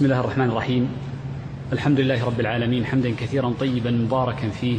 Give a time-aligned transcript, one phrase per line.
[0.00, 0.88] بسم الله الرحمن الرحيم.
[1.72, 4.78] الحمد لله رب العالمين حمدا كثيرا طيبا مباركا فيه.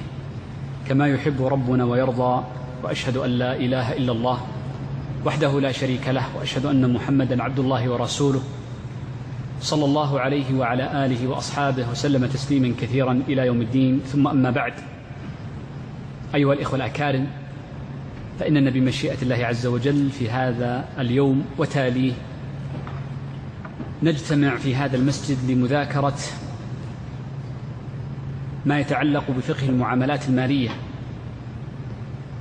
[0.90, 2.44] كما يحب ربنا ويرضى
[2.83, 4.42] وأشهد أن لا إله إلا الله
[5.26, 8.42] وحده لا شريك له وأشهد أن محمدا عبد الله ورسوله.
[9.62, 14.02] صلى الله عليه وعلى آله وأصحابه وسلم تسليما كثيرا إلى يوم الدين.
[14.06, 14.74] ثم أما بعد
[16.36, 17.28] أيها الإخوة الأكارم
[18.40, 22.14] فاننا بمشيئه الله عز وجل في هذا اليوم وتاليه
[24.04, 26.18] نجتمع في هذا المسجد لمذاكرة
[28.66, 30.70] ما يتعلق بفقه المعاملات المالية.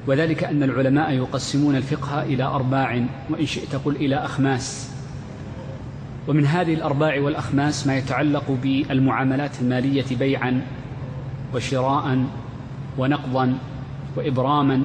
[0.07, 4.91] وذلك أن العلماء يقسمون الفقه إلى أرباع وإن شئت قل إلى أخماس.
[6.29, 10.67] ومن هذه الأرباع والأخماس ما يتعلق بالمعاملات المالية بيعا
[11.55, 12.25] وشراء
[12.99, 13.59] ونقضا
[14.17, 14.83] وابراما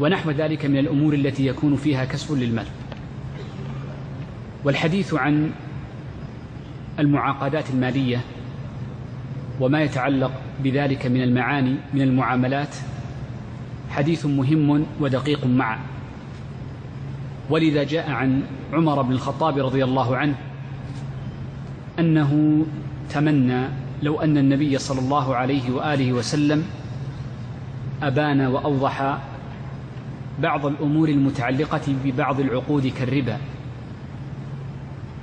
[0.00, 2.66] ونحو ذلك من الأمور التي يكون فيها كسب للمال.
[4.64, 5.50] والحديث عن
[6.98, 8.20] المعاقدات المالية
[9.60, 10.32] وما يتعلق
[10.64, 12.76] بذلك من المعاني من المعاملات
[13.90, 15.78] حديث مهم ودقيق معا.
[17.50, 20.34] ولذا جاء عن عمر بن الخطاب رضي الله عنه
[21.98, 22.64] أنه
[23.10, 23.68] تمنى
[24.02, 26.64] لو أن النبي صلى الله عليه وآله وسلم
[28.02, 29.18] أبان وأوضح
[30.38, 33.38] بعض الأمور المتعلقة ببعض العقود كالربا.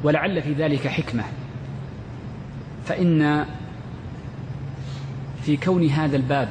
[0.03, 1.23] ولعل في ذلك حكمة.
[2.85, 3.45] فإن
[5.43, 6.49] في كون هذا الباب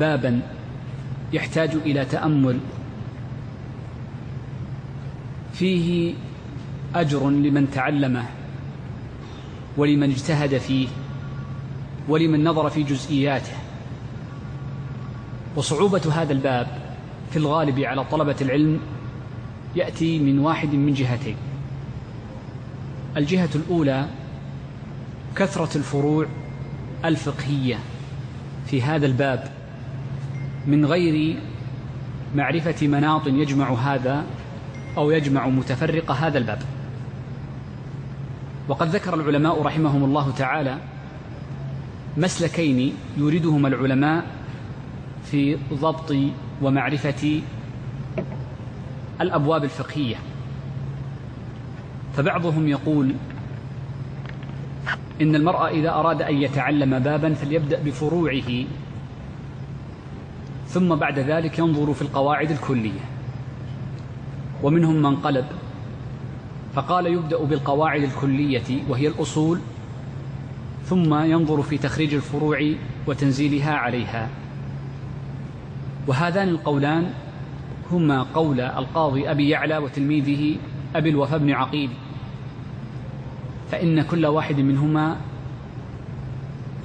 [0.00, 0.40] بابا
[1.32, 2.58] يحتاج إلى تأمل
[5.52, 6.14] فيه
[6.94, 8.24] أجر لمن تعلمه
[9.76, 10.88] ولمن اجتهد فيه
[12.08, 13.52] ولمن نظر في جزئياته.
[15.56, 16.66] وصعوبة هذا الباب
[17.30, 18.80] في الغالب على طلبة العلم
[19.76, 21.36] يأتي من واحد من جهتين.
[23.16, 24.06] الجهة الأولى
[25.36, 26.26] كثرة الفروع
[27.04, 27.78] الفقهية
[28.66, 29.48] في هذا الباب
[30.66, 31.36] من غير
[32.34, 34.24] معرفة مناط يجمع هذا
[34.96, 36.62] أو يجمع متفرق هذا الباب.
[38.68, 40.78] وقد ذكر العلماء رحمهم الله تعالى
[42.16, 44.26] مسلكين يريدهما العلماء
[45.24, 46.14] في ضبط
[46.62, 47.40] ومعرفة
[49.20, 50.16] الأبواب الفقهية.
[52.18, 53.14] فبعضهم يقول
[55.22, 58.64] إن المرء إذا أراد أن يتعلم بابا فليبدأ بفروعه
[60.66, 63.00] ثم بعد ذلك ينظر في القواعد الكلية.
[64.62, 65.44] ومنهم من قلب
[66.74, 69.60] فقال يبدأ بالقواعد الكلية وهي الأصول
[70.84, 72.72] ثم ينظر في تخريج الفروع
[73.06, 74.28] وتنزيلها عليها.
[76.06, 77.10] وهذان القولان
[77.90, 80.56] هما قول القاضي أبي يعلى وتلميذه
[80.96, 81.90] أبي الوفاء بن عقيل.
[83.70, 85.16] فإن كل واحد منهما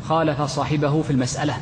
[0.04, 1.54] خالف صاحبه في المسألة.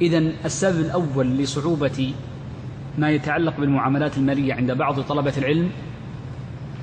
[0.00, 2.14] إذا السبب الأول لصعوبة
[2.98, 5.70] ما يتعلق بالمعاملات المالية عند بعض طلبة العلم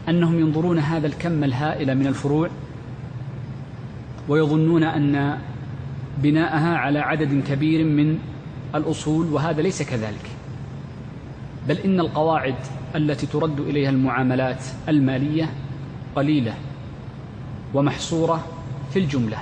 [0.10, 2.50] أنهم ينظرون هذا الكم الهائل من الفروع
[4.30, 5.38] ويظنون أن
[6.18, 8.20] بناءها على عدد كبير من
[8.76, 10.30] الأصول وهذا ليس كذلك.
[11.68, 12.56] بل إن القواعد
[12.96, 15.50] التي ترد إليها المعاملات المالية
[16.16, 16.54] قليلة
[17.74, 18.46] ومحصورة
[18.94, 19.38] في الجملة.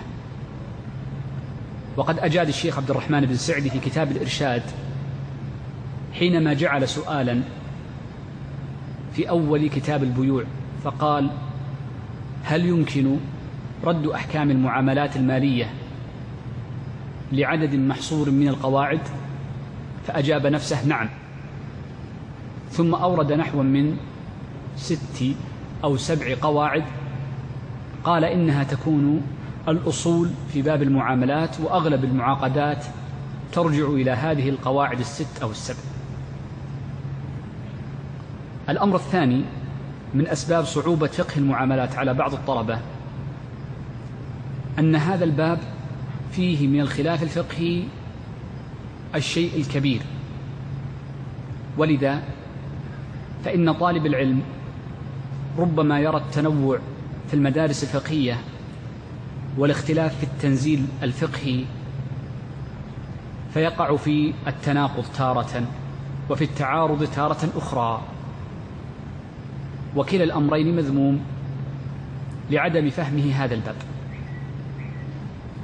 [1.97, 4.63] وقد أجاد الشيخ عبد الرحمن بن سعدي في كتاب الإرشاد
[6.13, 7.41] حينما جعل سؤالا
[9.13, 10.43] في أول كتاب البيوع
[10.83, 11.29] فقال
[12.43, 13.17] هل يمكن
[13.83, 15.69] رد أحكام المعاملات المالية
[17.31, 18.99] لعدد محصور من القواعد؟
[20.07, 21.09] فأجاب نفسه نعم.
[22.71, 23.97] ثم أورد نحو من
[24.75, 25.23] ست
[25.83, 26.83] أو سبع قواعد
[28.03, 29.21] قال إنها تكون
[29.67, 32.85] الأصول في باب المعاملات وأغلب المعاقدات
[33.51, 35.79] ترجع إلى هذه القواعد الست أو السبع.
[38.69, 39.43] الأمر الثاني
[40.13, 42.79] من أسباب صعوبة فقه المعاملات على بعض الطلبة
[44.79, 45.59] أن هذا الباب
[46.31, 47.83] فيه من الخلاف الفقهي
[49.15, 50.01] الشيء الكبير.
[51.77, 52.23] ولذا
[53.45, 54.41] فإن طالب العلم
[55.57, 56.79] ربما يرى التنوع
[57.27, 58.37] في المدارس الفقهية
[59.57, 61.65] والاختلاف في التنزيل الفقهي
[63.53, 65.63] فيقع في التناقض تارة
[66.29, 68.01] وفي التعارض تارة أخرى.
[69.95, 71.21] وكلا الأمرين مذموم
[72.51, 73.75] لعدم فهمه هذا الباب.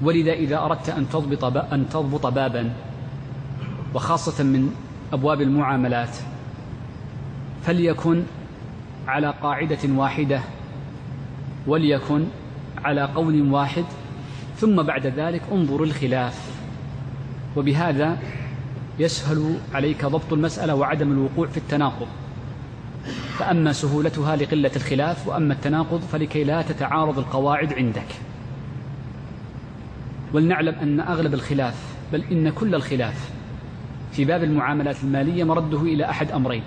[0.01, 1.43] ولذا إذا أردت أن تضبط
[1.73, 2.73] أن تضبط بابا
[3.93, 4.75] وخاصة من
[5.13, 6.17] أبواب المعاملات
[7.63, 8.23] فليكن
[9.07, 10.41] على قاعدة واحدة
[11.67, 12.25] وليكن
[12.85, 13.85] على قول واحد
[14.57, 16.51] ثم بعد ذلك انظر الخلاف.
[17.55, 18.17] وبهذا
[18.99, 22.07] يسهل عليك ضبط المسألة وعدم الوقوع في التناقض.
[23.37, 28.07] فأما سهولتها لقلة الخلاف وأما التناقض فلكي لا تتعارض القواعد عندك.
[30.33, 33.29] ولنعلم أن أغلب الخلاف بل إن كل الخلاف
[34.11, 36.63] في باب المعاملات المالية مرده إلى أحد أمرين.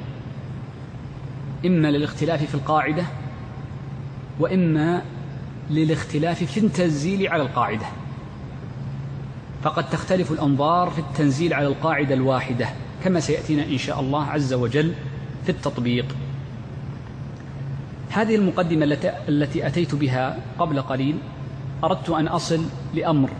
[1.66, 3.04] إما للاختلاف في القاعدة
[4.40, 5.02] وإما
[5.70, 7.86] للاختلاف في التنزيل على القاعدة.
[9.62, 12.68] فقد تختلف الأنظار في التنزيل على القاعدة الواحدة
[13.04, 14.94] كما سيأتينا إن شاء الله عز وجل
[15.44, 16.06] في التطبيق.
[18.10, 18.98] هذه المقدمة
[19.28, 21.18] التي أتيت بها قبل قليل
[21.84, 22.64] أردت أن أصل
[22.94, 23.30] لأمر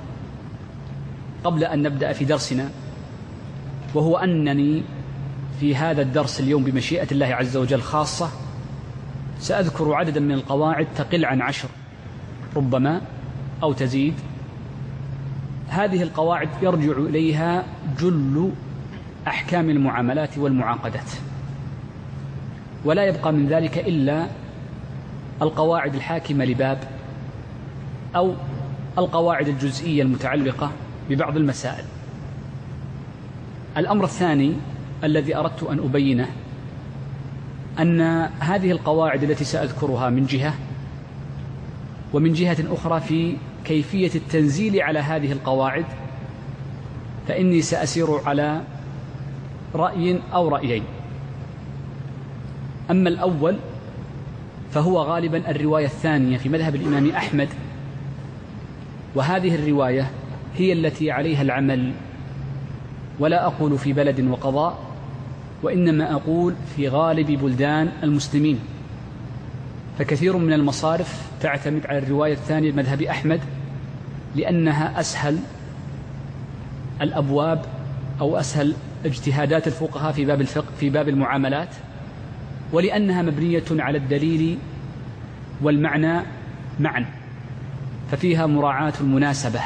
[1.45, 2.71] قبل أن نبدأ في درسنا
[3.95, 4.83] وهو أنني
[5.61, 8.31] في هذا الدرس اليوم بمشيئة الله عز وجل خاصة
[9.39, 11.69] سأذكر عددا من القواعد تقل عن عشر
[12.57, 13.01] ربما
[13.63, 14.15] أو تزيد.
[15.69, 17.65] هذه القواعد يرجع إليها
[18.01, 18.51] جل
[19.27, 21.11] أحكام المعاملات والمعاقدات.
[22.85, 24.27] ولا يبقى من ذلك إلا
[25.43, 26.79] القواعد الحاكمة لباب
[28.17, 28.35] أو
[28.99, 30.71] القواعد الجزئية المتعلقة
[31.11, 31.85] ببعض المسائل.
[33.77, 34.55] الأمر الثاني
[35.05, 36.27] الذي أردت أن أبينه
[37.79, 38.01] أن
[38.41, 40.55] هذه القواعد التي سأذكرها من جهة
[42.13, 45.85] ومن جهة أخرى في كيفية التنزيل على هذه القواعد
[47.29, 48.61] فإني سأسير على
[49.75, 50.83] رأي أو رأيين.
[52.91, 53.57] أما الأول
[54.71, 57.49] فهو غالبا الرواية الثانية في مذهب الإمام أحمد
[59.15, 60.11] وهذه الرواية
[60.57, 61.93] هي التي عليها العمل
[63.19, 64.90] ولا أقول في بلد وقضاء
[65.63, 68.59] وإنما أقول في غالب بلدان المسلمين.
[69.99, 73.41] فكثير من المصارف تعتمد على الرواية الثانية مذهب أحمد
[74.37, 75.39] لأنها أسهل
[77.03, 77.65] الأبواب
[78.21, 78.75] أو أسهل
[79.05, 81.69] اجتهادات الفقهاء في باب الفقه في باب المعاملات
[82.73, 84.59] ولأنها مبنية على الدليل
[85.63, 86.21] والمعنى
[86.81, 87.07] معا
[88.11, 89.61] ففيها مراعاة المناسبة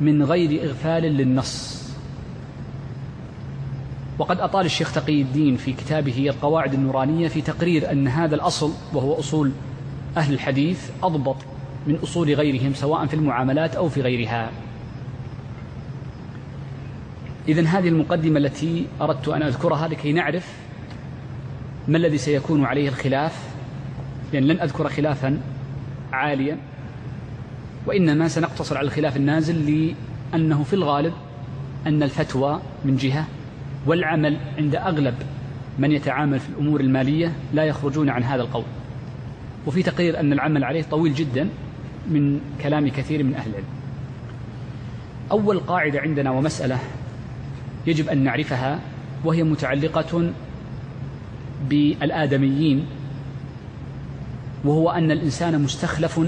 [0.00, 1.81] من غير إغفال للنص.
[4.18, 9.18] وقد أطال الشيخ تقي الدين في كتابه القواعد النورانية في تقرير أن هذا الأصل وهو
[9.18, 9.52] أصول
[10.16, 11.36] أهل الحديث أضبط
[11.86, 14.50] من أصول غيرهم سواء في المعاملات أو في غيرها.
[17.48, 20.52] إذا هذه المقدمة التي أردت أن أذكرها لكي نعرف
[21.88, 23.48] ما الذي سيكون عليه الخلاف
[24.32, 25.40] لأن لن أذكر خلافا
[26.12, 26.58] عاليا
[27.86, 29.94] وإنما سنقتصر على الخلاف النازل
[30.34, 31.12] لأنه في الغالب
[31.86, 33.26] أن الفتوى من جهة
[33.86, 35.14] والعمل عند أغلب
[35.78, 38.64] من يتعامل في الأمور المالية لا يخرجون عن هذا القول.
[39.66, 41.48] وفي تقرير أن العمل عليه طويل جدا
[42.10, 43.66] من كلام كثير من أهل العلم.
[45.30, 46.78] أول قاعدة عندنا ومسألة
[47.86, 48.78] يجب أن نعرفها
[49.24, 50.32] وهي متعلقة
[51.68, 52.86] بالآدميين
[54.64, 56.20] وهو أن الإنسان مستخلف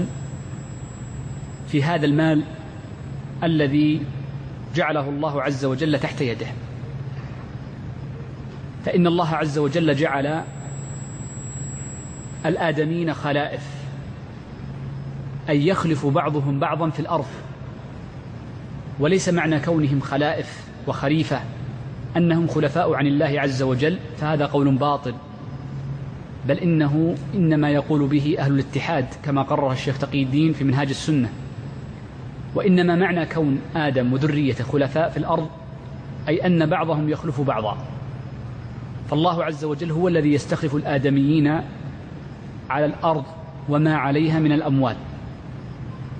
[1.67, 2.43] في هذا المال
[3.43, 4.01] الذي
[4.75, 6.47] جعله الله عز وجل تحت يده.
[8.85, 10.43] فإن الله عز وجل جعل
[12.45, 13.67] الآدمين خلائف
[15.49, 17.25] أي يخلف بعضهم بعضا في الأرض.
[18.99, 21.39] وليس معنى كونهم خلائف وخريفة
[22.17, 25.13] أنهم خلفاء عن الله عز وجل فهذا قول باطل.
[26.47, 31.29] بل إنه إنما يقول به أهل الاتحاد كما قرر الشيخ تقي الدين في منهاج السنة.
[32.55, 35.49] وإنما معنى كون آدم وذريته خلفاء في الأرض
[36.27, 37.77] أي أن بعضهم يخلف بعضا.
[39.09, 41.61] فالله عز وجل هو الذي يستخلف الآدميين
[42.69, 43.23] على الأرض
[43.69, 44.95] وما عليها من الأموال.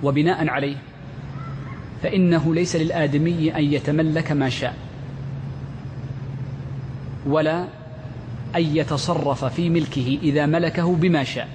[0.02, 0.76] وبناء عليه
[2.02, 4.74] فإنه ليس للآدمي أن يتملك ما شاء
[7.26, 7.64] ولا
[8.56, 11.48] أن يتصرف في ملكه إذا ملكه بما شاء.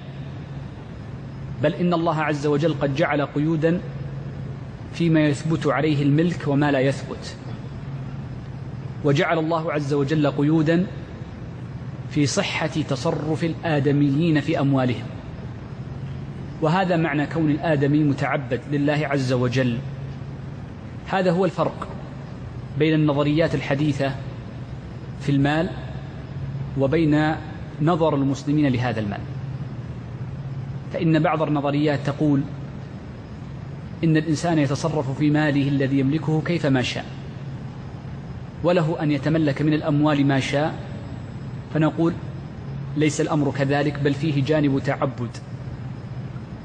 [1.62, 3.80] بل إن الله عز وجل قد جعل قيودا
[4.94, 7.36] فيما يثبت عليه الملك وما لا يثبت.
[9.04, 10.86] وجعل الله عز وجل قيودا
[12.14, 15.06] في صحة تصرف الآدميين في أموالهم.
[16.62, 19.78] وهذا معنى كون الآدمي متعبد لله عز وجل.
[21.06, 21.88] هذا هو الفرق
[22.78, 24.14] بين النظريات الحديثة
[25.20, 25.70] في المال
[26.78, 27.34] وبين
[27.82, 29.20] نظر المسلمين لهذا المال.
[30.92, 32.40] فإن بعض النظريات تقول
[34.04, 37.04] إن الإنسان يتصرف في ماله الذي يملكه كيفما شاء
[38.64, 40.74] وله أن يتملك من الأموال ما شاء
[41.74, 42.12] فنقول
[42.96, 45.30] ليس الأمر كذلك بل فيه جانب تعبد.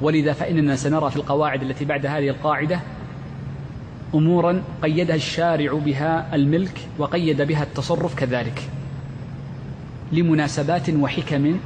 [0.01, 2.79] ولذا فإننا سنرى في القواعد التي بعد هذه القاعدة
[4.15, 8.69] أمورا قيدها الشارع بها الملك وقيد بها التصرف كذلك
[10.11, 11.59] لمناسبات وحكم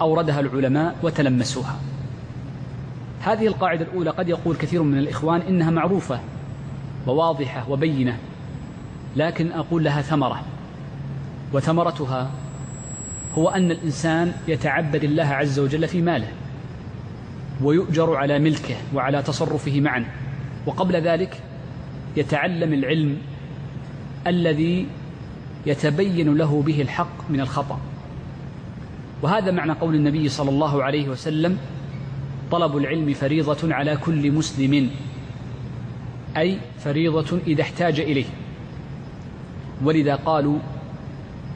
[0.00, 1.76] أوردها العلماء وتلمسوها.
[3.20, 6.20] هذه القاعدة الأولى قد يقول كثير من الإخوان إنها معروفة
[7.06, 8.18] وواضحة وبينة
[9.16, 10.42] لكن أقول لها ثمرة
[11.52, 12.30] وثمرتها
[13.38, 16.28] هو أن الإنسان يتعبد الله عز وجل في ماله
[17.62, 20.04] ويؤجر على ملكه وعلى تصرفه معا.
[20.66, 21.40] وقبل ذلك
[22.16, 23.18] يتعلم العلم
[24.26, 24.86] الذي
[25.66, 27.80] يتبين له به الحق من الخطأ.
[29.22, 31.58] وهذا معنى قول النبي صلى الله عليه وسلم
[32.50, 34.90] طلب العلم فريضة على كل مسلم
[36.36, 38.24] أي فريضة إذا احتاج إليه.
[39.84, 40.58] ولذا قالوا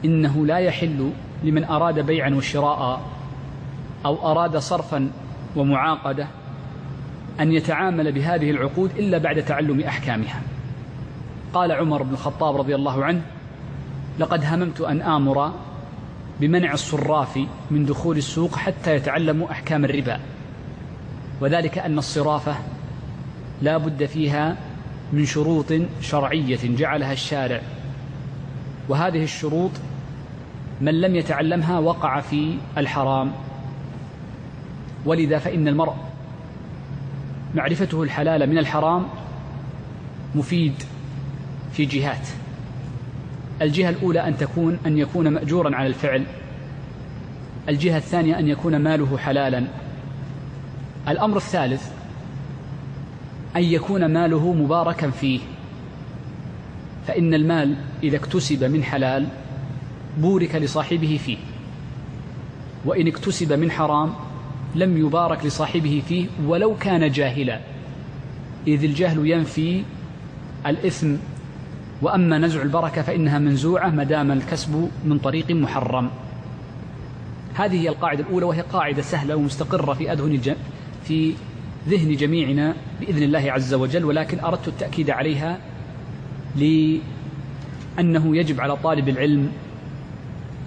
[0.05, 1.11] إنه لا يحل
[1.43, 3.01] لمن أراد بيعا وشراء
[4.05, 5.11] أو أراد صرفا
[5.55, 6.27] ومعاقدة
[7.39, 10.41] أن يتعامل بهذه العقود إلا بعد تعلم أحكامها.
[11.53, 13.21] قال عمر بن الخطاب رضي الله عنه
[14.19, 15.51] لقد هممت أن آمر
[16.39, 17.39] بمنع الصراف
[17.71, 20.19] من دخول السوق حتى يتعلموا أحكام الربا
[21.41, 22.55] وذلك أن الصرافة
[23.61, 24.57] لا بد فيها
[25.13, 27.61] من شروط شرعية جعلها الشارع
[28.89, 29.71] وهذه الشروط
[30.81, 33.31] من لم يتعلمها وقع في الحرام.
[35.05, 35.93] ولذا فإن المرء
[37.55, 39.05] معرفته الحلال من الحرام
[40.35, 40.73] مفيد
[41.73, 42.27] في جهات.
[43.61, 46.23] الجهة الأولى أن تكون أن يكون مأجورا على الفعل.
[47.69, 49.63] الجهة الثانية أن يكون ماله حلالا.
[51.07, 51.91] الأمر الثالث
[53.55, 55.39] أن يكون ماله مباركا فيه.
[57.07, 59.27] فإن المال إذا اكتسب من حلال
[60.17, 61.37] بورك لصاحبه فيه.
[62.85, 64.13] وإن اكتسب من حرام
[64.75, 67.59] لم يبارك لصاحبه فيه ولو كان جاهلا.
[68.67, 69.83] إذ الجهل ينفي
[70.67, 71.15] الإثم.
[72.01, 76.09] وأما نزع البركة فإنها منزوعة ما دام الكسب من طريق محرم.
[77.53, 80.55] هذه هي القاعدة الأولى وهي قاعدة سهلة ومستقرة في أذهن
[81.03, 81.33] في
[81.89, 85.57] ذهن جميعنا بإذن الله عز وجل ولكن أردت التأكيد عليها
[86.55, 89.51] لأنه يجب على طالب العلم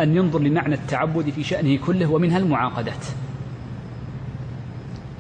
[0.01, 3.07] أن ينظر لمعنى التعبد في شأنه كله ومنها المعاقدات.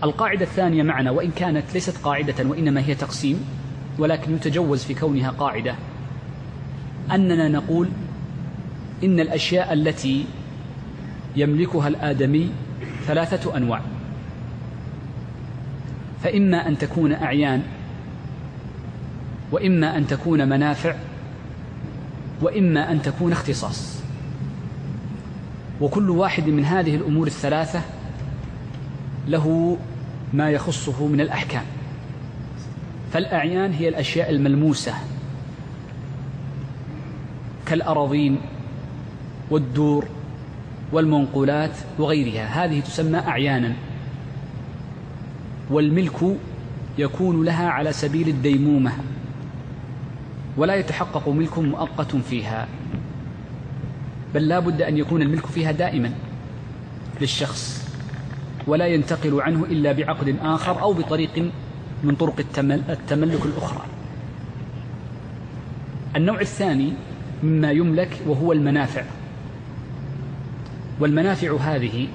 [0.04, 3.44] القاعدة الثانية معنا وإن كانت ليست قاعدة وإنما هي تقسيم
[3.98, 5.74] ولكن يتجوز في كونها قاعدة
[7.12, 7.88] أننا نقول
[9.04, 10.24] إن الأشياء التي
[11.36, 12.50] يملكها الآدمي
[13.06, 13.80] ثلاثة أنواع.
[16.22, 17.62] فإما أن تكون أعيان
[19.52, 20.94] وإما أن تكون منافع
[22.42, 24.03] وإما أن تكون اختصاص.
[25.80, 27.82] وكل واحد من هذه الأمور الثلاثة
[29.28, 29.76] له
[30.32, 31.62] ما يخصه من الأحكام.
[33.12, 34.94] فالأعيان هي الأشياء الملموسة
[37.66, 38.38] كالأراضين
[39.50, 40.04] والدور
[40.92, 42.64] والمنقولات وغيرها.
[42.64, 43.72] هذه تسمى أعيانا.
[45.70, 46.36] والملك
[46.98, 48.92] يكون لها على سبيل الديمومة
[50.56, 52.68] ولا يتحقق ملك مؤقت فيها.
[54.34, 56.12] بل لا بد أن يكون الملك فيها دائما
[57.20, 57.84] للشخص
[58.66, 61.50] ولا ينتقل عنه إلا بعقد آخر أو بطريق
[62.04, 62.34] من طرق
[62.88, 63.84] التملك الأخرى.
[66.16, 66.92] النوع الثاني
[67.42, 69.02] مما يملك وهو المنافع.
[71.00, 72.08] والمنافع هذه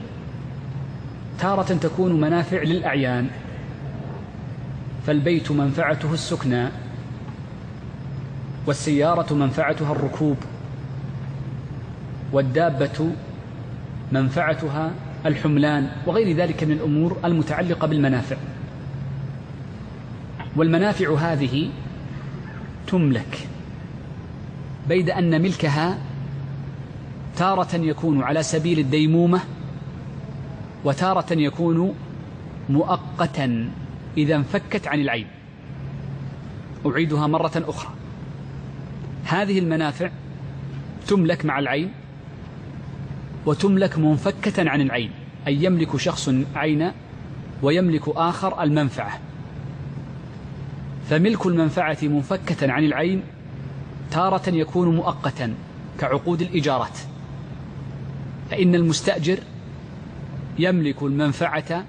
[1.39, 3.27] تارة تكون منافع للأعيان.
[5.07, 6.67] فالبيت منفعته السكنى
[8.67, 10.37] والسيارة منفعتها الركوب.
[12.31, 13.11] والدابة
[14.11, 14.91] منفعتها
[15.25, 18.35] الحملان وغير ذلك من الأمور المتعلقة بالمنافع.
[20.55, 21.69] والمنافع هذه
[22.87, 23.47] تملك
[24.87, 25.97] بيد أن ملكها
[27.37, 29.39] تارة يكون على سبيل الديمومة
[30.85, 31.95] وتارة يكون
[32.69, 33.69] مؤقتا
[34.17, 35.27] إذا انفكت عن العين.
[36.85, 37.93] أعيدها مرة أخرى.
[39.25, 40.09] هذه المنافع
[41.07, 41.91] تملك مع العين
[43.45, 45.11] وتملك منفكة عن العين
[45.47, 46.91] أي يملك شخص عين
[47.61, 49.19] ويملك آخر المنفعة.
[51.09, 53.23] فملك المنفعة منفكة عن العين
[54.11, 55.53] تارة يكون مؤقتا
[55.99, 56.97] كعقود الإيجارات
[58.51, 59.39] فإن المستأجر
[60.59, 61.85] يملك المنفعة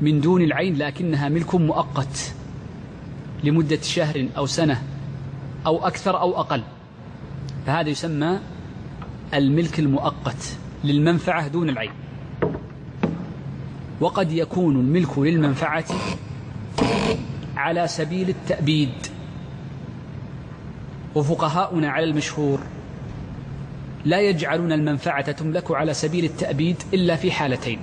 [0.00, 2.34] من دون العين لكنها ملك مؤقت
[3.44, 4.82] لمدة شهر أو سنة
[5.66, 6.62] أو أكثر أو أقل.
[7.66, 8.38] فهذا يسمى
[9.34, 11.90] الملك المؤقت للمنفعة دون العين
[14.00, 15.84] وقد يكون الملك للمنفعة
[17.56, 18.88] على سبيل التأبيد.
[21.14, 22.58] وفقهاؤنا على المشهور
[24.04, 27.78] لا يجعلون المنفعة تملك على سبيل التأبيد إلا في حالتين.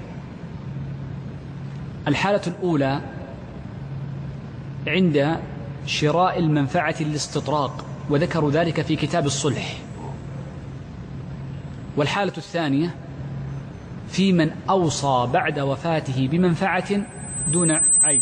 [2.08, 3.02] الحالة الأولى
[4.88, 5.38] عند
[5.86, 9.85] شراء المنفعة الاستطراق وذكروا ذلك في كتاب الصلح.
[11.98, 12.96] والحالة الثانية
[14.10, 17.02] في من أوصى بعد وفاته بمنفعة
[17.52, 18.22] دون عين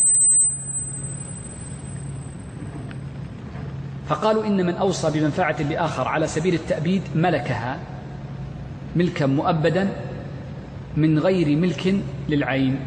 [4.09, 7.79] فقالوا إن من أوصى بمنفعة لآخر على سبيل التأبيد ملكها
[8.95, 9.89] ملكا مؤبدا
[10.97, 11.95] من غير ملك
[12.29, 12.79] للعين.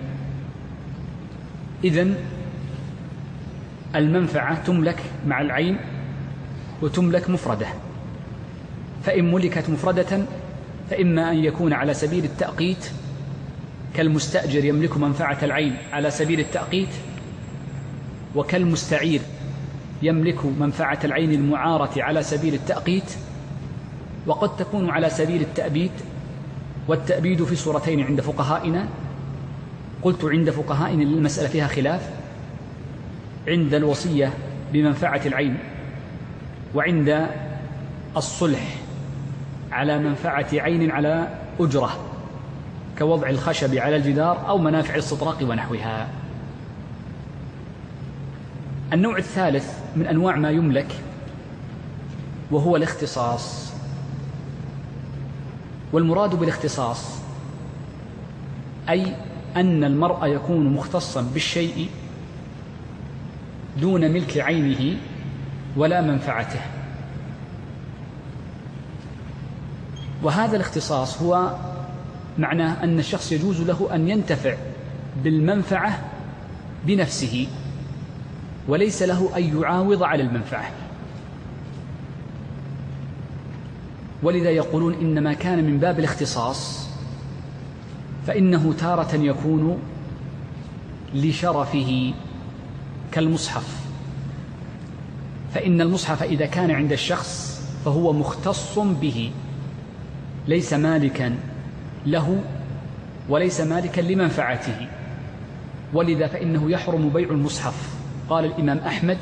[1.84, 2.14] إذن
[3.94, 5.76] المنفعة تملك مع العين
[6.82, 7.66] وتملك مفردة.
[9.04, 10.24] فإن ملكت مفردة
[10.90, 12.90] فإما أن يكون على سبيل التأقيت
[13.94, 16.88] كالمستأجر يملك منفعة العين على سبيل التأقيت
[18.34, 19.20] وكالمستعير
[20.02, 23.12] يملك منفعة العين المعارة على سبيل التأقيت
[24.26, 25.90] وقد تكون على سبيل التأبيد
[26.88, 28.88] والتأبيد في صورتين عند فقهائنا.
[30.02, 32.10] قلت عند فقهائنا المسألة فيها خلاف.
[33.48, 34.32] عند الوصية
[34.72, 35.58] بمنفعة العين
[36.74, 37.26] وعند
[38.16, 38.76] الصلح
[39.72, 41.28] على منفعة عين على
[41.60, 41.98] أجرة
[42.98, 46.08] كوضع الخشب على الجدار أو منافع الاستطراق ونحوها.
[48.92, 50.86] النوع الثالث من أنواع ما يملك
[52.50, 53.72] وهو الاختصاص.
[55.92, 57.18] والمراد بالاختصاص
[58.88, 59.12] أي
[59.56, 61.88] أن المرء يكون مختصا بالشيء
[63.80, 64.96] دون ملك عينه
[65.76, 66.75] ولا منفعته.
[70.22, 71.54] وهذا الاختصاص هو
[72.38, 74.54] معناه أن الشخص يجوز له أن ينتفع
[75.24, 76.00] بالمنفعة
[76.86, 77.46] بنفسه
[78.68, 80.70] وليس له أن يعاوض على المنفعة.
[84.22, 86.88] ولذا يقولون إن ما كان من باب الاختصاص
[88.26, 89.78] فإنه تارة يكون
[91.14, 92.14] لشرفه
[93.12, 93.86] كالمصحف.
[95.54, 99.30] فإن المصحف إذا كان عند الشخص فهو مختص به.
[100.48, 101.36] ليس مالكا
[102.06, 102.42] له
[103.28, 104.88] وليس مالكا لمنفعته.
[105.92, 107.96] ولذا فإنه يحرم بيع المصحف.
[108.30, 109.18] قال الإمام أحمد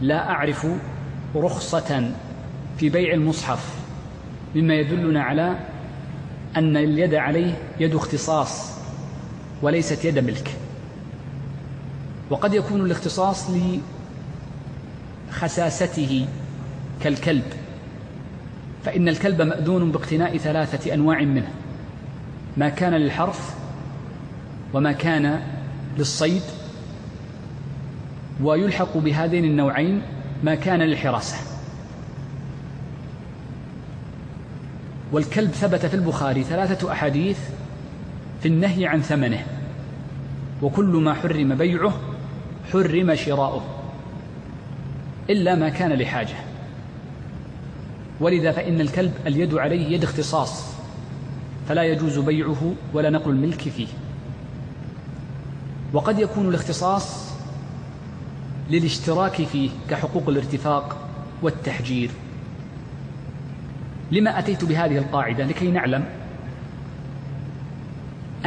[0.00, 0.66] لا أعرف
[1.36, 2.10] رخصة
[2.78, 3.74] في بيع المصحف
[4.54, 5.56] مما يدلنا على
[6.56, 8.78] أن اليد عليه يد اختصاص
[9.62, 10.56] وليست يد ملك.
[12.30, 13.50] وقد يكون الاختصاص
[15.30, 16.26] لخساسته
[17.02, 17.61] كالكلب.
[18.84, 21.48] فإن الكلب مأذون باقتناء ثلاثة أنواع منه.
[22.56, 23.54] ما كان للحرث
[24.74, 25.40] وما كان
[25.98, 26.42] للصيد
[28.42, 30.02] ويلحق بهذين النوعين
[30.44, 31.36] ما كان للحراسة.
[35.12, 37.38] والكلب ثبت في البخاري ثلاثة أحاديث
[38.42, 39.46] في النهي عن ثمنه
[40.62, 41.92] وكل ما حرم بيعه
[42.72, 43.64] حرم شراؤه
[45.30, 46.51] إلا ما كان لحاجة.
[48.22, 50.72] ولذا فإن الكلب اليد عليه يد اختصاص
[51.68, 53.86] فلا يجوز بيعه ولا نقل الملك فيه.
[55.92, 57.32] وقد يكون الاختصاص
[58.70, 61.08] للاشتراك فيه كحقوق الارتفاق
[61.42, 62.10] والتحجير.
[64.12, 66.04] لما أتيت بهذه القاعدة لكي نعلم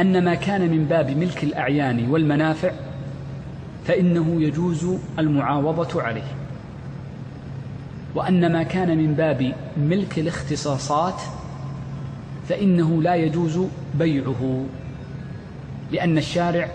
[0.00, 2.72] أن ما كان من باب ملك الأعيان والمنافع
[3.86, 4.86] فإنه يجوز
[5.18, 6.45] المعاوضة عليه.
[8.14, 11.22] وأن ما كان من باب ملك الاختصاصات
[12.48, 13.60] فإنه لا يجوز
[13.94, 14.64] بيعه
[15.92, 16.68] لأن الشارع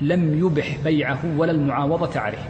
[0.00, 2.48] لم يبح بيعه ولا المعاوضة عليه.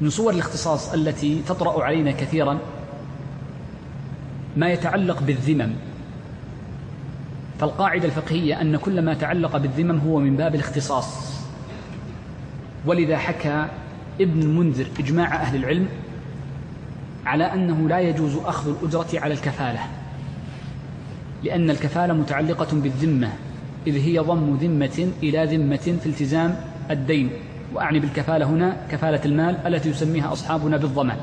[0.00, 2.58] من صور الاختصاص التي تطرأ علينا كثيرا
[4.56, 5.72] ما يتعلق بالذمم.
[7.60, 11.40] فالقاعدة الفقهية أن كل ما تعلق بالذمم هو من باب الاختصاص.
[12.86, 13.66] ولذا حكى
[14.20, 15.88] ابن المنذر إجماع أهل العلم
[17.26, 19.80] على أنه لا يجوز أخذ الأجرة على الكفالة
[21.44, 23.28] لأن الكفالة متعلقة بالذمة
[23.86, 26.56] إذ هي ضم ذمة إلى ذمة في التزام
[26.90, 27.30] الدين.
[27.74, 31.16] وأعني بالكفالة هنا كفالة المال التي يسميها أصحابنا بالضمان.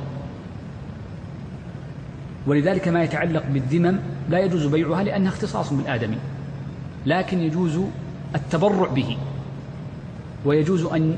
[2.47, 6.17] ولذلك ما يتعلق بالذمم لا يجوز بيعها لأنها اختصاص بالآدمي
[7.05, 7.79] لكن يجوز
[8.35, 9.17] التبرع به
[10.45, 11.17] ويجوز أن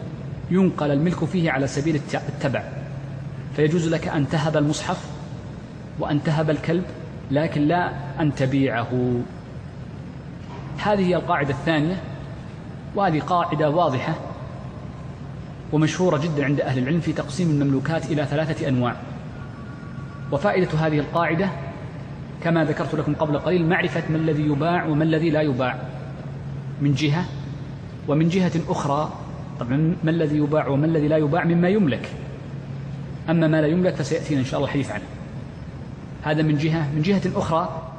[0.52, 2.64] ينقل الملك فيه على سبيل التبع.
[3.56, 5.06] فيجوز لك أن تهب المصحف
[6.00, 6.84] وأن تهب الكلب
[7.32, 9.22] لكن لا أن تبيعه.
[10.84, 12.02] هذه هي القاعدة الثانية
[12.96, 14.14] وهذه قاعدة واضحة
[15.72, 18.96] ومشهورة جدا عند أهل العلم في تقسيم المملوكات إلى ثلاثة أنواع.
[20.32, 21.50] وفائدة هذه القاعدة
[22.44, 25.80] كما ذكرت لكم قبل قليل معرفة ما الذي يباع وما الذي لا يباع
[26.82, 27.26] من جهة
[28.08, 29.14] ومن جهة أخرى
[29.60, 32.10] طبعا ما الذي يباع وما الذي لا يباع مما يملك.
[33.30, 35.04] أما ما لا يملك فسيأتينا إن شاء الله الحديث عنه.
[36.24, 37.92] هذا من جهة من جهة أخرى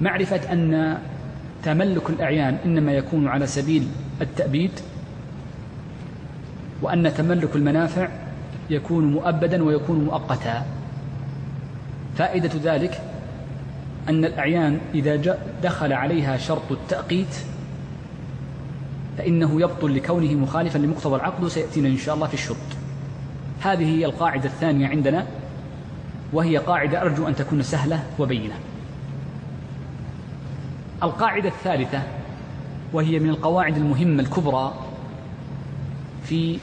[0.00, 0.98] معرفة أن
[1.62, 3.88] تملك الأعيان إنما يكون على سبيل
[4.20, 4.70] التأبيد
[6.82, 8.08] وأن تملك المنافع
[8.70, 10.66] يكون مؤبدا ويكون مؤقتا.
[12.16, 13.00] فائدة ذلك
[14.08, 17.36] أن الأعيان إذا دخل عليها شرط التأقيت
[19.18, 22.56] فإنه يبطل لكونه مخالفا لمقتضى العقد وسيأتينا إن شاء الله في الشرط.
[23.60, 25.26] هذه هي القاعدة الثانية عندنا
[26.32, 28.54] وهي قاعدة أرجو أن تكون سهلة وبينة.
[31.02, 32.02] القاعدة الثالثة
[32.92, 34.74] وهي من القواعد المهمة الكبرى
[36.24, 36.58] في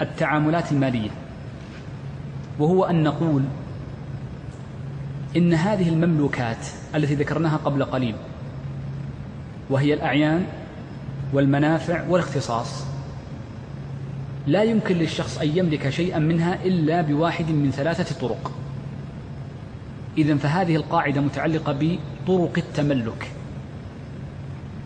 [0.00, 1.10] التعاملات المالية
[2.58, 3.42] وهو أن نقول
[5.36, 8.14] إن هذه المملوكات التي ذكرناها قبل قليل
[9.70, 10.46] وهي الأعيان
[11.32, 12.84] والمنافع والاختصاص.
[14.46, 18.52] لا يمكن للشخص أن يملك شيئا منها إلا بواحد من ثلاثة طرق.
[20.18, 23.30] إذا فهذه القاعدة متعلقة بطرق التملك.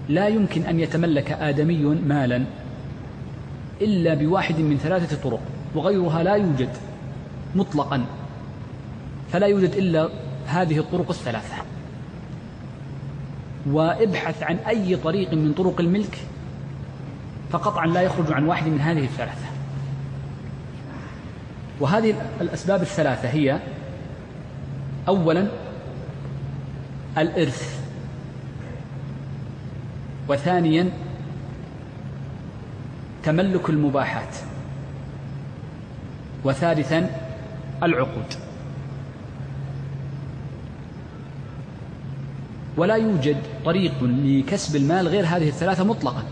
[0.08, 2.44] لا يمكن أن يتملك آدمي مالا
[3.80, 5.40] إلا بواحد من ثلاثة طرق
[5.74, 6.68] وغيرها لا يوجد
[7.54, 8.04] مطلقا
[9.32, 10.08] فلا يوجد إلا
[10.46, 11.54] هذه الطرق الثلاثة.
[13.70, 16.18] وابحث عن أي طريق من طرق الملك
[17.52, 19.46] فقطعا لا يخرج عن واحد من هذه الثلاثة.
[21.80, 23.58] وهذه الأسباب الثلاثة هي
[25.08, 25.48] أولا
[27.18, 27.80] الإرث.
[30.28, 30.90] وثانيا
[33.22, 34.36] تملك المباحات.
[36.44, 37.10] وثالثا
[37.82, 38.34] العقود.
[42.76, 46.22] ولا يوجد طريق لكسب المال غير هذه الثلاثة مطلقا.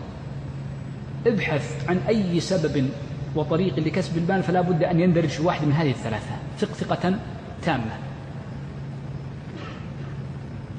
[1.27, 2.89] ابحث عن أي سبب
[3.35, 6.35] وطريق لكسب المال فلا بد أن يندرج واحد من هذه الثلاثة.
[6.59, 7.19] ثق ثقة
[7.63, 7.97] تامة.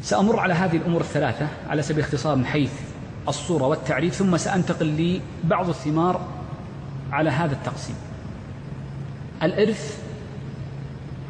[0.02, 2.72] سأمر على هذه الأمور الثلاثة على سبيل الاختصار من حيث
[3.28, 6.28] الصورة والتعريف ثم سأنتقل لبعض الثمار
[7.12, 7.96] على هذا التقسيم.
[9.42, 10.02] الإرث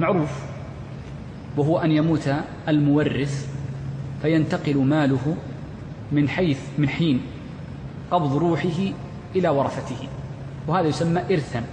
[0.00, 0.30] معروف
[1.56, 2.34] وهو أن يموت
[2.68, 3.46] المورث
[4.22, 5.36] فينتقل ماله
[6.12, 7.20] من حيث من حين
[8.12, 8.92] قبض روحه
[9.36, 10.08] إلى ورثته
[10.66, 11.64] وهذا يسمى إرثا.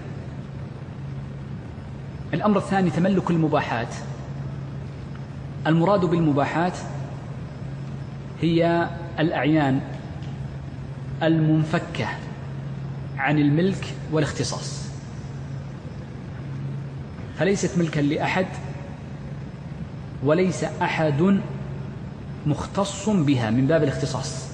[2.34, 3.94] الأمر الثاني تملك المباحات.
[5.68, 6.74] المراد بالمباحات
[8.42, 9.82] هي الأعيان
[11.24, 12.08] المنفكة
[13.18, 14.90] عن الملك والاختصاص.
[17.38, 18.48] فليست ملكا لأحد
[20.24, 21.40] وليس أحد
[22.46, 24.49] مختص بها من باب الاختصاص.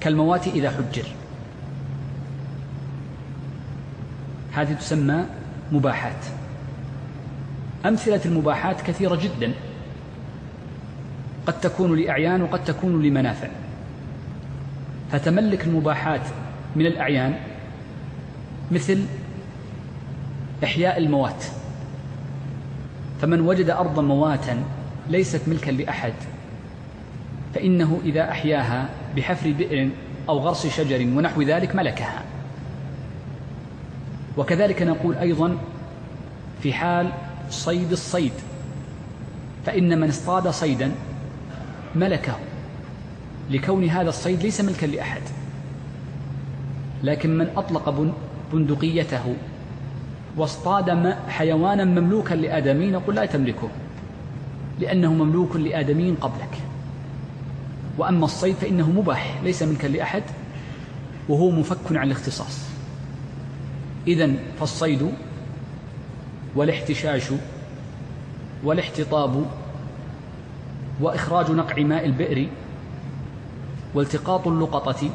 [0.00, 1.06] كالموات إذا حجر.
[4.52, 5.24] هذه تسمى
[5.72, 6.24] مباحات.
[7.86, 9.52] أمثلة المباحات كثيرة جدا.
[11.46, 13.48] قد تكون لأعيان وقد تكون لمنافع.
[15.12, 16.26] فتملك المباحات
[16.76, 17.34] من الأعيان
[18.70, 19.04] مثل
[20.64, 21.44] إحياء الموات.
[23.22, 24.62] فمن وجد أرضا مواتا
[25.08, 26.12] ليست ملكا لأحد
[27.54, 29.88] فإنه إذا أحياها بحفر بئر
[30.28, 32.22] أو غرس شجر ونحو ذلك ملكها.
[34.36, 35.56] وكذلك نقول أيضا
[36.62, 37.12] في حال
[37.50, 38.32] صيد الصيد
[39.66, 40.92] فإن من اصطاد صيدا
[41.94, 42.36] ملكه.
[43.50, 45.22] لكون هذا الصيد ليس ملكا لأحد
[47.02, 48.12] لكن من أطلق
[48.52, 49.34] بندقيته
[50.36, 53.68] واصطاد حيوانا مملوكا لآدمي نقول لا تملكه
[54.80, 56.69] لأنه مملوك لآدمي قبلك.
[58.00, 60.22] وأما الصيد فإنه مباح ليس ملكا لأحد
[61.28, 62.58] وهو مفك عن الاختصاص.
[64.06, 65.10] إذا فالصيد
[66.56, 67.24] والاحتشاش
[68.64, 69.46] والاحتطاب
[71.00, 72.48] وإخراج نقع ماء البئر
[73.94, 75.10] والتقاط اللقطة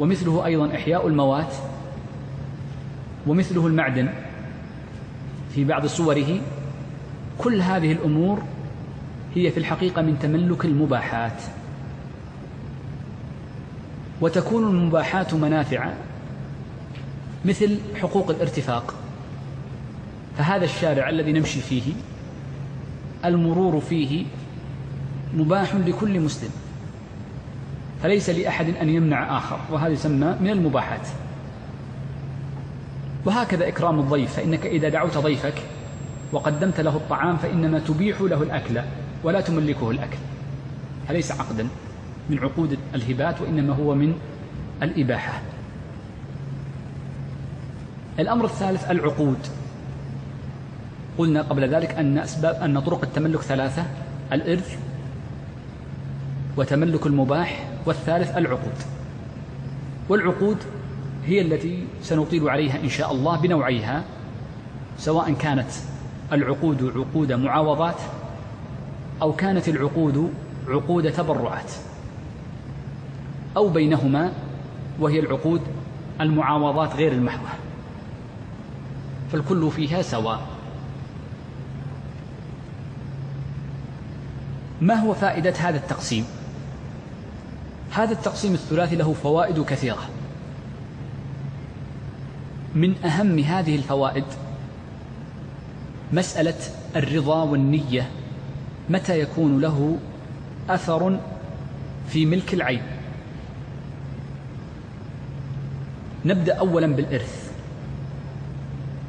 [0.00, 1.54] ومثله أيضا إحياء الموات
[3.26, 4.08] ومثله المعدن
[5.54, 6.40] في بعض صوره
[7.38, 8.42] كل هذه الأمور
[9.38, 11.42] هي في الحقيقة من تملك المباحات.
[14.20, 15.92] وتكون المباحات منافع
[17.44, 18.94] مثل حقوق الارتفاق.
[20.38, 21.92] فهذا الشارع الذي نمشي فيه
[23.24, 24.24] المرور فيه
[25.34, 26.50] مباح لكل مسلم.
[28.02, 31.08] فليس لأحد أن يمنع آخر وهذا يسمى من المباحات.
[33.24, 35.62] وهكذا إكرام الضيف فإنك إذا دعوت ضيفك
[36.32, 38.80] وقدمت له الطعام فإنما تبيح له الأكل.
[39.24, 40.18] ولا تملكه الأكل.
[41.08, 41.68] فليس عقدا؟
[42.30, 44.14] من عقود الهبات وإنما هو من
[44.82, 45.40] الإباحة.
[48.18, 49.38] الأمر الثالث العقود.
[51.18, 53.84] قلنا قبل ذلك أن أسباب أن طرق التملك ثلاثة
[54.32, 54.78] الإرث
[56.56, 58.74] وتملك المباح والثالث العقود.
[60.08, 60.56] والعقود
[61.26, 64.04] هي التي سنطيل عليها إن شاء الله بنوعيها
[64.98, 65.70] سواء كانت
[66.32, 67.96] العقود عقود معاوضات
[69.22, 70.32] أو كانت العقود
[70.68, 71.72] عقود تبرعات
[73.56, 74.32] أو بينهما
[75.00, 75.60] وهي العقود
[76.20, 77.48] المعاوضات غير المحضة
[79.32, 80.40] فالكل فيها سواء.
[84.80, 86.24] ما هو فائدة هذا التقسيم؟
[87.90, 90.08] هذا التقسيم الثلاثي له فوائد كثيرة.
[92.74, 94.24] من أهم هذه الفوائد
[96.12, 96.58] مسألة
[96.96, 98.10] الرضا والنية
[98.90, 99.98] متى يكون له
[100.70, 101.20] أثر
[102.08, 102.82] في ملك العين؟
[106.24, 107.52] نبدأ أولا بالإرث.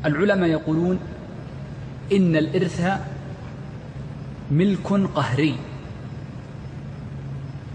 [0.05, 0.99] العلماء يقولون
[2.11, 2.99] إن الإرث
[4.51, 5.55] ملك قهري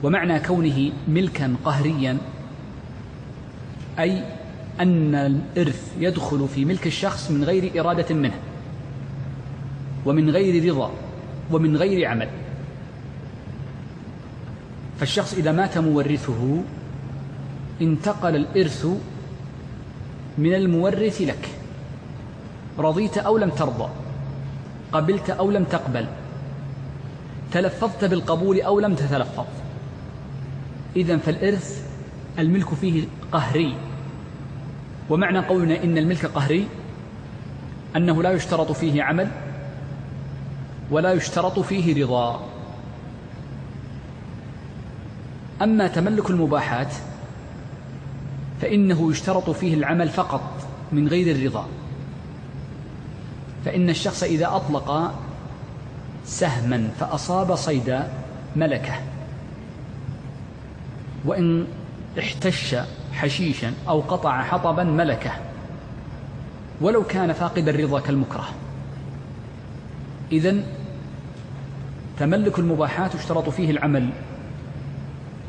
[0.02, 2.18] ومعنى كونه ملكا قهريا
[3.98, 4.24] أي
[4.80, 8.34] أن الإرث يدخل في ملك الشخص من غير إرادة منه
[10.06, 10.90] ومن غير رضا.
[11.50, 12.28] ومن غير عمل.
[15.00, 16.62] فالشخص إذا مات مورثه
[17.83, 18.87] انتقل الإرث
[20.38, 21.48] من المورث لك.
[22.78, 23.88] رضيت أو لم ترضى
[24.92, 26.07] قبلت أو لم تقبل
[27.52, 29.46] تلفظت بالقبول أو لم تتلفظ.
[30.96, 31.88] إذا فالإرث
[32.38, 33.74] الملك فيه قهري.
[35.11, 36.66] ومعنى قولنا إن الملك قهري
[37.96, 39.28] أنه لا يشترط فيه عمل
[40.90, 42.40] ولا يشترط فيه رضا.
[45.62, 46.94] أما تملك المباحات
[48.61, 51.66] فإنه يشترط فيه العمل فقط من غير الرضا.
[53.64, 55.14] فإن الشخص إذا أطلق
[56.25, 58.09] سهما فأصاب صيدا
[58.57, 58.94] ملكه
[61.25, 61.66] وإن
[62.18, 62.77] احتش
[63.12, 65.33] حشيشا أو قطع حطبا ملكه
[66.81, 68.49] ولو كان فاقد الرضا كالمكره.
[70.32, 70.54] إذا
[72.18, 74.08] تملك المباحات يشترط فيه العمل.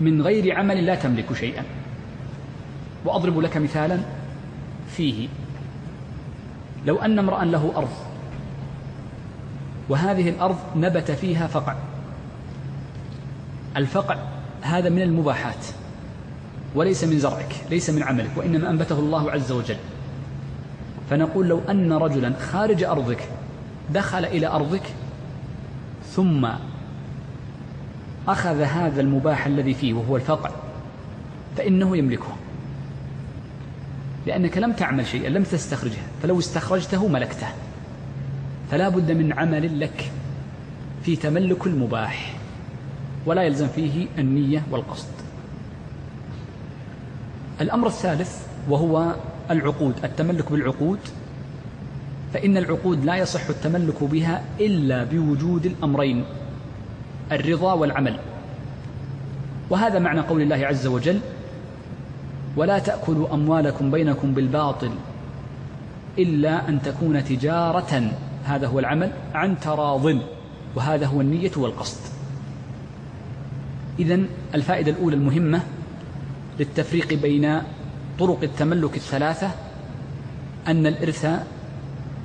[0.02, 1.64] من غير عمل لا تملك شيئا.
[3.06, 4.00] وأضرب لك مثالا
[4.88, 5.28] فيه.
[6.86, 7.90] لو أن امرأ له أرض
[9.90, 11.76] وهذه الأرض نبت فيها فقع.
[13.78, 14.18] الفقع
[14.62, 15.66] هذا من المباحات
[16.76, 19.78] وليس من زرعك ليس من عملك وإنما أنبته الله عز وجل.
[21.10, 23.30] فنقول لو أن رجلا خارج أرضك
[23.94, 24.84] دخل إلى أرضك
[26.16, 26.48] ثم
[28.28, 30.52] أخذ هذا المباح الذي فيه وهو الفقع
[31.58, 32.36] فإنه يملكه.
[34.28, 37.48] لأنك لم تعمل شيئا لم تستخرجه فلو استخرجته ملكته.
[38.72, 40.12] فلا بد من عمل لك
[41.04, 42.36] في تملك المباح
[43.26, 45.08] ولا يلزم فيه النية والقصد
[47.62, 49.16] الأمر الثالث وهو
[49.52, 51.00] العقود التملك بالعقود.
[52.34, 56.24] فإن العقود لا يصح التملك بها إلا بوجود الأمرين
[57.32, 58.20] الرضا والعمل.
[59.70, 61.20] وهذا معنى قول الله عز وجل
[62.56, 64.92] ولا تأكلوا أموالكم بينكم بالباطل
[66.20, 68.12] إلا أن تكون تجارة.
[68.46, 70.18] هذا هو العمل عن تراض
[70.76, 72.00] وهذا هو النية والقصد.
[74.00, 74.20] إذا
[74.56, 75.62] الفائدة الأولى المهمة
[76.60, 77.62] للتفريق بين
[78.20, 79.52] طرق التملك الثلاثة
[80.68, 81.28] أن الإرث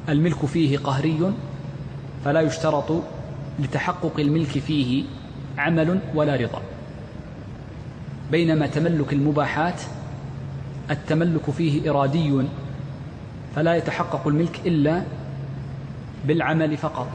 [0.08, 1.32] الملك فيه قهري
[2.24, 3.02] فلا يشترط
[3.58, 5.04] لتحقق الملك فيه
[5.58, 6.62] عمل ولا رضا.
[8.30, 9.82] بينما تملك المباحات
[10.90, 12.42] التملك فيه إرادي
[13.56, 15.02] فلا يتحقق الملك إلا
[16.24, 17.08] بالعمل فقط.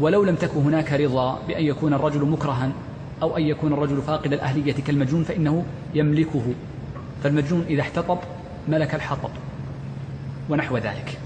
[0.00, 2.70] ولو لم تكن هناك رضا بأن يكون الرجل مكرها
[3.22, 6.44] أو أن يكون الرجل فاقد الأهلية كالمجنون فإنه يملكه.
[7.22, 8.18] فالمجنون إذا احتطب
[8.68, 9.30] ملك الحطب
[10.50, 11.18] ونحو ذلك.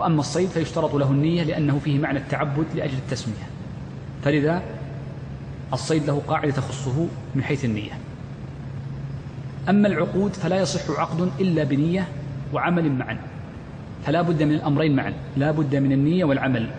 [0.00, 3.46] وأما الصيد فيشترط له النية لأنه فيه معنى التعبد لأجل التسمية.
[4.24, 4.62] فلذا
[5.72, 7.92] الصيد له قاعدة تخصه من حيث النية.
[9.68, 12.08] أما العقود فلا يصح عقد إلا بنية
[12.52, 13.18] وعمل معا.
[14.06, 15.12] فلا بد من الأمرين معا.
[15.36, 16.70] لا بد من النية والعمل.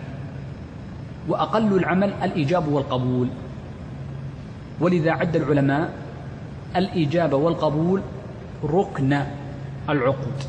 [1.28, 3.28] وأقل العمل الإيجاب والقبول.
[4.80, 5.92] ولذا عد العلماء
[6.76, 8.00] الإجابة والقبول
[8.64, 9.22] ركن
[9.88, 10.42] العقود.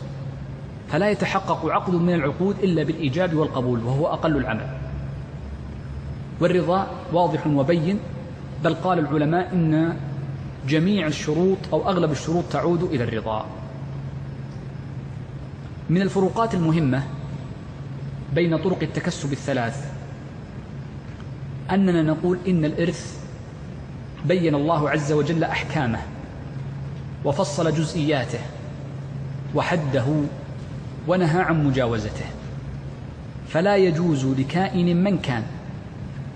[0.90, 4.68] فلا يتحقق عقد من العقود إلا بالإيجاب والقبول وهو أقل العمل.
[6.40, 8.00] والرضا واضح وبين
[8.64, 9.98] بل قال العلماء إن
[10.68, 13.46] جميع الشروط أو أغلب الشروط تعود إلى الرضا.
[15.90, 17.04] من الفروقات المهمة
[18.34, 19.92] بين طرق التكسب الثلاث.
[21.72, 23.24] أننا نقول إن الإرث
[24.26, 26.00] بين الله عز وجل أحكامه
[27.26, 28.40] وفصل جزئياته
[29.56, 30.06] وحده
[31.08, 32.26] ونهى عن مجاوزته.
[33.48, 35.44] فلا يجوز لكائن من كان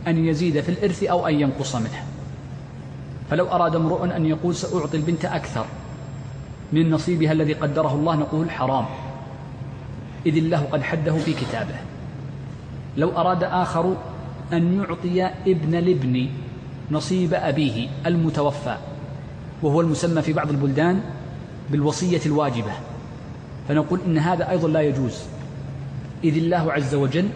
[0.07, 2.03] أن يزيد في الإرث أو أن ينقص منه.
[3.29, 5.65] فلو أراد امرؤ أن يقول سأعطي البنت أكثر
[6.73, 8.85] من نصيبها الذي قدره الله نقول حرام.
[10.25, 11.75] إذ الله قد حده في كتابه.
[12.97, 13.95] لو أراد آخر
[14.53, 16.29] أن يعطي ابن الابن
[16.91, 18.77] نصيب أبيه المتوفى
[19.61, 21.01] وهو المسمى في بعض البلدان
[21.71, 22.71] بالوصية الواجبة.
[23.67, 25.23] فنقول إن هذا أيضا لا يجوز.
[26.23, 27.29] إذ الله عز وجل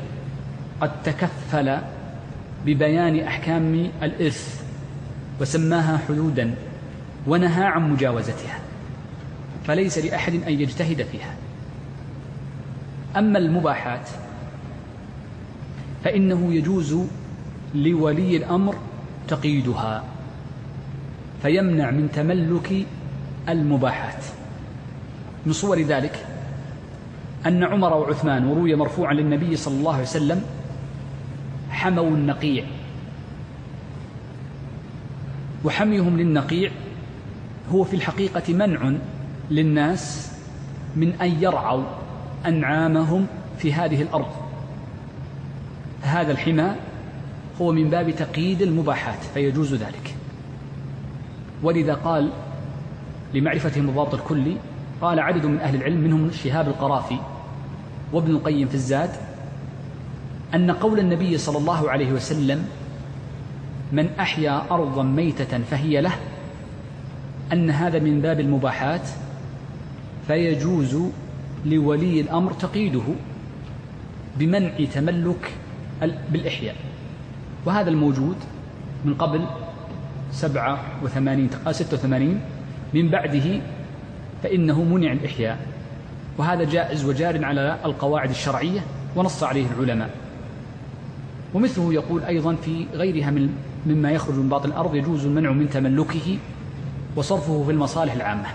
[0.82, 1.78] قد تكفل
[2.66, 4.64] ببيان أحكام الإرث
[5.42, 6.56] وسماها حدودا
[7.28, 8.60] ونهى عن مجاوزتها
[9.64, 11.36] فليس لأحد أن يجتهد فيها.
[13.18, 14.10] أما المباحات
[16.04, 16.98] فإنه يجوز
[17.76, 18.76] لولي الأمر
[19.28, 20.04] تقييدها
[21.42, 22.86] فيمنع من تملك
[23.50, 24.24] المباحات.
[25.46, 26.26] من صور ذلك
[27.46, 30.42] أن عمر وعثمان وروي مرفوعا للنبي صلى الله عليه وسلم
[31.70, 32.64] حموا النقيع.
[35.66, 36.72] وحميهم للنقيع
[37.72, 38.94] هو في الحقيقة منع
[39.52, 40.32] للناس
[40.96, 41.84] من أن يرعوا
[42.46, 43.28] أنعامهم
[43.58, 44.32] في هذه الأرض.
[46.02, 46.72] هذا الحمى
[47.62, 50.16] هو من باب تقييد المباحات فيجوز ذلك.
[51.64, 52.30] ولذا قال
[53.34, 54.56] لمعرفة مضابط الكل
[55.02, 57.18] قال عدد من أهل العلم منهم شهاب القرافي
[58.14, 59.10] وابن القيم في الزاد
[60.56, 62.66] أن قول النبي صلى الله عليه وسلم
[63.92, 66.14] من أحيا أرضا ميتة فهي له
[67.54, 69.10] أن هذا من باب المباحات
[70.28, 70.98] فيجوز
[71.66, 73.04] لولي الأمر تقييده
[74.40, 75.52] بمنع تملك
[76.30, 76.76] بالإحياء.
[77.66, 78.36] وهذا الموجود
[79.06, 79.46] من قبل
[80.32, 82.40] سبعة وثمانين ستة وثمانين
[82.94, 83.62] من بعده
[84.44, 85.58] فإنه منع الإحياء.
[86.38, 88.80] وهذا جائز وجار على القواعد الشرعية
[89.16, 90.10] ونص عليه العلماء.
[91.54, 93.50] ومثله يقول أيضا في غيرها من
[93.86, 96.38] مما يخرج من باطن الأرض يجوز المنع من تملكه
[97.16, 98.48] وصرفه في المصالح العامة.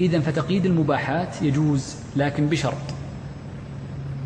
[0.00, 2.94] إذا فتقييد المباحات يجوز لكن بشرط.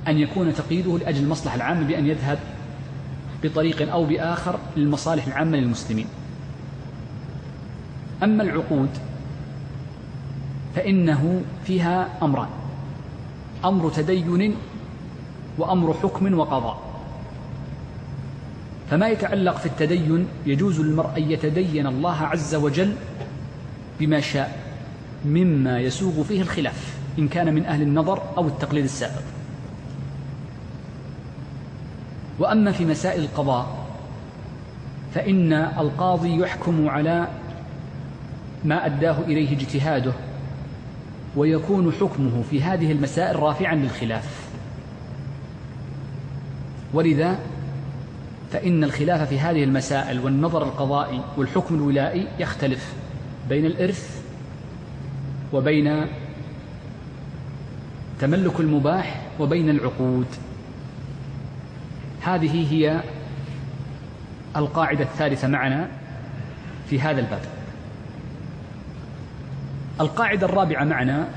[0.09, 2.39] أن يكون تقييده لأجل المصلحة العامة بأن يذهب
[3.45, 6.07] بطريق أو بآخر للمصالح العامة للمسلمين.
[8.23, 8.89] أما العقود
[10.75, 12.49] فإنه فيها أمران.
[13.65, 14.55] أمر تدين
[15.59, 16.79] وأمر حكم وقضاء.
[18.91, 22.95] فما يتعلق في التدين يجوز للمرء أن يتدين الله عز وجل
[24.01, 24.59] بما شاء
[25.25, 29.23] مما يسوغ فيه الخلاف إن كان من أهل النظر أو التقليد السابق.
[32.39, 33.87] وأما في مسائل القضاء
[35.15, 37.29] فإن القاضي يحكم على
[38.65, 40.13] ما أداه إليه اجتهاده
[41.37, 44.49] ويكون حكمه في هذه المسائل رافعا للخلاف.
[46.95, 47.39] ولذا
[48.53, 52.95] فإن الخلاف في هذه المسائل والنظر القضائي والحكم الولائي يختلف
[53.49, 54.23] بين الإرث
[55.53, 56.07] وبين
[58.21, 60.27] تملك المباح وبين العقود.
[62.23, 63.01] هذه هي
[64.57, 65.89] القاعدة الثالثة معنا
[66.91, 67.58] في هذا الباب.
[70.01, 71.29] القاعدة الرابعة معنا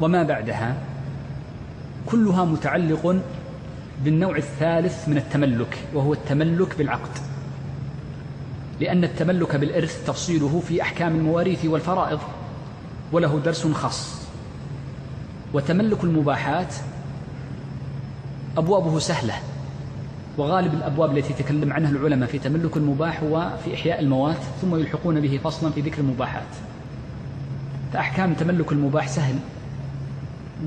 [0.00, 0.76] وما بعدها
[2.06, 3.20] كلها متعلق
[4.04, 7.10] بالنوع الثالث من التملك وهو التملك بالعقد.
[8.80, 12.20] لأن التملك بالإرث تفصيله في أحكام المواريث والفرائض
[13.12, 14.22] وله درس خاص.
[15.54, 16.74] وتملك المباحات
[18.56, 19.34] أبوابه سهلة
[20.38, 25.20] وغالب الأبواب التي تكلم عنها العلماء في تملك المباح هو في إحياء الموات ثم يلحقون
[25.20, 26.71] به فصلا في ذكر المباحات.
[27.92, 29.34] فأحكام تملك المباح سهل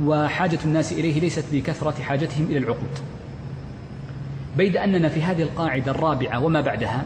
[0.03, 2.99] وحاجة الناس إليه ليست بكثرة حاجتهم إلى العقود.
[4.57, 7.05] بيد أننا في هذه القاعدة الرابعة وما بعدها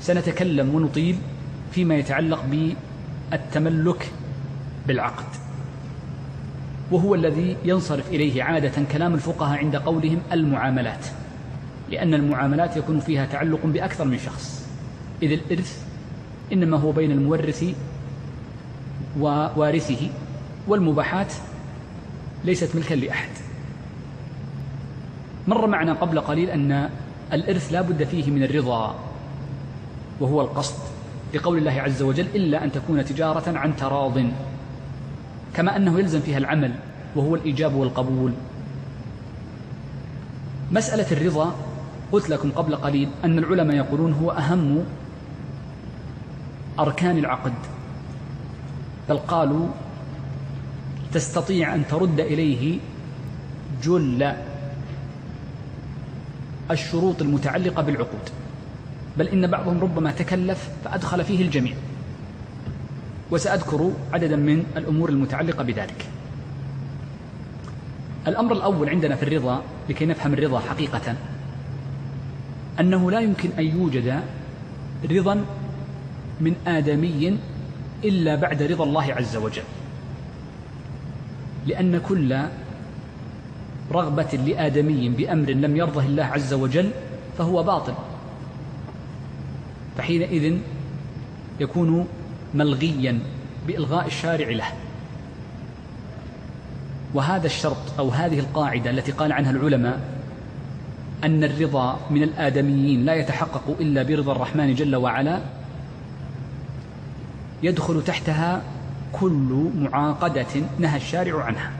[0.00, 1.16] سنتكلم ونطيل
[1.72, 2.44] فيما يتعلق
[3.30, 4.10] بالتملك
[4.86, 5.24] بالعقد.
[6.90, 11.06] وهو الذي ينصرف إليه عادة كلام الفقهاء عند قولهم المعاملات
[11.90, 14.68] لأن المعاملات يكون فيها تعلق بأكثر من شخص.
[15.22, 15.84] إذ الإرث
[16.52, 17.64] إنما هو بين المورث
[19.18, 20.10] ووارثه
[20.68, 21.32] والمباحات
[22.44, 23.30] ليست ملكا لأحد.
[25.48, 26.90] مر معنا قبل قليل أن
[27.32, 28.94] الإرث لا بد فيه من الرضا
[30.20, 30.78] وهو القصد
[31.34, 34.18] لقول الله عز وجل إلا أن تكون تجارة عن تراض.
[35.54, 36.74] كما أنه يلزم فيها العمل
[37.16, 38.32] وهو الإيجاب والقبول.
[40.72, 41.54] مسألة الرضا
[42.12, 44.84] قلت لكم قبل قليل أن العلماء يقولون هو أهم
[46.78, 47.52] أركان العقد.
[49.10, 49.66] بل قالوا
[51.12, 52.78] تستطيع أن ترد إليه
[53.82, 54.32] جل
[56.70, 58.30] الشروط المتعلقة بالعقود.
[59.18, 61.74] بل إن بعضهم ربما تكلف فأدخل فيه الجميع.
[63.30, 66.06] وسأذكر عددا من الأمور المتعلقة بذلك.
[68.26, 71.16] الأمر الأول عندنا في الرضا لكي نفهم الرضا حقيقة
[72.80, 74.20] أنه لا يمكن أن يوجد
[75.10, 75.44] رضا
[76.40, 77.38] من آدمي
[78.04, 79.62] إلا بعد رضا الله عز وجل.
[81.66, 82.42] لأن كل
[83.92, 86.90] رغبة لآدمي بأمر لم يرضه الله عز وجل
[87.38, 87.94] فهو باطل.
[89.98, 90.58] فحينئذ
[91.60, 92.06] يكون
[92.54, 93.18] ملغيا
[93.66, 94.72] بإلغاء الشارع له.
[97.14, 100.00] وهذا الشرط أو هذه القاعدة التي قال عنها العلماء
[101.24, 105.40] أن الرضا من الآدميين لا يتحقق إلا برضا الرحمن جل وعلا
[107.62, 108.62] يدخل تحتها
[109.12, 110.46] كل معاقدة
[110.78, 111.70] نهى الشارع عنها.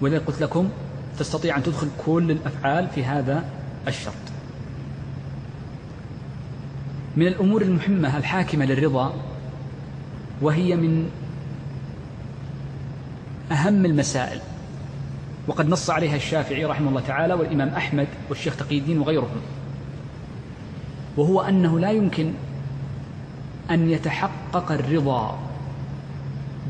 [0.00, 0.68] ولذلك قلت لكم
[1.18, 3.44] تستطيع أن تدخل كل الأفعال في هذا
[3.88, 4.14] الشرط.
[7.16, 9.14] من الأمور المهمة الحاكمة للرضا
[10.42, 11.10] وهي من
[13.52, 14.40] أهم المسائل
[15.46, 19.40] وقد نص عليها الشافعي رحمه الله تعالى والإمام أحمد والشيخ تقي الدين وغيرهم
[21.16, 22.32] وهو أنه لا يمكن
[23.70, 25.38] أن يتحقق الرضا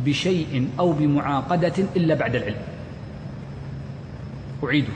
[0.05, 2.63] بشيء أو بمعاقدة إلا بعد العلم.
[4.65, 4.93] أعيده.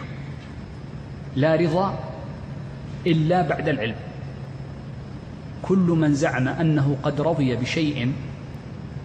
[1.37, 1.99] لا رضا
[3.07, 3.97] إلا بعد العلم.
[5.63, 8.13] كل من زعم أنه قد رضي بشيء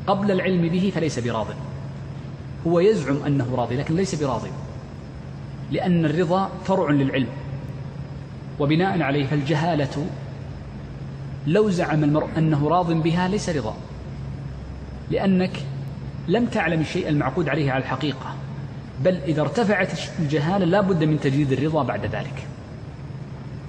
[0.07, 1.47] قبل العلم به فليس براض.
[2.67, 4.49] هو يزعم أنه راضي لكن ليس براضي
[5.71, 7.27] لأن الرضا فرع للعلم.
[8.59, 10.05] وبناء عليه فالجهالة
[11.47, 13.75] لو زعم المرء أنه راض بها ليس رضا.
[15.11, 15.51] لأنك
[16.27, 18.35] لم تعلم الشيء المعقود عليه على الحقيقة.
[19.03, 22.47] بل إذا ارتفعت الجهالة لا بد من تجديد الرضا بعد ذلك.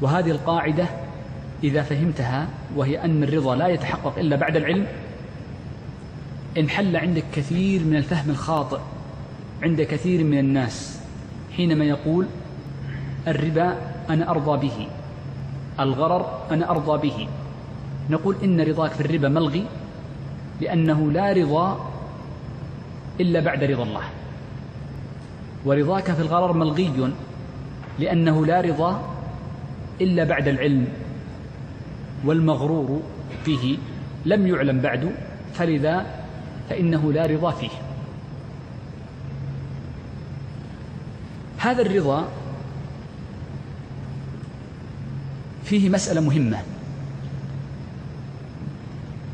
[0.01, 0.87] وهذه القاعدة
[1.65, 4.87] إذا فهمتها وهي أن الرضا لا يتحقق إلا بعد العلم
[6.59, 8.79] انحل عندك كثير من الفهم الخاطئ
[9.63, 11.01] عند كثير من الناس
[11.57, 12.27] حينما يقول
[13.29, 13.77] الربا
[14.11, 14.89] أنا أرضى به
[15.81, 17.29] الغرر أنا أرضى به.
[18.11, 19.67] نقول إن رضاك في الربا ملغي
[20.61, 21.91] لأنه لا رضا
[23.21, 24.05] إلا بعد رضا الله.
[25.65, 27.11] ورضاك في الغرر ملغي
[27.99, 29.15] لأنه لا رضا
[30.01, 30.89] إلا بعد العلم
[32.25, 33.03] والمغرور
[33.47, 33.79] به
[34.25, 35.13] لم يعلم بعد
[35.55, 36.07] فلذا
[36.71, 37.71] فإنه لا رضا فيه.
[41.59, 42.29] هذا الرضا
[45.65, 46.76] فيه مسألة مهمة.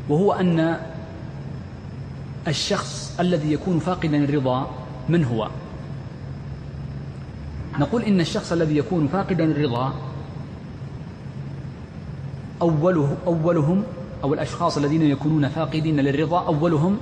[0.09, 0.77] وهو أن
[2.47, 4.69] الشخص الذي يكون فاقدا الرضا
[5.09, 5.49] من هو؟
[7.79, 9.93] نقول إن الشخص الذي يكون فاقدا الرضا
[12.61, 13.83] أوله أولهم
[14.23, 16.97] أو الأشخاص الذين يكونون فاقدين للرضا أولهم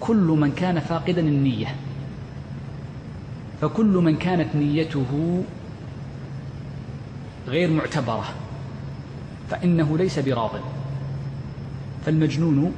[0.00, 1.74] كل من كان فاقدا النية.
[3.60, 5.42] فكل من كانت نيته
[7.48, 8.24] غير معتبرة
[9.50, 10.50] فإنه ليس براض.
[12.06, 12.72] فالمجنون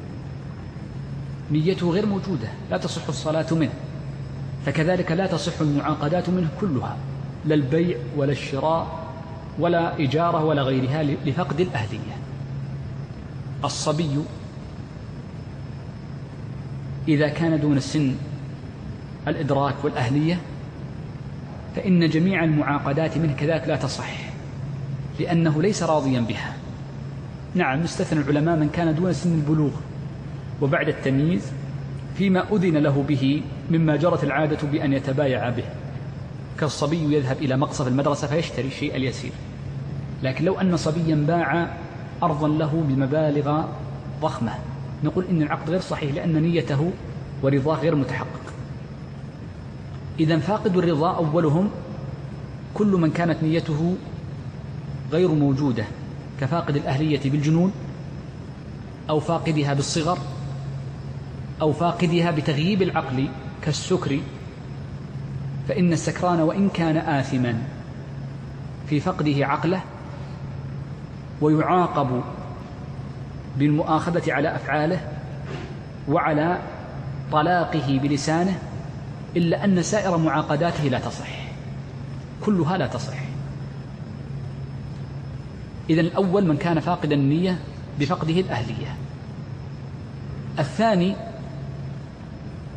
[1.50, 3.72] نيته غير موجودة لا تصح الصلاة منه.
[4.66, 6.96] فكذلك لا تصح المعاقدات منه كلها
[7.44, 9.06] لا البيع ولا الشراء
[9.58, 12.16] ولا إجارة ولا غيرها لفقد الأهلية.
[13.64, 14.10] الصبي
[17.08, 18.14] إذا كان دون سن
[19.28, 20.40] الإدراك والأهلية
[21.76, 24.10] فإن جميع المعاقدات منه كذلك لا تصح
[25.20, 26.55] لأنه ليس راضيا بها.
[27.56, 29.70] نعم استثنى العلماء من كان دون سن البلوغ.
[30.62, 31.52] وبعد التمييز
[32.14, 35.64] فيما أذن له به مما جرت العادة بأن يتبايع به.
[36.60, 39.32] كالصبي يذهب إلى مقصف المدرسة فيشتري الشيء اليسير.
[40.22, 41.76] لكن لو أن صبيا باع
[42.22, 43.64] أرضا له بمبالغ
[44.22, 44.52] ضخمة
[45.04, 46.90] نقول إن العقد غير صحيح لأن نيته
[47.42, 48.52] ورضاه غير متحقق.
[50.20, 51.70] إذا فاقد الرضا أولهم
[52.74, 53.96] كل من كانت نيته
[55.12, 55.84] غير موجودة.
[56.40, 57.72] كفاقد الأهلية بالجنون
[59.10, 60.18] أو فاقدها بالصغر
[61.60, 63.28] أو فاقدها بتغييب العقل
[63.62, 64.18] كالسكر
[65.68, 67.58] فإن السكران وإن كان آثما
[68.88, 69.80] في فقده عقله
[71.40, 72.22] ويعاقب
[73.56, 75.00] بالمؤاخذة على أفعاله
[76.08, 76.58] وعلى
[77.32, 78.58] طلاقه بلسانه
[79.36, 81.28] إلا أن سائر معاقداته لا تصح.
[82.44, 83.25] كلها لا تصح.
[85.90, 87.58] إذا الأول من كان فاقد النية
[88.00, 88.96] بفقده الأهلية.
[90.58, 91.16] الثاني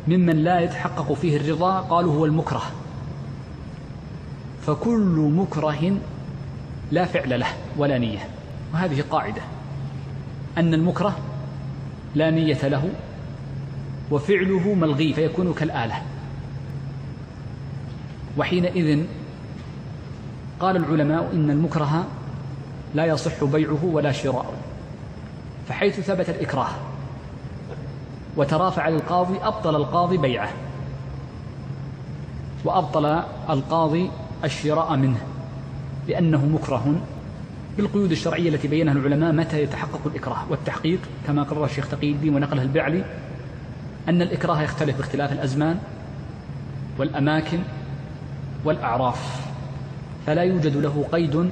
[0.08, 2.62] ممن لا يتحقق فيه الرضا قالوا هو المكره.
[4.66, 5.96] فكل مكره
[6.90, 8.28] لا فعل له ولا نية.
[8.74, 9.42] وهذه قاعدة.
[10.58, 11.18] أن المكره
[12.14, 12.88] لا نية له
[14.10, 16.02] وفعله ملغي فيكون كالآلة.
[18.38, 19.04] وحينئذ
[20.60, 22.06] قال العلماء إن المكره
[22.94, 24.52] لا يصح بيعه ولا شراؤه
[25.68, 26.70] فحيث ثبت الإكراه
[28.36, 30.50] وترافع للقاضي أبطل القاضي بيعه
[32.64, 34.10] وأبطل القاضي
[34.44, 35.20] الشراء منه
[36.08, 37.00] لأنه مكره
[37.76, 40.98] بالقيود الشرعية التي بينها العلماء متى يتحقق الإكراه والتحقيق.
[41.26, 43.04] كما قرر الشيخ تقي الدين ونقله البعلي
[44.08, 45.78] أن الإكراه يختلف باختلاف الأزمان
[46.98, 47.58] والأماكن
[48.64, 49.46] والأعراف
[50.26, 51.50] فلا يوجد له قيد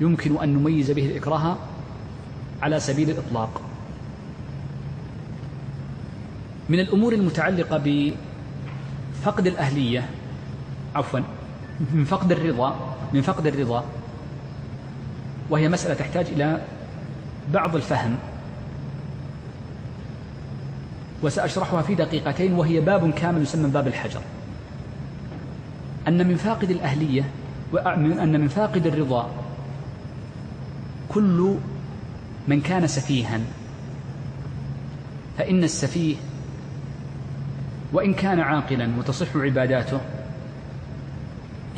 [0.00, 1.56] يمكن أن نميز به الإكراه
[2.62, 3.60] على سبيل الإطلاق.
[6.68, 7.80] من الأمور المتعلقة
[9.24, 10.06] بفقد الأهلية
[10.94, 11.20] عفوا
[11.94, 13.84] من فقد الرضا من فقد الرضا
[15.50, 16.60] وهي مسألة تحتاج إلى
[17.52, 18.16] بعض الفهم.
[21.22, 24.20] وسأشرحها في دقيقتين وهي باب كامل يسمى باب الحجر.
[26.08, 27.24] أن من فاقد الأهلية
[27.86, 29.30] أن من فاقد الرضا
[31.14, 31.54] كل
[32.48, 33.40] من كان سفيها.
[35.38, 36.16] فإن السفيه
[37.92, 40.00] وإن كان عاقلا وتصح عباداته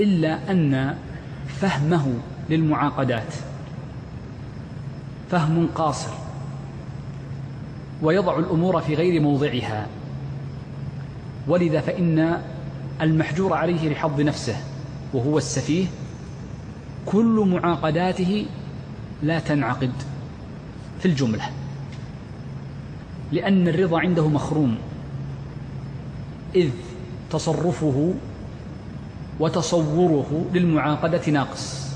[0.01, 0.97] إلا أن
[1.49, 2.14] فهمه
[2.51, 3.35] للمعاقدات
[5.30, 6.11] فهم قاصر
[8.03, 9.87] ويضع الأمور في غير موضعها.
[11.49, 12.43] ولذا فإن
[13.01, 14.57] المحجور عليه لحظ نفسه
[15.14, 15.87] وهو السفيه
[17.07, 18.47] كل معاقداته
[19.22, 19.92] لا تنعقد
[21.00, 21.50] في الجملة
[23.32, 24.78] لأن الرضا عنده مخروم
[26.54, 26.70] إذ
[27.30, 28.14] تصرفه
[29.40, 31.92] وتصوره للمعاقدة ناقص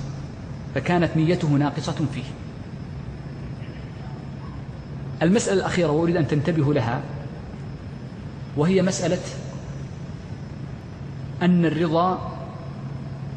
[0.74, 2.24] فكانت نيته ناقصة فيه.
[5.22, 7.02] المسألة الأخيرة وأريد أن تنتبهوا لها
[8.56, 9.22] وهي مسألة
[11.42, 12.32] أن الرضا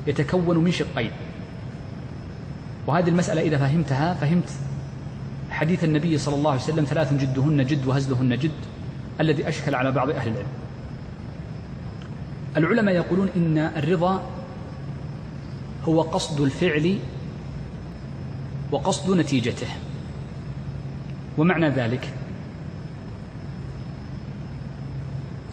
[0.07, 1.11] يتكون من شقين.
[2.89, 4.49] وهذه المسألة إذا فهمتها فهمت
[5.49, 8.51] حديث النبي صلى الله عليه وسلم ثلاث جدهن جد وهزلهن جد
[9.19, 10.47] الذي أشكل على بعض أهل العلم.
[12.57, 14.21] العلماء يقولون إن الرضا
[15.87, 16.99] هو قصد الفعل
[18.71, 19.67] وقصد نتيجته.
[21.37, 22.13] ومعنى ذلك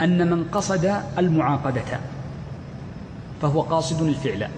[0.01, 2.01] أن من قصد المعاقدة
[3.43, 4.49] فهو قاصد الفعل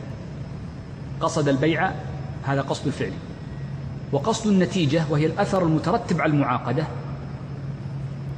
[1.20, 1.90] قصد البيع
[2.48, 3.12] هذا قصد الفعل.
[4.12, 6.84] وقصد النتيجة وهي الأثر المترتب على المعاقدة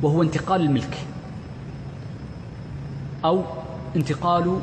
[0.02, 0.98] وهو انتقال الملك
[3.24, 3.44] أو
[3.96, 4.60] انتقال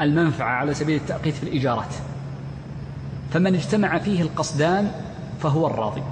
[0.00, 1.94] المنفعة على سبيل التأقيت في الإيجارات.
[3.30, 4.90] فمن اجتمع فيه القصدان
[5.40, 6.02] فهو الراضي.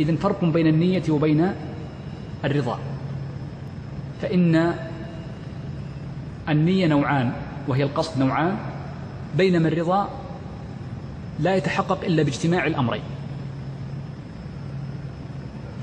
[0.00, 1.52] إذن فرق بين النية وبين
[2.44, 2.78] الرضا.
[4.22, 4.74] فإن
[6.48, 7.32] النية نوعان
[7.68, 8.56] وهي القصد نوعان
[9.36, 10.08] بينما الرضا
[11.40, 13.02] لا يتحقق إلا باجتماع الأمرين.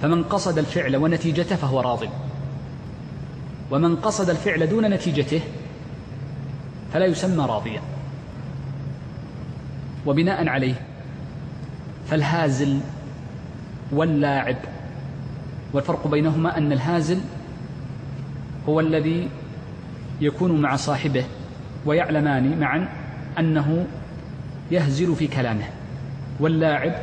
[0.01, 2.09] فمن قصد الفعل ونتيجته فهو راضٍ.
[3.71, 5.41] ومن قصد الفعل دون نتيجته
[6.93, 7.81] فلا يسمى راضيا.
[10.05, 10.75] وبناء عليه
[12.09, 12.79] فالهازل
[13.91, 14.55] واللاعب
[15.73, 17.19] والفرق بينهما أن الهازل
[18.69, 19.29] هو الذي
[20.21, 21.25] يكون مع صاحبه
[21.85, 22.89] ويعلمان معا
[23.39, 23.87] أنه
[24.71, 25.65] يهزل في كلامه.
[26.39, 26.93] واللاعب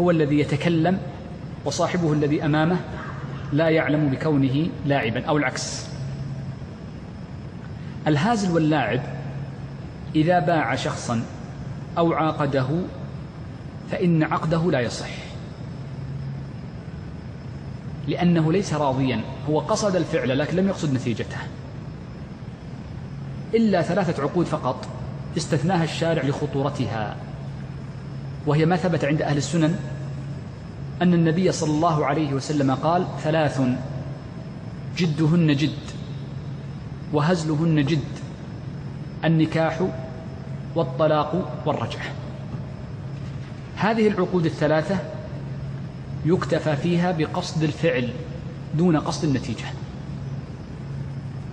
[0.00, 0.98] هو الذي يتكلم
[1.64, 2.76] وصاحبه الذي أمامه
[3.52, 5.86] لا يعلم بكونه لاعبا أو العكس.
[8.06, 9.00] الهازل واللاعب
[10.16, 11.22] إذا باع شخصا
[11.98, 12.66] أو عاقده
[13.90, 15.08] فإن عقده لا يصح.
[18.08, 21.36] لأنه ليس راضيا هو قصد الفعل لكن لم يقصد نتيجته.
[23.54, 24.88] إلا ثلاثة عقود فقط.
[25.36, 27.16] استثناها الشارع لخطورتها.
[28.46, 29.78] وهي ما ثبت عند أهل السنن
[31.02, 33.60] أن النبي صلى الله عليه وسلم قال ثلاث
[34.96, 35.78] جدهن جد
[37.12, 38.18] وهزلهن جد
[39.24, 39.88] النكاح
[40.74, 42.12] والطلاق والرجعة
[43.76, 44.98] هذه العقود الثلاثة
[46.26, 48.12] يكتفى فيها بقصد الفعل
[48.74, 49.66] دون قصد النتيجة.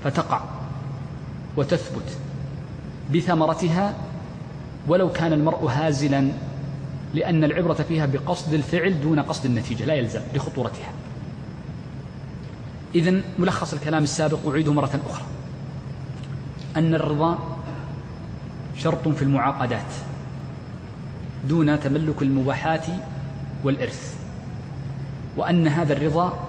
[0.04, 0.42] فتقع
[1.58, 2.18] وتثبت.
[3.14, 3.94] بثمرتها
[4.88, 6.32] ولو كان المرء هازلا
[7.14, 10.92] لأن العبرة فيها بقصد الفعل دون قصد النتيجة لا يلزم لخطورتها.
[12.96, 15.26] إذن ملخص الكلام السابق أعيده مرة أخرى.
[16.78, 17.40] أن الرضا
[18.78, 19.92] شرط في المعاقدات
[21.50, 22.86] دون تملك المباحات
[23.64, 24.16] والإرث
[25.38, 26.40] وأن هذا الرضا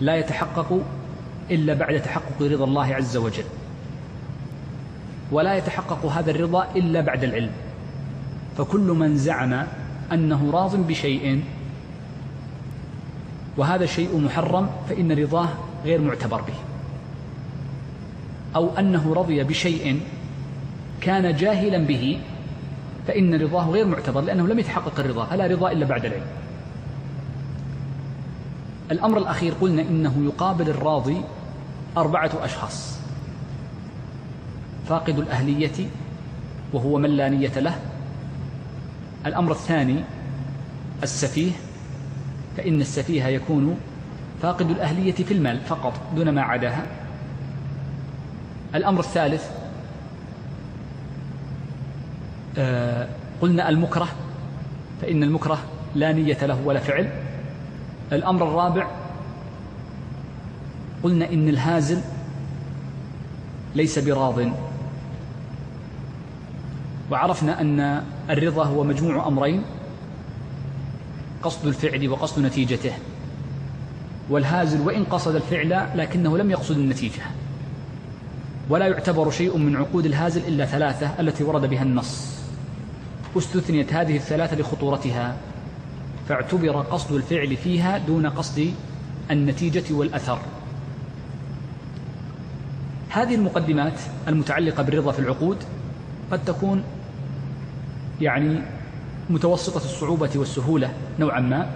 [0.00, 0.80] لا يتحقق
[1.50, 3.44] إلا بعد تحقق رضا الله عز وجل.
[5.32, 7.50] ولا يتحقق هذا الرضا إلا بعد العلم.
[8.56, 9.66] فكل من زعم
[10.12, 11.44] أنه راض بشيء
[13.56, 15.48] وهذا الشيء محرم فإن رضاه
[15.84, 16.54] غير معتبر به.
[18.56, 20.00] أو أنه رضي بشيء
[21.00, 22.20] كان جاهلا به
[23.06, 26.26] فإن رضاه غير معتبر لأنه لم يتحقق الرضا فلا رضا إلا بعد العلم.
[28.90, 31.20] الأمر الأخير قلنا إنه يقابل الراضي
[31.96, 32.97] أربعة أشخاص.
[34.88, 35.86] فاقد الأهلية
[36.72, 37.74] وهو من لا نية له.
[39.26, 40.00] الأمر الثاني
[41.02, 41.52] السفيه.
[42.56, 43.76] فإن السفيه يكون
[44.42, 46.86] فاقد الأهلية في المال فقط دون ما عداها.
[48.74, 49.50] الأمر الثالث
[52.58, 53.08] آه
[53.40, 54.08] قلنا المكره.
[55.02, 55.58] فإن المكره
[55.94, 57.10] لا نية له ولا فعل.
[58.12, 58.86] الأمر الرابع
[61.02, 62.00] قلنا إن الهازل
[63.74, 64.67] ليس براض.
[67.10, 69.62] وعرفنا أن الرضا هو مجموع أمرين
[71.42, 72.92] قصد الفعل وقصد نتيجته.
[74.30, 77.22] والهازل وإن قصد الفعل لكنه لم يقصد النتيجة.
[78.68, 82.38] ولا يعتبر شيء من عقود الهازل إلا ثلاثة التي ورد بها النص.
[83.36, 85.36] استثنيت هذه الثلاثة لخطورتها
[86.28, 88.74] فاعتبر قصد الفعل فيها دون قصد
[89.30, 90.38] النتيجة والأثر.
[93.10, 95.56] هذه المقدمات المتعلقة بالرضا في العقود
[96.32, 96.82] قد تكون
[98.20, 98.60] يعني
[99.30, 101.70] متوسطة الصعوبة والسهولة نوعا ما.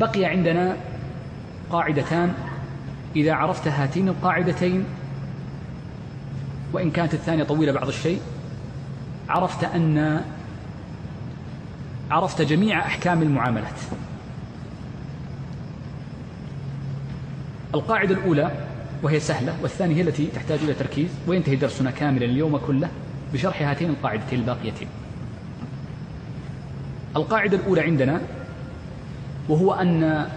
[0.00, 0.76] بقي عندنا
[1.70, 2.34] قاعدتان.
[3.16, 4.84] إذا عرفت هاتين القاعدتين
[6.72, 8.20] وإن كانت الثانية طويلة بعض الشيء
[9.28, 10.20] عرفت أن
[12.10, 13.80] عرفت جميع أحكام المعاملات.
[17.74, 18.50] القاعدة الأولى
[19.02, 22.88] وهي سهلة والثانية هي التي تحتاج إلى تركيز وينتهي درسنا كاملا اليوم كله
[23.32, 24.88] بشرح هاتين القاعدتين الباقيتين.
[27.16, 28.20] القاعدة الأولى عندنا
[29.48, 30.28] وهو أن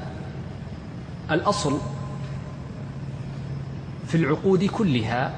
[1.31, 1.77] الأصل
[4.07, 5.31] في العقود كلها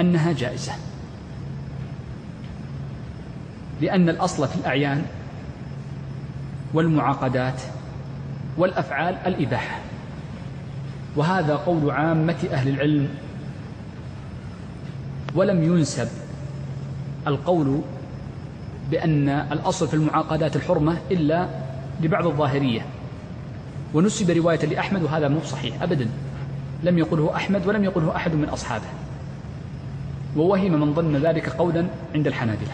[0.00, 0.72] أنها جائزة.
[3.80, 5.04] لأن الأصل في الأعيان
[6.74, 7.62] والمعاقدات
[8.56, 9.78] والأفعال الإباحة.
[11.16, 13.08] وهذا قول عامة أهل العلم.
[15.34, 16.08] ولم ينسب
[17.26, 17.80] القول
[18.90, 21.48] بأن الأصل في المعاقدات الحرمة إلا
[22.02, 22.86] لبعض الظاهرية.
[23.94, 26.08] ونسب رواية لأحمد وهذا مو صحيح أبدا.
[26.82, 28.86] لم يقله أحمد ولم يقله أحد من أصحابه.
[30.36, 32.72] ووهم من ظن ذلك قولا عند الحنابلة.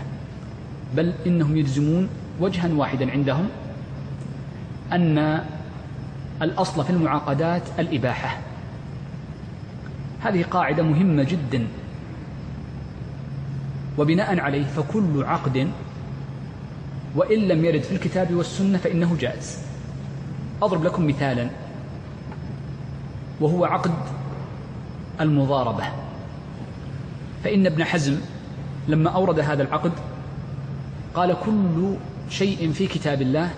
[0.96, 2.08] بل إنهم يجزمون
[2.40, 3.48] وجها واحدا عندهم
[4.92, 5.44] أن
[6.42, 8.38] الأصل في المعاقدات الإباحة.
[10.20, 11.66] هذه قاعدة مهمة جدا.
[13.98, 15.68] وبناء عليه فكل عقد
[17.16, 19.58] وإن لم يرد في الكتاب والسنة فإنه جائز.
[20.62, 21.50] أضرب لكم مثالا.
[23.40, 23.92] وهو عقد
[25.20, 25.84] المضاربة.
[27.44, 28.20] فإن ابن حزم
[28.88, 29.92] لما أورد هذا العقد
[31.14, 31.94] قال كل
[32.30, 33.50] شيء في كتاب الله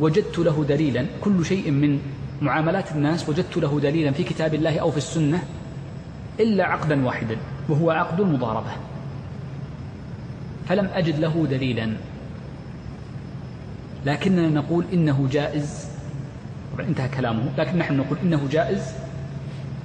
[0.00, 1.06] وجدت له دليلا.
[1.20, 2.00] كل شيء من
[2.42, 5.42] معاملات الناس وجدت له دليلا في كتاب الله أو في السنة
[6.40, 7.36] إلا عقدا واحدا
[7.68, 8.70] وهو عقد المضاربة.
[10.68, 11.96] فلم أجد له دليلا.
[14.06, 15.88] لكننا نقول إنه جائز.
[16.72, 17.42] طبعا انتهى كلامه.
[17.58, 18.92] لكن نحن نقول إنه جائز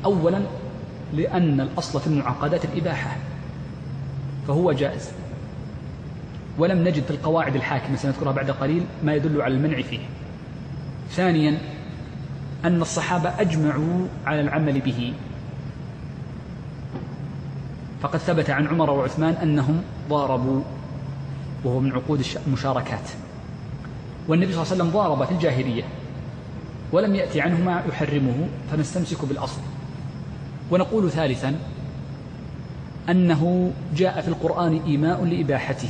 [0.06, 0.42] أولا
[1.14, 3.18] لأن الأصل في المعاقدات الإباحة
[4.48, 5.10] فهو جائز.
[6.58, 10.00] ولم نجد في القواعد الحاكمة سنذكرها بعد قليل ما يدل على المنع فيه.
[11.12, 11.58] ثانيا
[12.66, 15.14] أن الصحابة أجمعوا على العمل به.
[18.02, 20.62] فقد ثبت عن عمر وعثمان أنهم ضاربوا
[21.64, 23.10] وهو من عقود المشاركات.
[24.28, 25.84] والنبي صلى الله عليه وسلم ضارب في الجاهلية
[26.92, 29.62] ولم يأتي عنه ما يحرمه فنستمسك بالأصل.
[30.72, 31.56] ونقول ثالثا
[33.10, 35.90] أنه جاء في القرآن إيماء لإباحته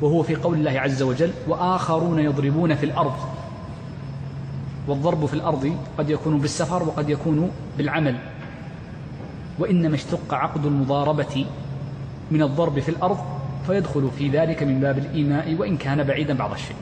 [0.00, 3.16] وهو في قول الله عز وجل وآخرون يضربون في الأرض.
[4.88, 8.16] والضرب في الأرض قد يكون بالسفر وقد يكون بالعمل.
[9.58, 11.46] وإنما اشتق عقد المضاربة
[12.30, 13.18] من الضرب في الأرض
[13.66, 16.76] فيدخل في ذلك من باب الإيماء وإن كان بعيدا بعض الشيء.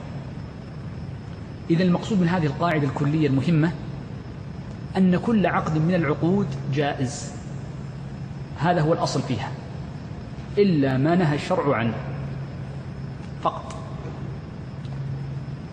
[1.71, 3.73] إذا المقصود من هذه القاعدة الكلية المهمة
[4.97, 7.33] أن كل عقد من العقود جائز.
[8.59, 9.51] هذا هو الأصل فيها.
[10.59, 11.95] إلا ما نهى الشرع عنه.
[13.43, 13.75] فقط.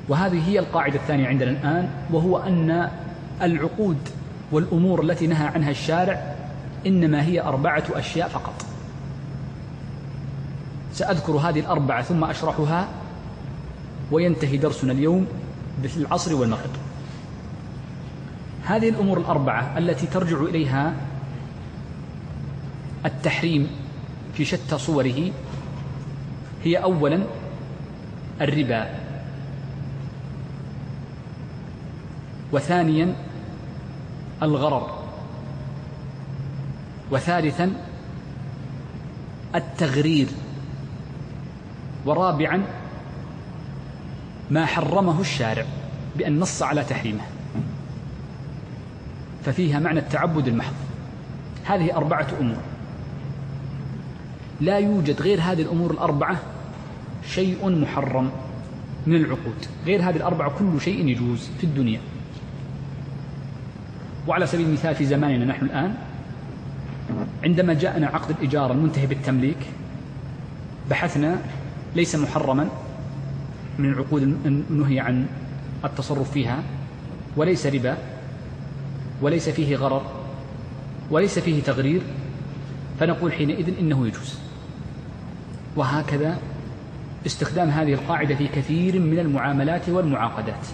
[0.10, 2.90] وهذه هي القاعدة الثانية عندنا الآن وهو أن
[3.42, 3.98] العقود
[4.52, 6.36] والأمور التي نهى عنها الشارع
[6.86, 8.75] إنما هي أربعة أشياء فقط.
[10.96, 12.88] سأذكر هذه الأربعة ثم أشرحها
[14.12, 15.28] وينتهي درسنا اليوم
[15.84, 16.70] بالعصر والمغرب.
[18.64, 20.94] هذه الأمور الأربعة التي ترجع إليها
[23.06, 23.68] التحريم
[24.34, 25.32] في شتى صوره
[26.64, 27.24] هي أولا
[28.42, 28.90] الربا
[32.52, 33.16] وثانيا
[34.44, 35.04] الغرر
[37.12, 37.72] وثالثا
[39.56, 40.28] التغرير.
[42.06, 42.64] ورابعا
[44.52, 45.66] ما حرمه الشارع
[46.18, 47.22] بأن نص على تحريمه.
[49.46, 50.74] ففيها معنى التعبد المحض.
[51.66, 52.58] هذه أربعة أمور.
[54.62, 56.38] لا يوجد غير هذه الأمور الأربعة
[57.28, 58.30] شيء محرم
[59.08, 59.66] من العقود.
[59.86, 62.00] غير هذه الأربعة كل شيء يجوز في الدنيا.
[64.28, 65.96] وعلى سبيل المثال في زماننا نحن الآن
[67.44, 69.58] عندما جاءنا عقد الإجارة المنتهي بالتمليك
[70.90, 71.38] بحثنا
[71.96, 72.70] ليس محرما
[73.80, 75.26] من العقود النهي عن
[75.86, 76.64] التصرف فيها
[77.38, 77.98] وليس ربا
[79.22, 80.02] وليس فيه غرر
[81.12, 82.02] وليس فيه تغرير
[83.00, 84.40] فنقول حينئذ إنه يجوز
[85.76, 86.38] وهكذا
[87.26, 90.68] استخدام هذه القاعدة في كثير من المعاملات والمعاقدات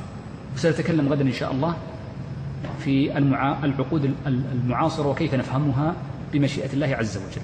[0.56, 1.76] وسنتكلم غدا إن شاء الله
[2.80, 3.18] في.
[3.64, 5.96] العقود المعاصرة وكيف نفهمها
[6.34, 7.42] بمشيئة الله عز وجل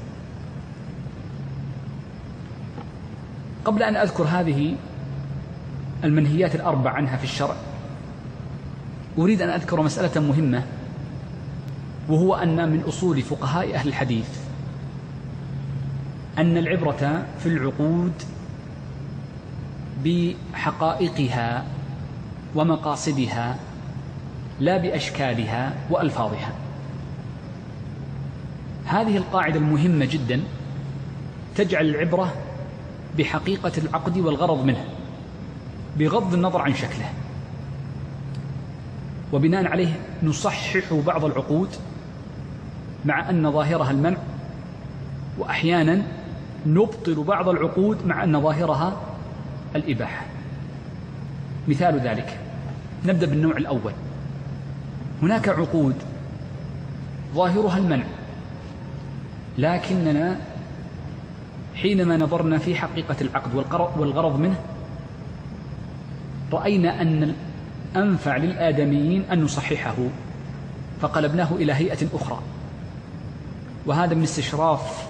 [3.68, 4.76] قبل أن أذكر هذه
[6.04, 7.56] المنهيات الأربع عنها في الشرع
[9.18, 10.64] أريد أن أذكر مسألة مهمة
[12.10, 14.30] وهو أن من أصول فقهاء أهل الحديث
[16.38, 18.14] أن العبرة في العقود
[20.06, 21.66] بحقائقها
[22.56, 23.56] ومقاصدها
[24.60, 26.52] لا بأشكالها وألفاظها.
[28.86, 30.42] هذه القاعدة المهمة جدا
[31.56, 32.34] تجعل العبرة
[33.18, 34.86] بحقيقة العقد والغرض منه
[35.98, 37.10] بغض النظر عن شكله.
[39.34, 39.94] وبناء عليه
[40.24, 41.70] نصحح بعض العقود
[43.06, 44.18] مع أن ظاهرها المنع
[45.38, 46.02] وأحيانا
[46.66, 49.02] نبطل بعض العقود مع أن ظاهرها
[49.76, 50.26] الإباحة.
[51.68, 52.40] مثال ذلك
[53.06, 53.92] نبدأ بالنوع الأول.
[55.22, 55.96] هناك عقود
[57.36, 58.06] ظاهرها المنع
[59.58, 60.38] لكننا
[61.82, 63.56] حينما نظرنا في حقيقة العقد
[63.98, 64.56] والغرض منه
[66.54, 67.36] رأينا أن
[67.96, 69.96] الأنفع للآدميين أن نصححه
[71.02, 72.40] فقلبناه إلى هيئة أخرى.
[73.86, 75.08] وهذا من استشراف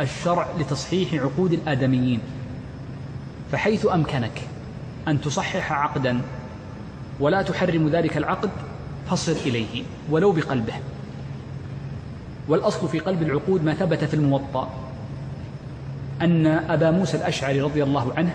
[0.00, 2.20] الشرع لتصحيح عقود الآدميين.
[3.52, 4.42] فحيث أمكنك
[5.08, 6.20] أن تصحح عقدا
[7.20, 8.50] ولا تحرم ذلك العقد
[9.10, 10.74] فصل إليه ولو بقلبه.
[12.48, 14.85] والأصل في قلب العقود ما ثبت في الموطأ.
[16.22, 18.34] أن أبا موسى الأشعري رضي الله عنه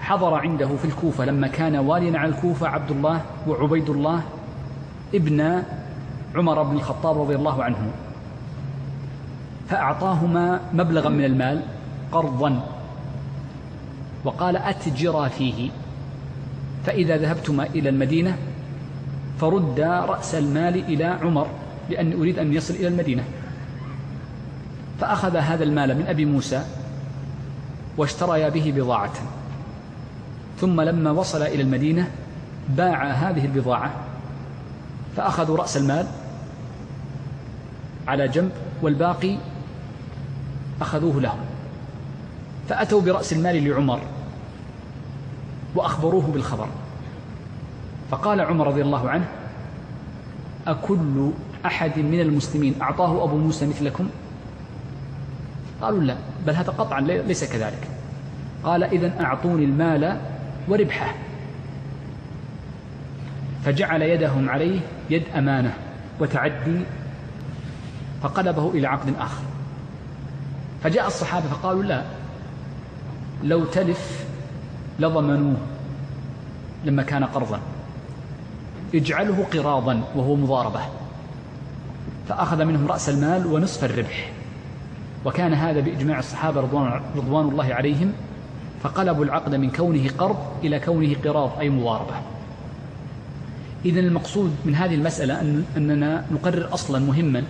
[0.00, 4.22] حضر عنده في الكوفة لما كان واليا على الكوفة عبد الله وعبيد الله
[5.14, 5.62] ابن
[6.34, 7.90] عمر بن الخطاب رضي الله عنه
[9.68, 11.62] فأعطاهما مبلغا من المال
[12.12, 12.66] قرضا
[14.24, 15.70] وقال أتجرا فيه
[16.86, 18.36] فإذا ذهبتما إلى المدينة
[19.40, 21.46] فرد رأس المال إلى عمر
[21.90, 23.24] لأني أريد أن يصل إلى المدينة.
[25.00, 26.64] فأخذ هذا المال من أبي موسى
[27.96, 29.12] واشتريا به بضاعة.
[30.60, 32.10] ثم لما وصل إلى المدينة
[32.68, 33.90] باع هذه البضاعة
[35.16, 36.06] فأخذوا رأس المال
[38.08, 38.50] على جنب
[38.82, 39.36] والباقي
[40.80, 41.38] أخذوه لهم.
[42.68, 44.00] فأتوا برأس المال لعمر
[45.74, 46.68] وأخبروه بالخبر.
[48.10, 49.24] فقال عمر رضي الله عنه
[50.66, 51.30] أكل
[51.66, 54.08] أحد من المسلمين أعطاه أبو موسى مثلكم؟
[55.82, 56.16] قالوا لا
[56.46, 57.88] بل هذا قطعا ليس كذلك.
[58.64, 60.20] قال إذا أعطوني المال
[60.68, 61.14] وربحه.
[63.64, 65.74] فجعل يدهم عليه يد أمانة
[66.20, 66.80] وتعدي
[68.22, 69.42] فقلبه إلى عقد آخر.
[70.82, 72.02] فجاء الصحابة فقالوا لا
[73.42, 74.24] لو تلف
[74.98, 75.56] لضمنوه
[76.84, 77.60] لما كان قرضا.
[78.94, 80.80] اجعله قراضا وهو مضاربة.
[82.28, 84.32] فأخذ منهم رأس المال ونصف الربح.
[85.24, 88.12] وكان هذا بإجماع الصحابة رضوان, رضوان الله عليهم
[88.82, 92.14] فقلبوا العقد من كونه قرض إلى كونه قراض أي مضاربة.
[93.84, 97.42] إذا المقصود من هذه المسألة أن أننا نقرر أصلا مهما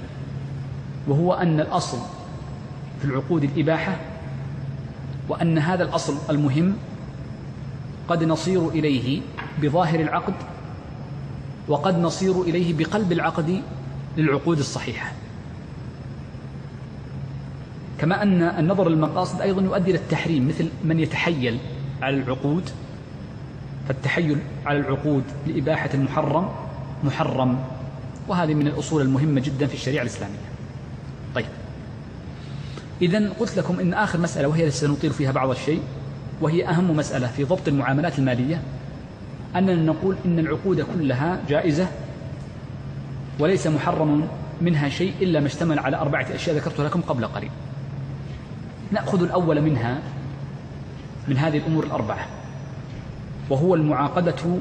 [1.08, 1.98] وهو أن الأصل
[3.00, 3.96] في العقود الإباحة
[5.28, 6.76] وأن هذا الأصل المهم
[8.08, 9.20] قد نصير إليه
[9.62, 10.34] بظاهر العقد
[11.68, 13.62] وقد نصير إليه بقلب العقد
[14.16, 15.12] للعقود الصحيحة.
[18.04, 21.58] كما أن النظر للمقاصد أيضا يؤدي إلى التحريم مثل من يتحيل
[22.02, 22.70] على العقود.
[23.88, 26.48] فالتحيل على العقود لإباحة المحرم
[27.04, 27.58] محرم
[28.28, 30.36] وهذه من الأصول المهمة جدا في الشريعة الإسلامية.
[31.34, 31.46] طيب.
[33.02, 35.82] إذا قلت لكم إن آخر مسألة وهي سنطيل فيها بعض الشيء
[36.40, 38.62] وهي أهم مسألة في ضبط المعاملات المالية
[39.56, 41.86] أننا نقول إن العقود كلها جائزة
[43.38, 44.28] وليس محرم
[44.60, 47.50] منها شيء إلا ما اشتمل على أربعة أشياء ذكرتها لكم قبل قليل.
[48.90, 49.98] نأخذ الأول منها
[51.28, 52.26] من هذه الأمور الأربعة
[53.50, 54.58] وهو المعاقدة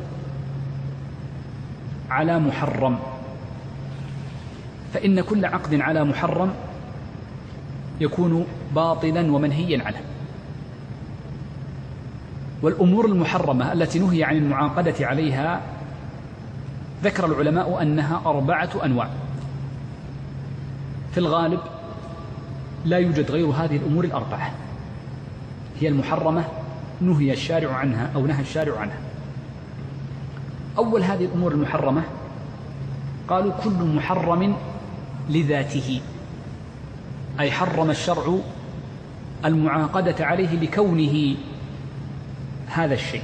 [2.10, 3.00] على محرم.
[4.94, 6.54] فإن كل عقد على محرم
[8.02, 8.46] يكون
[8.76, 10.02] باطلا ومنهيا عنه.
[12.62, 15.62] والأمور المحرمة التي نهي عن المعاقدة عليها
[17.04, 19.10] ذكر العلماء أنها أربعة أنواع.
[21.12, 21.60] في الغالب
[22.86, 24.52] لا يوجد غير هذه الأمور الأربعة.
[25.80, 26.44] هي المحرمة
[27.02, 28.98] نهي الشارع عنها أو نهى الشارع عنها.
[30.78, 32.04] أول هذه الأمور المحرمة
[33.28, 34.56] قالوا كل محرم
[35.30, 36.02] لذاته.
[37.40, 38.38] أي حرم الشرع
[39.46, 41.36] المعاقدة عليه لكونه
[42.68, 43.24] هذا الشيء.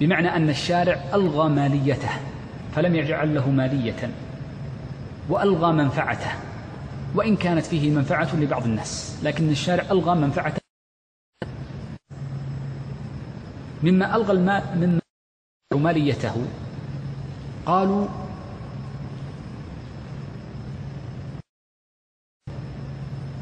[0.00, 2.10] بمعنى أن الشارع ألغى ماليته
[2.74, 4.10] فلم يجعل له مالية
[5.28, 6.30] وألغى منفعته.
[7.14, 10.60] وإن كانت فيه منفعة لبعض الناس لكن الشارع ألغى منفعته
[13.82, 15.00] مما ألغى المال مما
[15.82, 16.46] ماليته.
[17.66, 18.06] قالوا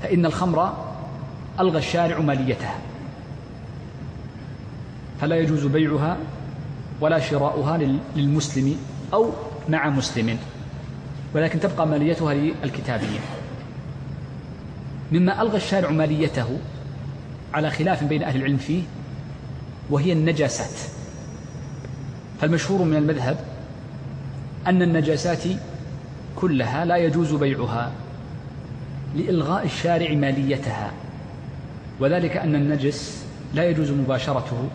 [0.03, 0.75] فإن الخمر
[1.61, 2.79] ألغى الشارع ماليتها
[5.21, 6.17] فلا يجوز بيعها
[7.01, 7.79] ولا شراؤها
[8.17, 8.77] للمسلم
[9.13, 9.31] أو
[9.69, 10.39] مع مسلم
[11.35, 13.21] ولكن تبقى ماليتها للكتابيين
[15.13, 16.59] مما ألغى الشارع ماليته
[17.55, 18.83] على خلاف بين أهل العلم فيه
[19.91, 20.81] وهي النجاسات.
[22.41, 23.45] فالمشهور من المذهب
[24.67, 25.43] أن النجاسات
[26.37, 27.93] كلها لا يجوز بيعها
[29.17, 30.93] لإلغاء الشارع ماليتها
[32.01, 34.69] وذلك أن النجس لا يجوز مباشرته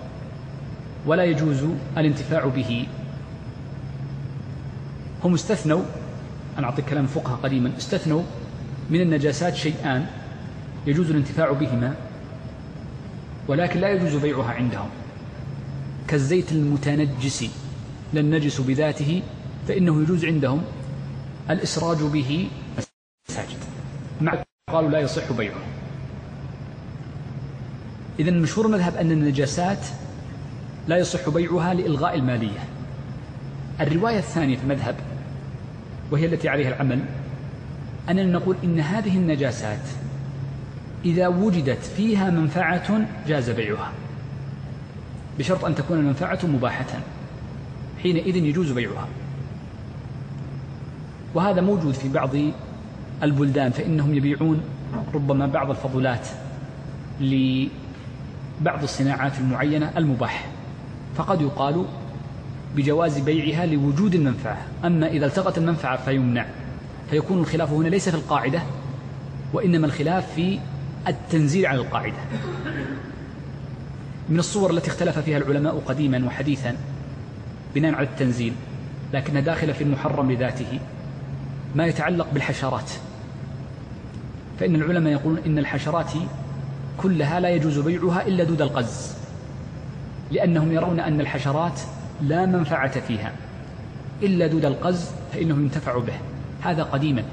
[1.05, 1.63] ولا يجوز
[1.97, 2.87] الانتفاع به.
[5.23, 5.83] هم استثنوا
[6.57, 8.21] أنا أعطيك كلام فقهاء قديما استثنوا
[8.89, 10.05] من النجاسات شيئان
[10.87, 11.95] يجوز الانتفاع بهما
[13.47, 14.89] ولكن لا يجوز بيعها عندهم.
[16.07, 17.45] كالزيت المتنجس
[18.13, 19.21] لا النجس بذاته
[19.67, 20.61] فإنه يجوز عندهم
[21.49, 22.49] الإسراج به
[23.29, 23.57] مساجد
[24.21, 25.61] مع قالوا لا يصح بيعه.
[28.19, 29.85] إذا مشهور المذهب أن النجاسات
[30.87, 32.65] لا يصح بيعها لإلغاء المالية.
[33.79, 34.95] الرواية الثانية في المذهب
[36.11, 36.99] وهي التي عليها العمل
[38.09, 39.79] أننا نقول إن هذه النجاسات
[41.05, 43.91] إذا وجدت فيها منفعة جاز بيعها.
[45.39, 46.85] بشرط أن تكون المنفعة مباحة.
[48.03, 49.07] حينئذ يجوز بيعها.
[51.33, 52.29] وهذا موجود في بعض
[53.23, 54.61] البلدان فإنهم يبيعون
[55.13, 56.27] ربما بعض الفضلات
[57.21, 60.47] لبعض الصناعات المعينة المباح
[61.15, 61.85] فقد يقال
[62.75, 64.57] بجواز بيعها لوجود المنفعة.
[64.85, 66.45] أما إذا التقت المنفعة فيمنع.
[67.09, 68.61] فيكون الخلاف هنا ليس في القاعدة
[69.53, 70.59] وإنما الخلاف في
[71.07, 72.17] التنزيل على القاعدة.
[74.29, 76.75] من الصور التي اختلف فيها العلماء قديما وحديثا
[77.75, 78.53] بناء على التنزيل
[79.13, 80.79] لكنها داخلة في المحرم لذاته
[81.75, 82.91] ما يتعلق بالحشرات.
[84.59, 86.11] فإن العلماء يقولون إن الحشرات
[86.97, 89.13] كلها لا يجوز بيعها إلا دود القز
[90.31, 91.79] لأنهم يرون أن الحشرات
[92.21, 93.31] لا منفعة فيها
[94.23, 96.13] إلا دود القز فإنه ينتفع به.
[96.61, 97.23] هذا قديما.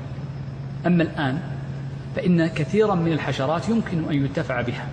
[0.86, 1.38] أما الآن
[2.16, 4.86] فإن كثيرا من الحشرات يمكن أن ينتفع بها.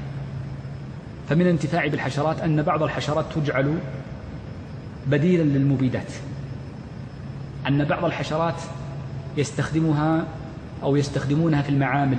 [1.29, 3.77] فمن الانتفاع بالحشرات أن بعض الحشرات تجعل
[5.07, 6.11] بديلا للمبيدات.
[7.67, 8.61] أن بعض الحشرات
[9.37, 10.25] يستخدمها
[10.83, 12.17] أو يستخدمونها في المعامل.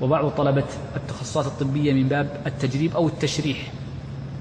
[0.00, 0.64] وبعض طلبة
[0.96, 3.58] التخصصات الطبية من باب التجريب أو التشريح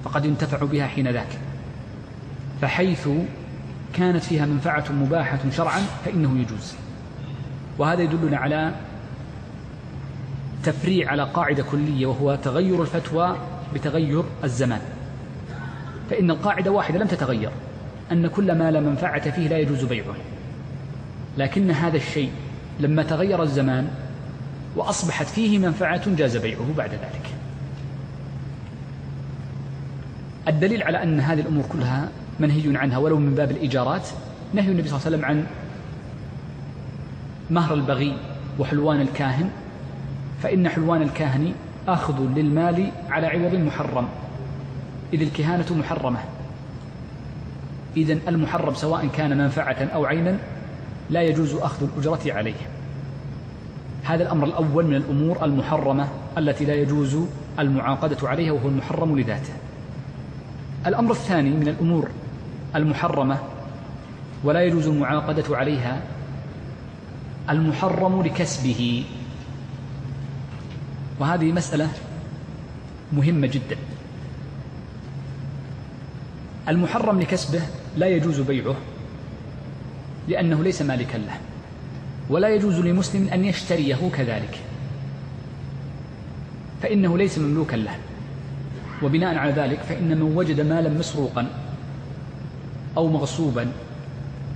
[0.04, 1.40] فقد ينتفع بها حين ذاك.
[2.62, 3.10] فحيث
[3.94, 6.74] كانت فيها منفعة مباحة شرعا فإنه يجوز.
[7.78, 8.72] وهذا يدلنا على
[10.64, 13.38] تفريع على قاعدة كلية وهو تغير الفتوى
[13.74, 14.82] بتغير الزمان.
[16.10, 17.52] فإن القاعدة واحدة لم تتغير
[18.12, 20.16] أن كل ما لا منفعة فيه لا يجوز بيعه.
[21.38, 22.32] لكن هذا الشيء
[22.80, 23.88] لما تغير الزمان
[24.76, 27.30] وأصبحت فيه منفعة جاز بيعه بعد ذلك.
[30.48, 32.10] الدليل على أن هذه الأمور كلها
[32.40, 34.08] منهي عنها ولو من باب الإيجارات
[34.54, 35.46] نهي النبي صلى الله عليه وسلم عن
[37.50, 38.18] مهر البغي
[38.60, 39.50] وحلوان الكاهن
[40.44, 41.54] فإن حلوان الكاهن
[41.88, 44.08] أخذ للمال على عوض محرم.
[45.14, 46.20] إذ الكهانة محرمة.
[47.98, 50.38] إذا المحرم سواء كان منفعة أو عينا
[51.10, 52.56] لا يجوز أخذ الأجرة عليه.
[54.04, 57.18] هذا الأمر الأول من الأمور المحرمة التي لا يجوز
[57.60, 59.54] المعاقدة عليها وهو المحرم لذاته.
[60.88, 62.10] الأمر الثاني من الأمور
[62.76, 63.38] المحرمة
[64.44, 66.02] ولا يجوز المعاقدة عليها
[67.50, 69.06] المحرم لكسبه.
[71.20, 71.90] وهذه مسألة
[73.14, 73.78] مهمة جدا.
[76.70, 77.62] المحرم لكسبه
[77.98, 78.76] لا يجوز بيعه
[80.28, 81.38] لأنه ليس مالكا له
[82.30, 84.60] ولا يجوز لمسلم أن يشتريه كذلك
[86.82, 87.96] فإنه ليس مملوكا له.
[89.04, 91.48] وبناء على ذلك فإن من وجد مالا مسروقا
[92.98, 93.72] أو مغصوبا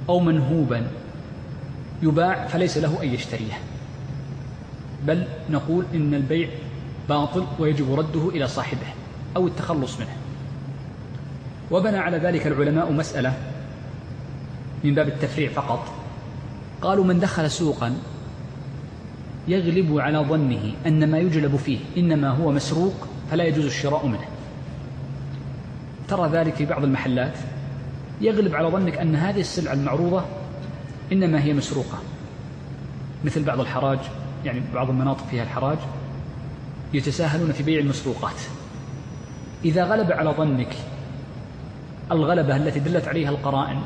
[0.09, 0.87] أو منهوبا
[2.03, 3.59] يباع فليس له أن يشتريه.
[5.07, 6.49] بل نقول إن البيع
[7.09, 8.87] باطل ويجب رده إلى صاحبه
[9.35, 10.15] أو التخلص منه.
[11.71, 13.33] وبنى على ذلك العلماء مسألة
[14.83, 15.87] من باب التفريع فقط.
[16.81, 17.95] قالوا من دخل سوقا
[19.47, 24.27] يغلب على ظنه أن ما يجلب فيه إنما هو مسروق فلا يجوز الشراء منه.
[26.07, 27.33] ترى ذلك في بعض المحلات
[28.21, 30.23] يغلب على ظنك أن هذه السلعة المعروضة
[31.11, 31.97] إنما هي مسروقة
[33.25, 33.99] مثل بعض الحراج.
[34.47, 35.77] يعني بعض المناطق فيها الحراج
[36.93, 38.35] يتساهلون في بيع المسروقات.
[39.65, 40.75] إذا غلب على ظنك
[42.11, 43.81] الغلبة التي دلت عليها القرائن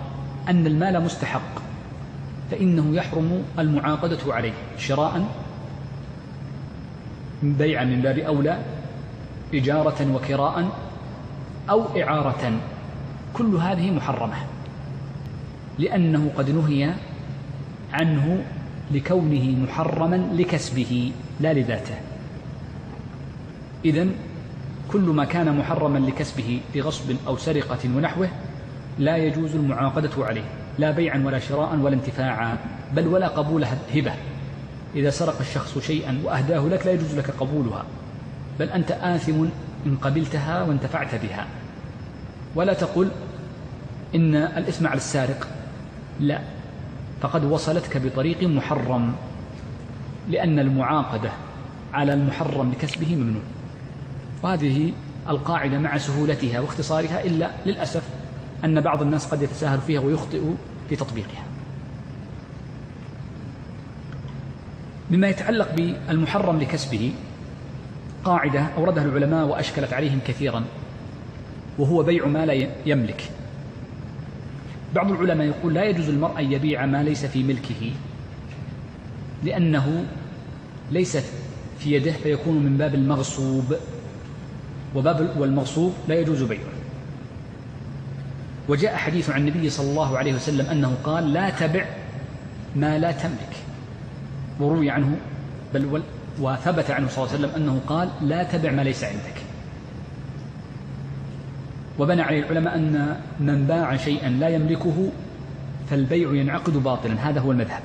[0.49, 1.61] أن المال مستحق
[2.51, 5.27] فإنه يحرم المعاقدة عليه شراء
[7.43, 8.57] بيعا من باب أولى
[9.53, 10.69] إجارة وكراء
[11.69, 12.59] أو إعارة.
[13.33, 14.35] كل هذه محرمة
[15.79, 16.93] لأنه قد نهي
[17.93, 18.43] عنه
[18.91, 21.95] لكونه محرما لكسبه لا لذاته.
[23.85, 24.11] إذن
[24.91, 28.29] كل ما كان محرما لكسبه بغصب أو سرقة ونحوه
[28.99, 30.43] لا يجوز المعاقدة عليه
[30.79, 32.57] لا بيعا ولا شراء ولا انتفاعا
[32.95, 33.65] بل ولا قبول
[33.95, 34.13] هبة.
[34.95, 37.85] إذا سرق الشخص شيئا وأهداه لك لا يجوز لك قبولها
[38.59, 39.45] بل أنت آثم
[39.85, 41.47] إن قبلتها وانتفعت بها.
[42.55, 43.11] ولا تقل
[44.15, 45.47] إن الإثم على السارق
[46.19, 46.39] لا.
[47.21, 49.13] فقد وصلتك بطريق محرم
[50.29, 51.31] لأن المعاقدة
[51.93, 53.41] على المحرم لكسبه ممنوع.
[54.43, 54.91] وهذه
[55.29, 58.03] القاعدة مع سهولتها واختصارها إلا للأسف
[58.65, 60.41] أن بعض الناس قد يتساهل فيها ويخطئ
[60.89, 61.43] في تطبيقها.
[65.11, 67.13] مما يتعلق بالمحرم لكسبه
[68.23, 70.63] قاعدة أوردها العلماء وأشكلت عليهم كثيرا
[71.77, 73.31] وهو بيع ما لا يملك.
[74.95, 77.91] بعض العلماء يقول لا يجوز المرء أن يبيع ما ليس في ملكه
[79.43, 80.05] لأنه
[80.91, 81.17] ليس
[81.79, 83.75] في يده فيكون من باب المغصوب
[84.95, 86.71] وباب والمغصوب لا يجوز بيعه.
[88.69, 91.85] وجاء حديث عن النبي صلى الله عليه وسلم أنه قال لا تبع
[92.75, 93.55] ما لا تملك.
[94.59, 95.17] وروي عنه
[95.73, 96.01] بل
[96.39, 99.50] وثبت عنه صلى الله عليه وسلم أنه قال لا تبع ما ليس عندك.
[102.01, 105.09] وبنى عليه العلماء أن من باع شيئا لا يملكه
[105.89, 107.29] فالبيع ينعقد باطلا.
[107.29, 107.81] هذا هو المذهب.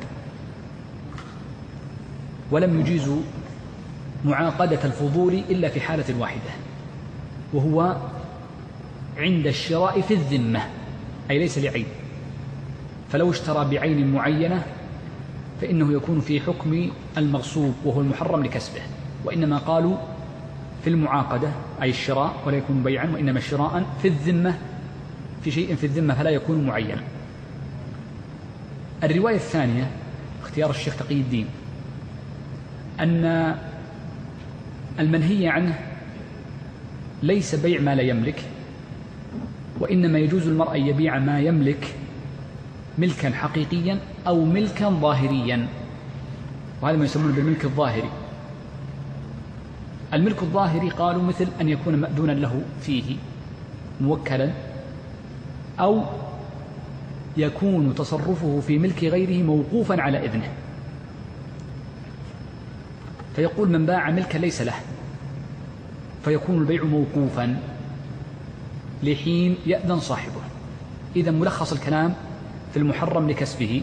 [2.51, 3.21] ولم يجيزوا
[4.25, 6.51] معاقدة الفضول إلا في حالة واحدة
[7.53, 7.97] وهو
[9.19, 10.61] عند الشراء في الذمة
[11.31, 11.87] أي ليس لعين.
[13.13, 14.63] فلو اشترى بعين معينة
[15.61, 18.81] فإنه يكون في حكم المغصوب وهو المحرم لكسبه.
[19.25, 19.97] وإنما قالوا
[20.87, 21.49] في المعاقدة
[21.83, 24.59] أي الشراء ولا يكون بيعا وإنما شراء في الذمة
[25.43, 27.03] في شيء في الذمة فلا يكون معينا.
[29.05, 29.91] الرواية الثانية
[30.43, 31.47] اختيار الشيخ تقي الدين
[33.01, 33.55] أن
[34.99, 35.79] المنهي عنه
[37.23, 38.43] ليس بيع ما لا يملك
[39.81, 41.95] وإنما يجوز المرء أن يبيع ما يملك
[42.99, 45.69] ملكا حقيقيا أو ملكا ظاهريا.
[46.83, 48.11] وهذا ما يسمونه بالملك الظاهري.
[50.17, 53.17] الملك الظاهري قالوا مثل أن يكون مأذونا له فيه
[54.01, 54.51] موكلا
[55.81, 56.05] أو
[57.37, 60.49] يكون تصرفه في ملك غيره موقوفا على إذنه.
[63.37, 64.75] فيقول من باع ملكا ليس له
[66.25, 67.57] فيكون البيع موقوفا
[69.03, 70.41] لحين يأذن صاحبه.
[71.17, 72.15] إذا ملخص الكلام
[72.73, 73.83] في المحرم لكسبه.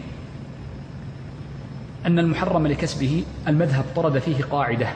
[2.06, 4.88] أن المحرم لكسبه المذهب طرد فيه قاعدة.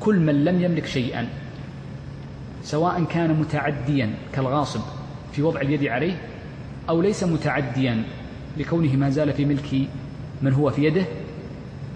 [0.00, 1.28] كل من لم يملك شيئا
[2.62, 4.80] سواء كان متعديا كالغاصب
[5.32, 6.16] في وضع اليد عليه
[6.88, 8.02] أو ليس متعديا
[8.56, 9.88] لكونه ما زال في ملك
[10.42, 11.04] من هو في يده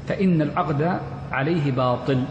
[0.09, 1.00] فإن العقد
[1.32, 2.24] عليه باطل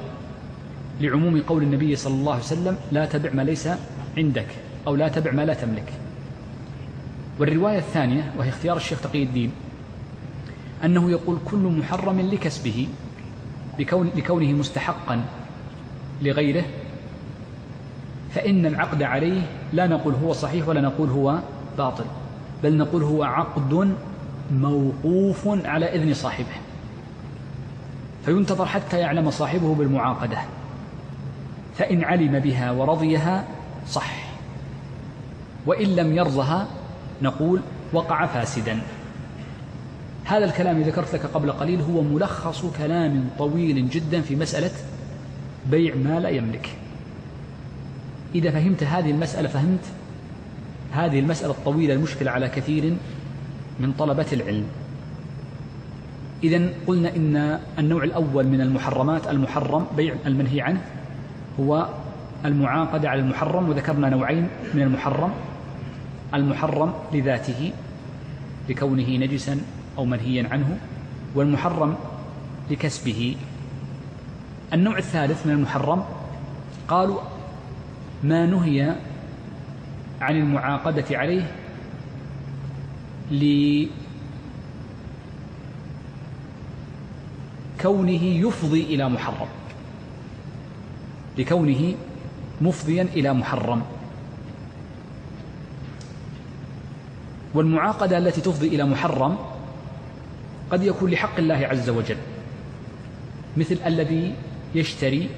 [1.02, 3.70] لعموم قول النبي صلى الله عليه وسلم لا تبع ما ليس
[4.18, 4.48] عندك
[4.88, 5.94] أو لا تبع ما لا تملك.
[7.40, 9.52] والرواية الثانية وهي اختيار الشيخ تقي الدين
[10.84, 12.88] أنه يقول كل محرم لكسبه
[13.80, 15.22] لكون لكونه مستحقا
[16.24, 16.64] لغيره
[18.36, 19.42] فإن العقد عليه
[19.74, 21.40] لا نقول هو صحيح ولا نقول هو
[21.78, 22.06] باطل
[22.64, 23.94] بل نقول هو عقد
[24.52, 26.56] موقوف على إذن صاحبه.
[28.26, 30.38] فينتظر حتى يعلم صاحبه بالمعاقدة
[31.78, 33.44] فإن علم بها ورضيها
[33.88, 34.12] صح.
[35.66, 36.68] وإن لم يرضها
[37.22, 37.62] نقول
[37.94, 38.82] وقع فاسدا.
[40.26, 44.72] هذا الكلام ذكرت لك قبل قليل هو ملخص كلام طويل جدا في مسألة
[45.72, 46.70] بيع ما لا يملك.
[48.36, 49.86] إذا فهمت هذه المسألة فهمت
[50.92, 52.94] هذه المسألة الطويلة المشكلة على كثير
[53.80, 54.66] من طلبة العلم.
[56.44, 60.82] إذا قلنا إن النوع الأول من المحرمات المحرم بيع المنهي عنه
[61.60, 61.88] هو
[62.46, 65.32] المعاقدة على المحرم وذكرنا نوعين من المحرم.
[66.34, 67.72] المحرم لذاته
[68.70, 69.62] لكونه نجسا
[69.98, 70.78] أو منهيا عنه
[71.36, 71.96] والمحرم
[72.72, 73.36] لكسبه.
[74.74, 76.06] النوع الثالث من المحرم
[76.88, 77.22] قالوا
[78.24, 78.96] ما نهي
[80.22, 81.52] عن المعاقدة عليه
[83.32, 83.92] لكونه
[88.24, 89.48] يفضي إلى محرم.
[91.38, 91.96] لكونه
[92.62, 93.82] مفضيا إلى محرم.
[97.54, 99.38] والمعاقدة التي تفضي إلى محرم
[100.72, 102.18] قد يكون لحق الله عز وجل
[103.58, 104.34] مثل الذي
[104.76, 105.30] يشتري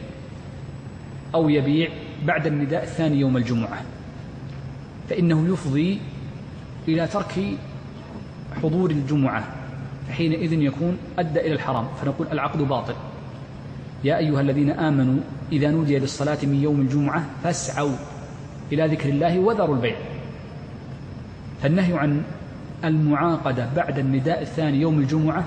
[1.36, 1.89] أو يبيع
[2.25, 3.81] بعد النداء الثاني يوم الجمعة
[5.09, 5.99] فإنه يفضي
[6.88, 7.39] إلى ترك
[8.63, 9.43] حضور الجمعة
[10.07, 12.93] فحينئذ يكون أدى إلى الحرام فنقول العقد باطل.
[14.03, 15.19] يا أيها الذين آمنوا
[15.51, 17.95] إذا نودي للصلاة من يوم الجمعة فاسعوا
[18.71, 19.95] إلى ذكر الله وذروا البيع.
[21.61, 22.21] فالنهي عن
[22.83, 25.43] المعاقدة بعد النداء الثاني يوم الجمعة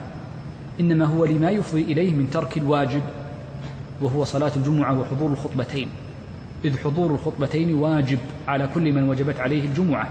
[0.81, 3.03] إنما هو لما يفضي إليه من ترك الواجب
[4.03, 5.89] وهو صلاة الجمعة وحضور الخطبتين.
[6.65, 8.19] إذ حضور الخطبتين واجب
[8.49, 10.09] على كل من وجبت عليه الجمعة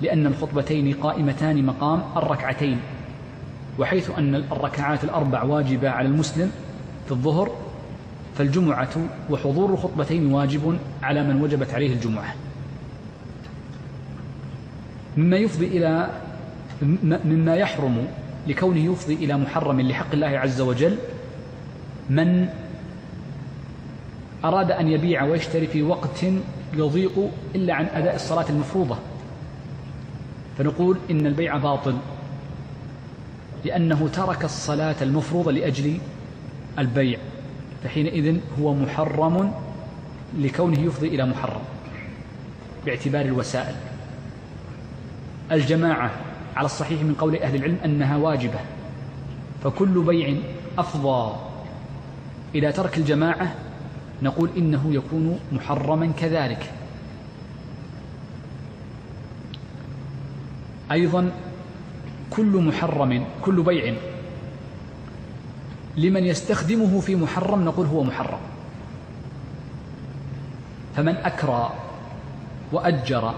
[0.00, 2.80] لأن الخطبتين قائمتان مقام الركعتين
[3.78, 6.52] وحيث أن الركعات الأربع واجبة على المسلم
[7.06, 7.50] في الظهر
[8.38, 8.88] فالجمعة
[9.30, 12.34] وحضور الخطبتين واجب على من وجبت عليه الجمعة.
[15.16, 16.10] مما يفضي إلى
[17.24, 18.06] مما يحرم
[18.46, 20.96] لكونه يفضي إلى محرم لحق الله عز وجل
[22.10, 22.48] من
[24.44, 26.24] أراد أن يبيع ويشتري في وقت
[26.74, 28.96] يضيق إلا عن أداء الصلاة المفروضة.
[30.58, 31.96] فنقول إن البيع باطل
[33.64, 35.98] لأنه ترك الصلاة المفروضة لأجل
[36.78, 37.18] البيع
[37.84, 39.52] فحينئذ هو محرم
[40.38, 41.60] لكونه يفضي إلى محرم
[42.86, 43.74] باعتبار الوسائل.
[45.52, 46.10] الجماعة
[46.56, 48.58] على الصحيح من قول أهل العلم أنها واجبة
[49.64, 50.36] فكل بيع
[50.78, 51.36] أفضى
[52.54, 53.54] إلى ترك الجماعة
[54.22, 56.72] نقول إنه يكون محرما كذلك.
[60.92, 61.32] أيضا
[62.30, 63.94] كل محرم كل بيع
[65.96, 68.38] لمن يستخدمه في محرم نقول هو محرم.
[70.96, 71.72] فمن أكرى
[72.72, 73.34] وأجر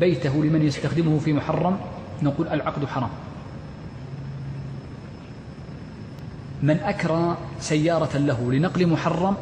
[0.00, 1.78] بيته لمن يستخدمه في محرم
[2.22, 3.10] نقول العقد حرام.
[6.62, 9.36] من أكرى سيارة له لنقل محرم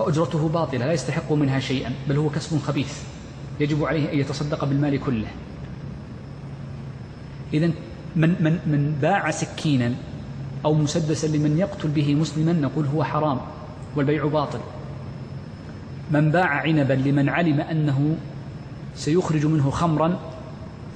[0.00, 3.02] فأجرته باطلة لا يستحق منها شيئا بل هو كسب خبيث.
[3.60, 5.28] يجب عليه أن يتصدق بالمال كله.
[7.54, 7.70] إذا
[8.16, 9.94] من, من, من باع سكينا
[10.64, 13.40] أو مسدسا لمن يقتل به مسلما نقول هو حرام
[13.96, 14.60] والبيع باطل.
[16.10, 18.16] من باع عنبا لمن علم أنه
[18.94, 20.18] سيخرج منه خمرا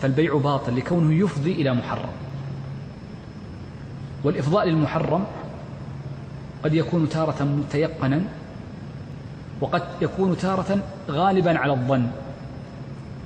[0.02, 2.12] فالبيع باطل لكونه يفضي إلى محرم.
[4.24, 5.24] والإفضاء للمحرم
[6.64, 8.22] قد يكون تارة متيقنا
[9.64, 10.78] وقد يكون تارة
[11.10, 12.06] غالبا على الظن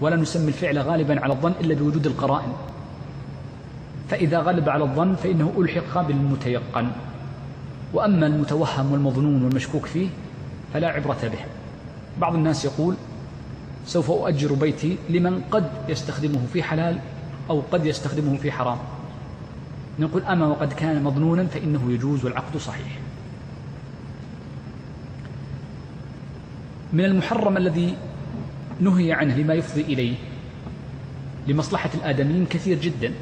[0.01, 2.53] ولا نسمي الفعل غالبا على الظن إلا بوجود القرائن.
[4.09, 6.91] فإذا غلب على الظن فإنه ألحق بالمتيقن.
[7.95, 10.09] وأما المتوهم والمظنون والمشكوك فيه
[10.75, 11.39] فلا عبرة به.
[12.21, 12.95] بعض الناس يقول
[13.87, 16.99] سوف أؤجر بيتي لمن قد يستخدمه في حلال
[17.51, 18.79] أو قد يستخدمه في حرام.
[19.99, 22.99] نقول أما وقد كان مظنونا فإنه يجوز والعقد صحيح.
[26.93, 27.97] من المحرم الذي
[28.81, 30.15] نهي عنه لما يفضي إليه
[31.47, 33.13] لمصلحة الآدميين كثير جدا.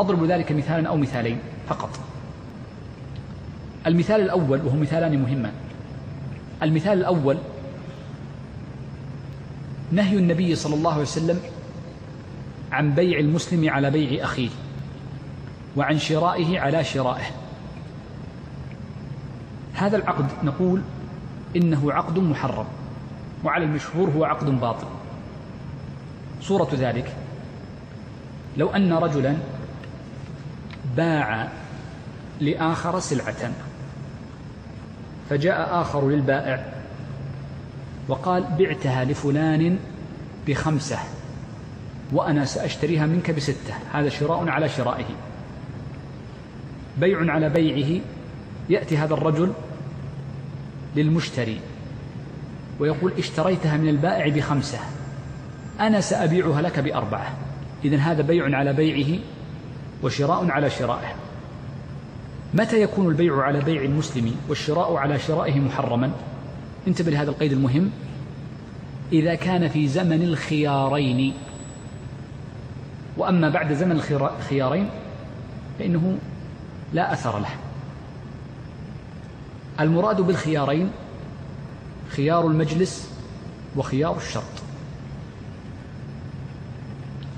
[0.00, 1.38] أضرب ذلك مثالا أو مثالين
[1.68, 2.00] فقط.
[3.86, 5.52] المثال الأول وهو مثالان مهمان
[6.62, 7.38] المثال الأول
[9.92, 11.40] نهي النبي صلى الله عليه وسلم
[12.72, 14.48] عن بيع المسلم على بيع أخيه
[15.76, 17.26] وعن شرائه على شرائه.
[19.74, 20.82] هذا العقد نقول
[21.56, 22.66] إنه عقد محرم
[23.44, 24.86] وعلى المشهور هو عقد باطل.
[26.40, 27.16] صورة ذلك
[28.56, 29.36] لو أن رجلا
[30.96, 31.48] باع
[32.40, 33.52] لآخر سلعة
[35.30, 36.72] فجاء آخر للبائع
[38.08, 39.78] وقال بعتها لفلان
[40.46, 40.98] بخمسة
[42.12, 45.04] وأنا سأشتريها منك بستة هذا شراء على شرائه.
[46.98, 48.00] بيع على بيعه
[48.70, 49.52] يأتي هذا الرجل
[50.96, 51.60] للمشتري.
[52.80, 54.78] ويقول اشتريتها من البائع بخمسة
[55.80, 57.32] أنا سأبيعها لك بأربعة.
[57.84, 59.18] إذن هذا بيع على بيعه
[60.02, 61.14] وشراء على شرائه.
[62.54, 66.10] متى يكون البيع على بيع المسلم والشراء على شرائه محرما؟
[66.86, 67.90] انتبه لهذا القيد المهم.
[69.12, 71.34] إذا كان في زمن الخيارين
[73.16, 74.00] وأما بعد زمن
[74.40, 74.88] الخيارين
[75.78, 76.18] فإنه
[76.92, 77.65] لا أثر له.
[79.80, 80.90] المراد بالخيارين
[82.08, 83.10] خيار المجلس
[83.76, 84.42] وخيار الشرط.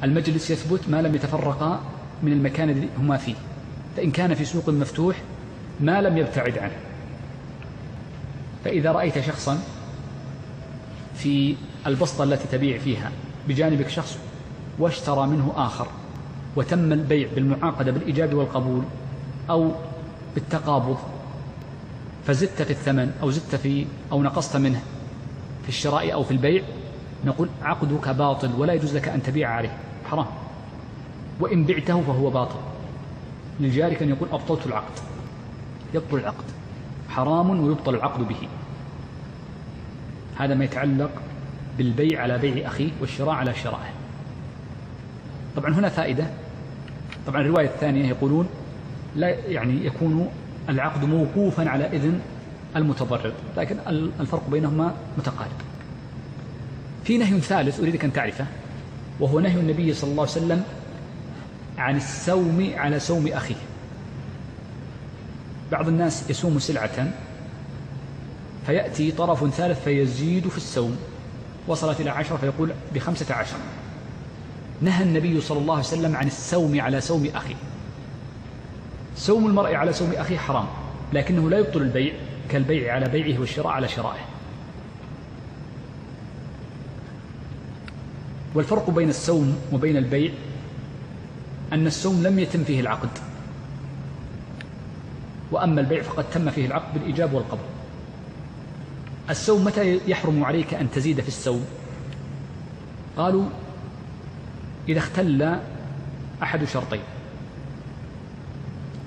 [0.04, 1.80] المجلس يثبت ما لم يتفرقا
[2.22, 3.34] من المكان الذي هما فيه
[3.96, 5.16] فإن كان في سوق مفتوح
[5.80, 6.76] ما لم يبتعد عنه.
[8.64, 9.58] فإذا رأيت شخصا
[11.14, 11.56] في
[11.86, 13.12] البسطة التي تبيع فيها
[13.48, 14.18] بجانبك شخص
[14.78, 15.86] واشترى منه آخر
[16.56, 18.82] وتم البيع بالمعاقدة بالإيجاب والقبول
[19.50, 19.72] أو
[20.34, 20.98] بالتقابض
[22.28, 24.82] فزدت في الثمن أو زدت في أو نقصت منه
[25.62, 26.62] في الشراء أو في البيع
[27.24, 29.76] نقول عقدك باطل ولا يجوز لك أن تبيع عليه
[30.10, 30.26] حرام.
[31.40, 32.58] وإن بعته فهو باطل.
[33.60, 34.98] للجاري أن يقول أبطلت العقد.
[35.94, 36.44] يبطل العقد.
[37.08, 38.48] حرام ويبطل العقد به.
[40.38, 41.10] هذا ما يتعلق
[41.78, 43.92] بالبيع على بيع أخيه والشراء على شرائه.
[45.56, 46.26] طبعا هنا فائدة.
[47.26, 48.48] طبعا الرواية الثانية يقولون
[49.16, 50.30] لا يعني يكون
[50.68, 52.20] العقد موقوفا على إذن
[52.76, 53.76] المتضرر لكن
[54.20, 55.50] الفرق بينهما متقارب.
[57.04, 58.46] في نهي ثالث أريدك أن تعرفه
[59.20, 60.62] وهو نهي النبي صلى الله عليه وسلم
[61.78, 63.54] عن السوم على سوم أخيه.
[65.72, 67.10] بعض الناس يسوم سلعة
[68.66, 70.96] فيأتي طرف ثالث فيزيد في السوم
[71.68, 73.56] وصلت إلى عشرة فيقول بخمسة عشر.
[74.82, 77.54] نهى النبي صلى الله عليه وسلم عن السوم على سوم أخيه.
[79.18, 80.66] سوم المرء على سوم أخيه حرام
[81.12, 82.12] لكنه لا يبطل البيع
[82.48, 84.24] كالبيع على بيعه والشراء على شرائه.
[88.54, 90.32] والفرق بين السوم وبين البيع
[91.72, 93.08] أن السوم لم يتم فيه العقد
[95.50, 97.66] وأما البيع فقد تم فيه العقد بالإيجاب والقبول.
[99.30, 101.64] السوم متى يحرم عليك أن تزيد في السوم
[103.16, 103.44] قالوا
[104.88, 105.58] إذا اختل
[106.42, 107.00] أحد شرطين.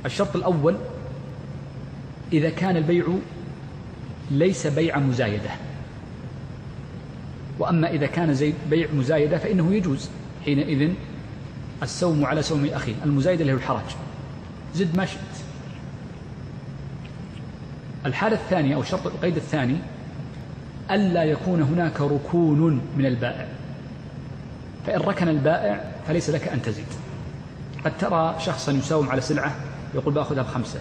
[0.05, 0.75] الشرط الأول
[2.33, 3.05] إذا كان البيع
[4.31, 5.49] ليس بيع مزايدة.
[7.59, 10.09] وأما إذا كان زي بيع مزايدة فإنه يجوز
[10.45, 10.93] حينئذ
[11.83, 13.95] السوم على سوم أخيه المزايدة له الحرج
[14.75, 15.19] زد ما شئت.
[18.05, 19.77] الحالة الثانية أو الشرط القيد الثاني
[20.91, 23.47] ألا يكون هناك ركون من البائع.
[24.87, 26.85] فإن ركن البائع فليس لك أن تزيد.
[27.85, 29.55] قد ترى شخصا يساوم على سلعة
[29.95, 30.79] يقول باخذها بخمسة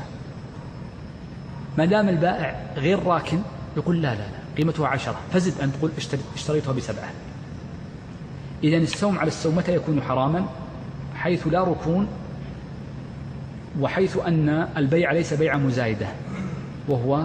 [1.78, 3.38] ما دام البائع غير راكن
[3.76, 5.16] يقول لا لا لا قيمتها عشرة.
[5.32, 5.90] فزد أن تقول
[6.36, 7.10] اشتريتها بسبعة.
[8.64, 10.46] إذا السوم على السوم متى يكون حراما؟
[11.14, 12.08] حيث لا ركون
[13.80, 16.06] وحيث أن البيع ليس بيع مزايدة
[16.88, 17.24] وهو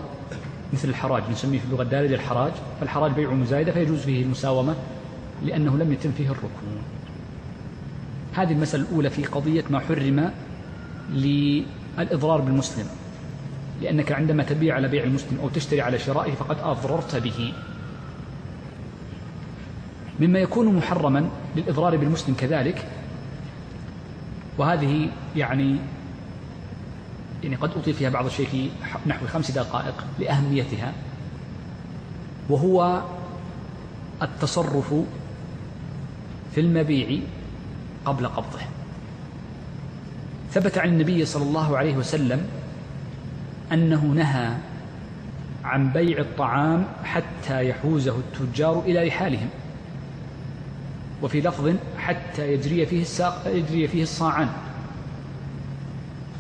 [0.73, 1.23] مثل الحراج.
[1.31, 2.51] نسميه في اللغة الدارجة الحراج.
[2.79, 4.75] فالحراج بيع مزايدة فيجوز فيه المساومة
[5.43, 6.67] لأنه لم يتم فيه الركن.
[8.33, 10.31] هذه المسألة الأولى في قضية ما حرم
[11.09, 12.87] للإضرار بالمسلم
[13.81, 17.53] لأنك عندما تبيع على بيع المسلم أو تشتري على شرائه فقد أضررت به.
[20.19, 22.87] مما يكون محرما للإضرار بالمسلم كذلك
[24.57, 25.77] وهذه يعني
[27.43, 28.69] يعني قد أطيل فيها بعض الشيء في
[29.05, 30.93] نحو خمس دقائق لأهميتها
[32.49, 33.01] وهو
[34.21, 34.93] التصرف
[36.55, 37.19] في المبيع
[38.05, 38.59] قبل قبضه.
[40.55, 42.47] ثبت عن النبي صلى الله عليه وسلم
[43.71, 44.57] أنه نهى
[45.63, 49.49] عن بيع الطعام حتى يحوزه التجار إلى رحالهم
[51.21, 54.49] وفي لفظ حتى يجري فيه الساق يجري فيه الصاعان.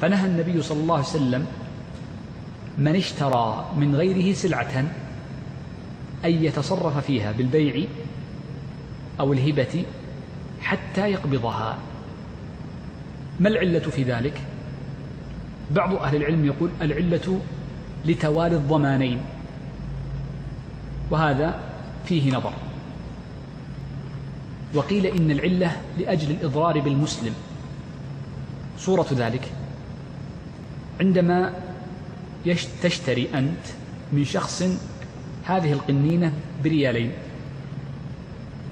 [0.01, 1.47] فنهى النبي صلى الله عليه وسلم
[2.77, 4.85] من اشترى من غيره سلعة
[6.25, 7.87] أن يتصرف فيها بالبيع
[9.19, 9.85] أو الهبة
[10.61, 11.77] حتى يقبضها.
[13.39, 14.41] ما العلة في ذلك؟
[15.71, 17.41] بعض أهل العلم يقول العلة
[18.05, 19.21] لتوالي الضمانين
[21.11, 21.59] وهذا
[22.05, 22.53] فيه نظر.
[24.73, 27.33] وقيل إن العلة لأجل الإضرار بالمسلم.
[28.77, 29.51] صورة ذلك
[30.99, 31.53] عندما
[32.83, 33.65] تشتري أنت
[34.13, 34.63] من شخص
[35.45, 36.33] هذه القنينة
[36.63, 37.11] بريالين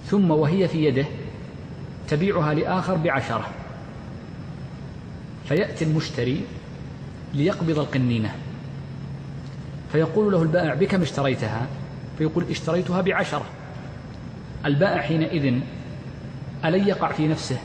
[0.08, 1.06] ثم وهي في يده
[2.08, 3.63] تبيعها لآخر بعشرة.
[5.50, 6.42] فيأتي المشتري
[7.34, 8.36] ليقبض القنينة.
[9.92, 11.68] فيقول له البائع بكم اشتريتها؟
[12.18, 13.46] فيقول اشتريتها بعشرة.
[14.66, 15.54] البائع حينئذ
[16.66, 17.58] ألن يقع في نفسه؟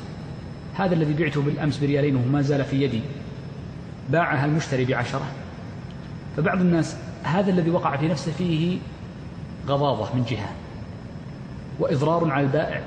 [0.75, 3.01] هذا الذي بعته بالأمس بريالين وهو ما زال في يدي.
[4.11, 5.27] باعها المشتري بعشرة.
[6.37, 8.79] فبعض الناس هذا الذي وقع في نفسه فيه
[9.67, 10.49] غضاضة من جهة
[11.79, 12.81] وإضرار على البائع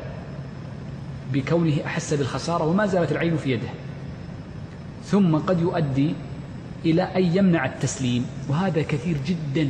[1.34, 3.70] بكونه أحس بالخسارة وما زالت العين في يده.
[5.12, 6.14] ثم قد يؤدي
[6.86, 9.70] إلى أن يمنع التسليم وهذا كثير جدا.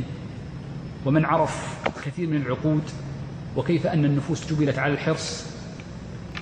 [1.06, 2.82] ومن عرف كثير من العقود
[3.56, 5.46] وكيف أن النفوس جبلت على الحرص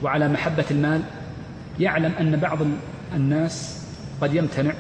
[0.03, 1.03] وعلى محبة المال
[1.81, 2.59] يعلم أن بعض
[3.15, 3.87] الناس
[4.21, 4.75] قد يمتنع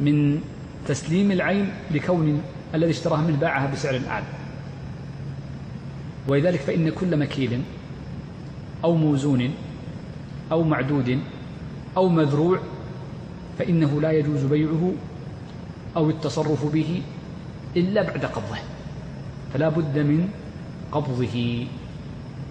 [0.00, 0.40] من
[0.88, 2.42] تسليم العين لكون
[2.74, 4.24] الذي اشتراها منه باعها بسعر أعلى.
[6.28, 7.62] ولذلك فإن كل مكيل
[8.84, 9.50] أو موزون
[10.52, 11.20] أو معدود
[11.96, 12.60] أو مذروع
[13.60, 14.92] فإنه لا يجوز بيعه
[15.96, 17.02] أو التصرف به
[17.76, 18.58] إلا بعد قبضه.
[19.54, 20.28] فلا بد من
[20.92, 21.66] قبضه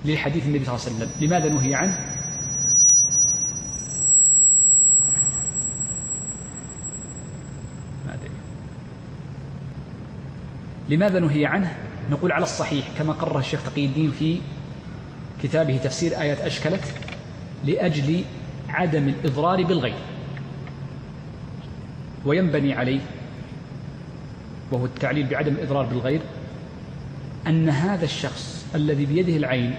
[0.06, 1.10] لحديث النبي صلى الله عليه وسلم.
[1.22, 1.98] لماذا نهي عنه؟
[10.90, 11.78] لماذا نهي عنه؟
[12.12, 14.40] نقول على الصحيح كما قرر الشيخ تقي الدين في
[15.44, 16.84] كتابه تفسير آيات أشكلت
[17.66, 18.24] لأجل
[18.70, 20.19] عدم الإضرار بالغير
[22.26, 23.00] وينبني عليه
[24.72, 26.22] وهو التعليل بعدم الإضرار بالغير
[27.48, 29.76] أن هذا الشخص الذي بيده العين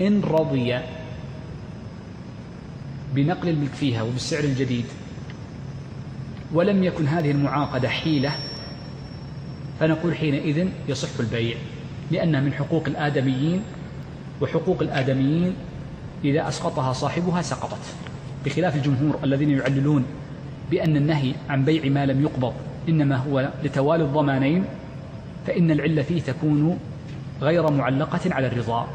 [0.00, 0.78] إن رضي
[3.14, 4.84] بنقل الملك فيها وبالسعر الجديد
[6.52, 8.32] ولم يكن هذه المعاقدة حيلة
[9.80, 11.56] فنقول حينئذ يصح البيع
[12.10, 13.62] لأنها من حقوق الآدميين
[14.40, 15.54] وحقوق الآدميين
[16.24, 17.94] إذا أسقطها صاحبها سقطت
[18.44, 20.04] بخلاف الجمهور الذين يعللون
[20.70, 22.54] بأن النهي عن بيع ما لم يقبض
[22.88, 24.64] إنما هو لتوالي الضمانين
[25.46, 26.78] فإن العلة فيه تكون
[27.40, 28.88] غير معلقة على الرضا.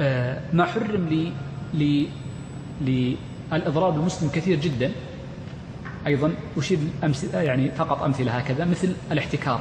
[0.00, 1.32] آه، ما حرم لي
[1.74, 2.08] لي
[3.52, 4.92] للإضرار بالمسلم كثير جدا.
[6.06, 9.60] أيضا أشير أمثلة يعني فقط أمثلة هكذا مثل الاحتكار.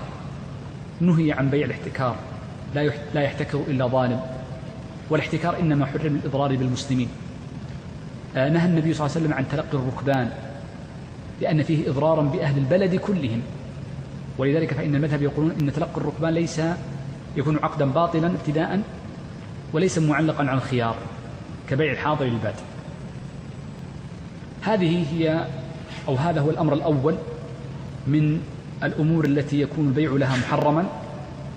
[1.01, 2.15] نهي عن بيع الاحتكار.
[2.75, 4.21] لا لا يحتكر إلا ظالم.
[5.10, 7.07] والاحتكار إنما حرم الإضرار بالمسلمين.
[8.36, 10.30] آه، نهى النبي صلى الله عليه وسلم عن تلقي الركبان
[11.41, 13.41] لأن فيه إضرارا بأهل البلد كلهم.
[14.38, 16.61] ولذلك فإن المذهب يقولون إن تلقي الركبان ليس
[17.38, 18.82] يكون عقدا باطلا ابتداء
[19.73, 20.95] وليس معلقا على الخيار
[21.69, 22.56] كبيع الحاضر للباد
[24.61, 25.48] هذه هي
[26.07, 27.15] أو هذا هو الأمر الأول
[28.07, 28.41] من
[28.84, 30.86] الأمور التي يكون البيع لها محرما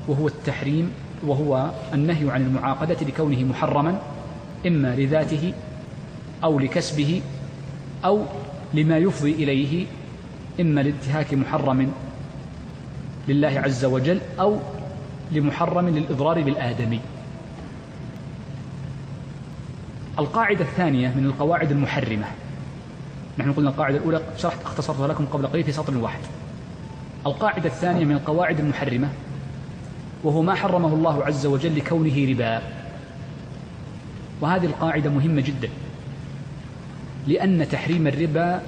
[0.09, 0.93] وهو التحريم
[1.27, 4.01] وهو النهي عن المعاقدة لكونه محرما
[4.67, 5.53] إما لذاته
[6.45, 7.23] أو لكسبه
[8.05, 8.23] أو
[8.75, 9.87] لما يفضي إليه
[10.61, 11.93] إما لانتهاك محرم
[13.29, 14.59] لله عز وجل أو
[15.33, 17.01] لمحرم للإضرار بالآدمي.
[20.19, 22.27] القاعدة الثانية من القواعد المحرمة.
[23.39, 26.21] نحن قلنا القاعدة الأولى شرحت اختصرتها لكم قبل قليل في سطر واحد.
[27.27, 29.09] القاعدة الثانية من القواعد المحرمة
[30.25, 32.63] وهو ما حرمه الله عز وجل لكونه ربا.
[34.41, 35.69] وهذه القاعدة مهمة جدا.
[37.27, 38.63] لأن تحريم الربا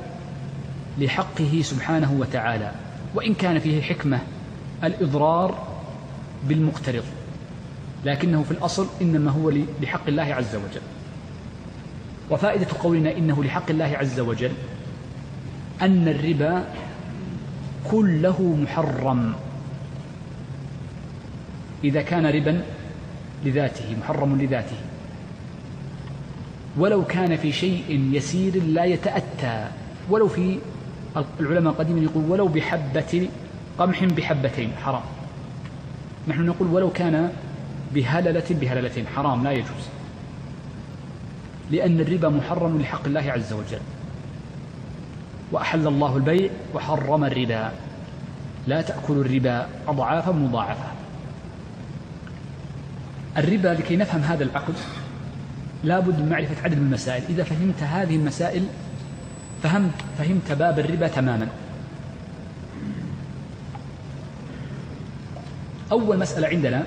[0.98, 2.72] لحقه سبحانه وتعالى.
[3.14, 4.18] وإن كان فيه حكمة
[4.84, 5.66] الإضرار
[6.48, 7.04] بالمقترض.
[8.04, 9.50] لكنه في الأصل إنما هو
[9.82, 10.82] لحق الله عز وجل.
[12.30, 14.52] وفائدة قولنا إنه لحق الله عز وجل
[15.82, 16.64] أن الربا
[17.90, 19.34] كله محرم.
[21.84, 22.62] إذا كان ربا
[23.44, 24.76] لذاته محرم لذاته.
[26.78, 29.68] ولو كان في شيء يسير لا يتأتى.
[30.10, 30.58] ولو في
[31.40, 33.28] العلماء القديمين يقول ولو بحبة
[33.78, 35.02] قمح بحبتين حرام.
[36.28, 37.32] نحن نقول ولو كان
[37.94, 39.84] بهللة بهللتين حرام لا يجوز.
[41.70, 43.80] لأن الربا محرم لحق الله عز وجل.
[45.52, 47.72] وأحل الله البيع وحرم الربا.
[48.66, 50.99] لا تأكلوا الربا أضعافا مضاعفة.
[53.36, 54.74] الربا لكي نفهم هذا العقد
[55.84, 57.22] لابد من معرفة عدد من المسائل.
[57.28, 58.66] إذا فهمت هذه المسائل
[59.62, 61.48] فهمت فهمت باب الربا تماما.
[65.92, 66.84] أول مسألة عندنا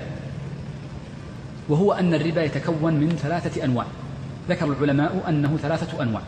[1.70, 3.86] وهو أن الربا يتكون من ثلاثة أنواع.
[4.49, 6.22] ذكر العلماء أنه ثلاثة أنواع.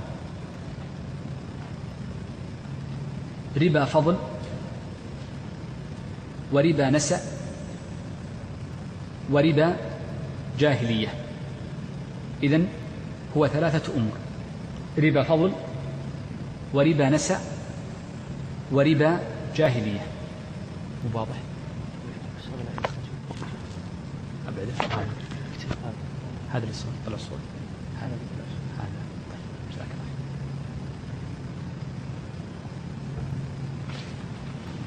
[3.62, 4.16] ربا فضل
[6.52, 7.20] وربا نسأ
[9.32, 9.76] وربا
[10.60, 11.07] جاهلية.
[12.44, 12.68] إذن
[13.38, 14.18] هو ثلاثة أمور.
[14.98, 15.52] ربا فضل
[16.73, 17.40] وربا نسأ
[18.72, 19.19] وربا
[19.56, 20.15] جاهلية.
[21.14, 21.36] واضح
[26.53, 27.40] هذا الصوت طلع الصوت
[28.02, 28.18] هذا
[28.77, 28.90] هذا
[29.32, 30.06] طيب جزاك الله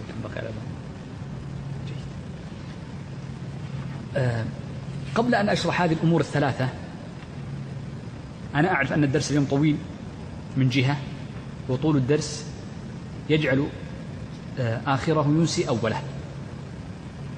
[0.08, 0.50] كم بقي على
[1.86, 1.96] جيد
[4.16, 4.44] آه
[5.18, 6.68] قبل أن أشرح هذه الأمور الثلاثة
[8.54, 9.76] أنا أعرف أن الدرس اليوم طويل
[10.56, 10.96] من جهة
[11.68, 12.46] وطول الدرس
[13.30, 13.66] يجعل
[14.58, 16.02] آه، آخره ينسي أوله.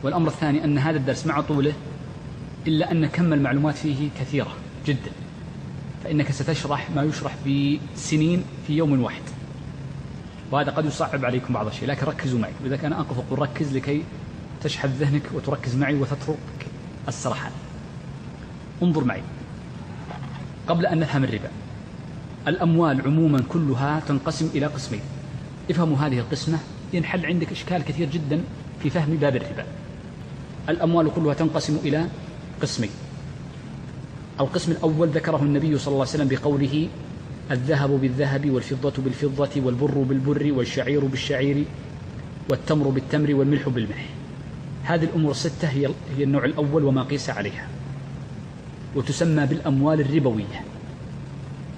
[0.02, 1.72] والأمر الثاني أن هذا الدرس مع طوله
[2.66, 4.52] إلا أن كم المعلومات فيه كثيرة
[4.86, 5.10] جدا.
[6.04, 9.22] فإنك ستشرح ما يشرح بسنين في يوم واحد.
[10.50, 12.52] وهذا قد يصعب عليكم بعض الشيء لكن ركزوا معي.
[12.62, 14.02] وإذا كان أنقف أقول ركز لكي
[14.62, 16.66] تشحذ ذهنك وتركز معي وتترك
[17.08, 17.52] السرحان.
[18.82, 19.22] انظر معي.
[20.68, 21.50] قبل أن نفهم الربا
[22.48, 25.00] الأموال عموما كلها تنقسم إلى قسمين.
[25.70, 26.58] افهموا هذه القسمة
[26.92, 28.40] ينحل عندك إشكال كثير جدا
[28.82, 29.64] في فهم باب الربا.
[30.68, 32.06] الأموال كلها تنقسم إلى
[32.62, 32.90] قسمين.
[34.40, 36.88] القسم الأول ذكره النبي صلى الله عليه وسلم بقوله
[37.50, 41.64] الذهب بالذهب والفضة بالفضة والبر بالبر والشعير بالشعير
[42.50, 44.06] والتمر بالتمر والملح بالملح.
[44.84, 45.90] هذه الأمور الستة هي
[46.24, 47.68] النوع الأول وما قيس عليها.
[48.96, 50.64] وتسمى بالأموال الربوية.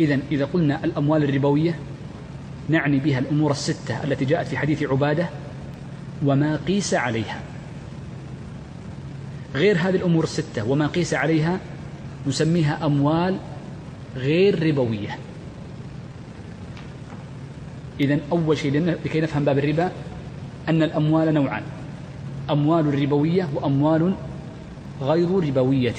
[0.01, 1.79] إذا إذا قلنا الأموال الربوية
[2.69, 5.29] نعني بها الأمور الستة التي جاءت في حديث عبادة
[6.25, 7.41] وما قيس عليها.
[9.55, 11.61] غير هذه الأمور الستة وما قيس عليها
[12.27, 13.37] نسميها أموال
[14.17, 15.19] غير ربوية.
[18.01, 19.93] إذا أول شيء لكي نفهم باب الربا
[20.69, 21.63] أن الأموال نوعان
[22.51, 24.15] أموال ربوية وأموال
[25.01, 25.95] غير ربوية.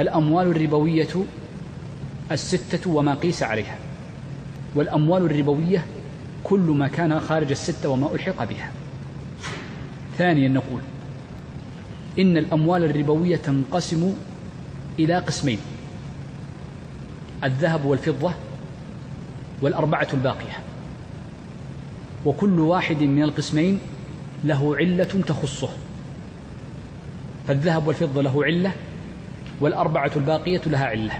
[0.00, 1.08] فالأموال الربوية
[2.32, 3.78] الستة وما قيس عليها
[4.74, 5.84] والأموال الربوية
[6.44, 8.72] كل ما كان خارج الستة وما ألحق بها.
[10.18, 10.80] ثانيا نقول
[12.18, 14.14] إن الأموال الربوية تنقسم
[14.98, 15.58] إلى قسمين
[17.44, 18.34] الذهب والفضة
[19.62, 20.58] والأربعة الباقية.
[22.24, 23.78] وكل واحد من القسمين
[24.44, 25.70] له علة تخصه
[27.48, 28.72] فالذهب والفضة له علة
[29.60, 31.18] والأربعة الباقية لها علة.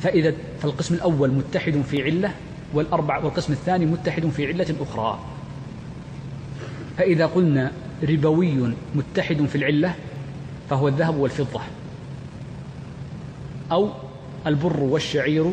[0.00, 2.34] فإذا فالقسم الأول متحد في علة
[2.74, 5.18] والأربع والقسم الثاني متحد في علة أخرى.
[6.98, 7.72] فإذا قلنا
[8.02, 9.94] ربوي متحد في العلة
[10.70, 11.60] فهو الذهب والفضة.
[13.72, 13.90] أو
[14.46, 15.52] البر والشعير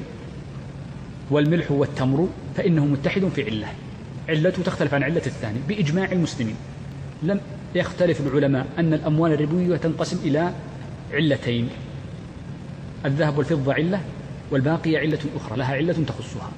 [1.30, 3.68] والملح والتمر فإنه متحد في علة.
[4.30, 6.56] علته تختلف عن علة الثاني بإجماع المسلمين.
[7.24, 7.42] لم
[7.76, 10.54] يختلف العلماء أن الأموال الربوية تنقسم إلى
[11.14, 11.70] علتين
[13.06, 14.02] الذهب والفضة علة
[14.52, 16.52] والباقية علة أخرى لها علة تخصها.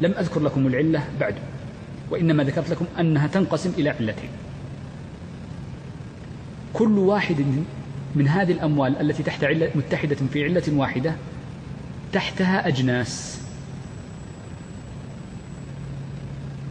[0.00, 1.34] لم أذكر لكم العلة بعد
[2.10, 4.30] وإنما ذكرت لكم أنها تنقسم إلى علتين.
[6.72, 7.44] كل واحد
[8.14, 11.14] من هذه الأموال التي تحت علة متحدة في علة واحدة
[12.12, 13.40] تحتها أجناس.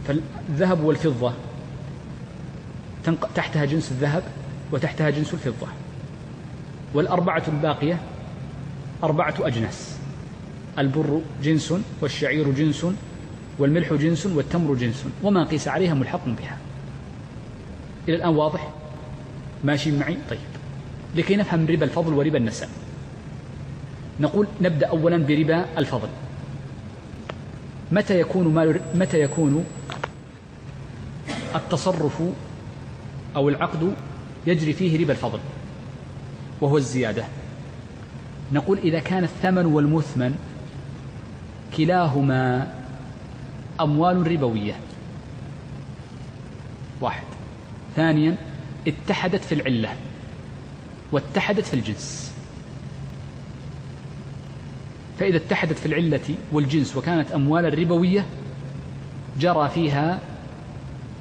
[0.08, 1.32] فالذهب والفضة
[3.34, 4.22] تحتها جنس الذهب
[4.72, 5.66] وتحتها جنس الفضة.
[6.94, 7.98] والأربعة الباقية
[9.02, 9.96] أربعة أجناس
[10.78, 12.86] البر جنس والشعير جنس
[13.58, 15.04] والملح جنس والتمر جنس.
[15.22, 16.58] وما قيس عليها ملحق بها.
[18.08, 18.70] إلى الآن واضح؟
[19.64, 20.38] ماشي معي؟ طيب.
[21.14, 22.68] لكي نفهم ربا الفضل وربا النسب.
[24.20, 26.08] نقول نبدأ أولا بربا الفضل.
[27.92, 29.64] متى يكون مال متى يكون
[31.54, 32.22] التصرف
[33.36, 33.94] أو العقد
[34.46, 35.38] يجري فيه ربا الفضل
[36.60, 37.24] وهو الزيادة.
[38.52, 40.34] نقول إذا كان الثمن والمثمن
[41.76, 42.74] كلاهما
[43.80, 44.74] أموال ربوية.
[47.00, 47.24] واحد.
[47.96, 48.36] ثانيا
[48.88, 49.88] اتحدت في العلة
[51.12, 52.34] واتحدت في الجنس.
[55.18, 58.26] فإذا اتحدت في العلة والجنس وكانت أموالا ربوية
[59.40, 60.20] جرى فيها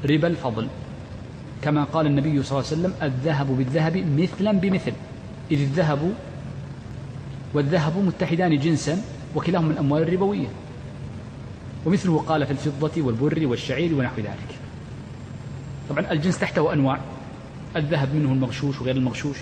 [0.05, 0.67] ربا الفضل.
[1.63, 4.93] كما قال النبي صلى الله عليه وسلم الذهب بالذهب مثلا بمثل.
[5.51, 6.13] إذ الذهب
[7.53, 9.01] والذهب متحدان جنسا
[9.35, 10.47] وكلاهما من الأموال الربوية.
[11.85, 14.51] ومثله قال في الفضة والبر والشعير ونحو ذلك.
[15.89, 16.99] طبعا الجنس تحته أنواع.
[17.75, 19.37] الذهب منه المغشوش وغير المغشوش.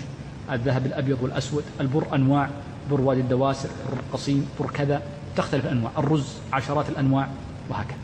[0.52, 1.64] الذهب الأبيض والأسود.
[1.80, 2.50] البر أنواع.
[2.90, 5.02] بر وادي الدواسر بر قصيم بر كذا.
[5.36, 5.92] تختلف الأنواع.
[5.98, 7.28] الرز عشرات الأنواع.
[7.70, 8.01] وهكذا.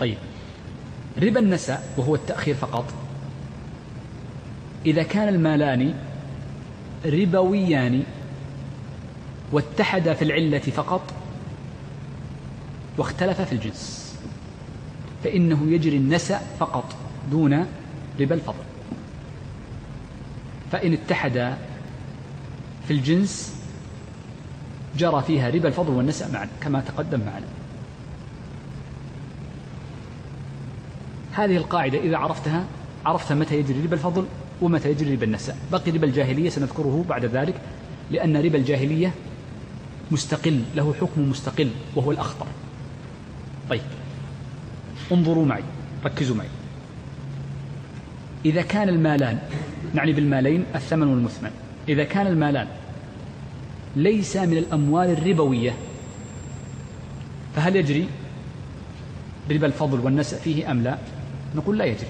[0.00, 0.16] طيب.
[1.22, 2.84] ربا النساء وهو التأخير فقط.
[4.86, 5.94] إذا كان المالان
[7.06, 8.02] ربويان
[9.52, 11.14] واتحدا في العلة فقط
[12.98, 14.14] واختلفا في الجنس
[15.24, 16.96] فإنه يجري النسأ فقط
[17.30, 17.66] دون
[18.20, 18.64] ربا الفضل.
[20.72, 21.58] فإن اتحدا
[22.88, 23.54] في الجنس
[24.96, 27.57] جرى فيها ربا الفضل والنسأ معا كما تقدم معنا.
[31.38, 32.64] هذه القاعدة إذا عرفتها
[33.06, 34.26] عرفت متى يجري ربا الفضل
[34.62, 35.56] ومتى يجري ربا النساء.
[35.72, 37.54] بقي ربا الجاهلية سنذكره بعد ذلك
[38.10, 39.12] لأن ربا الجاهلية
[40.10, 42.46] مستقل له حكم مستقل وهو الأخطر.
[43.70, 43.80] طيب
[45.12, 45.62] انظروا معي
[46.04, 46.48] ركزوا معي.
[48.44, 49.38] إذا كان المالان
[49.94, 51.50] نعني بالمالين الثمن والمثمن.
[51.88, 52.66] إذا كان المالان
[53.96, 55.74] ليس من الأموال الربوية
[57.56, 58.08] فهل يجري
[59.50, 60.98] ربا الفضل والنسأ فيه أم لا؟
[61.54, 62.08] نقول لا يجري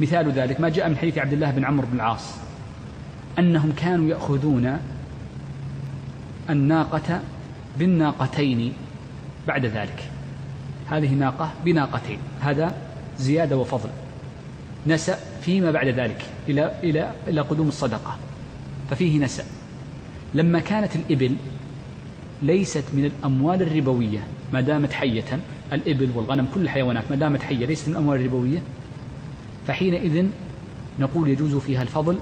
[0.00, 2.34] مثال ذلك ما جاء من حديث عبد الله بن عمرو بن العاص
[3.38, 4.78] أنهم كانوا يأخذون
[6.50, 7.20] الناقة
[7.78, 8.72] بالناقتين
[9.46, 10.10] بعد ذلك.
[10.86, 12.74] هذه ناقة بناقتين هذا
[13.18, 13.88] زيادة وفضل.
[14.86, 18.16] نسأ فيما بعد ذلك إلى إلى إلى قدوم الصدقة
[18.90, 19.44] ففيه نسأ.
[20.34, 21.36] لما كانت الإبل
[22.42, 25.38] ليست من الأموال الربوية ما دامت حية
[25.72, 28.58] الإبل والغنم كل الحيوانات ما دامت حية ليست من الأموال الربوية.
[29.66, 30.26] فحينئذ
[30.98, 32.18] نقول يجوز فيها الفضل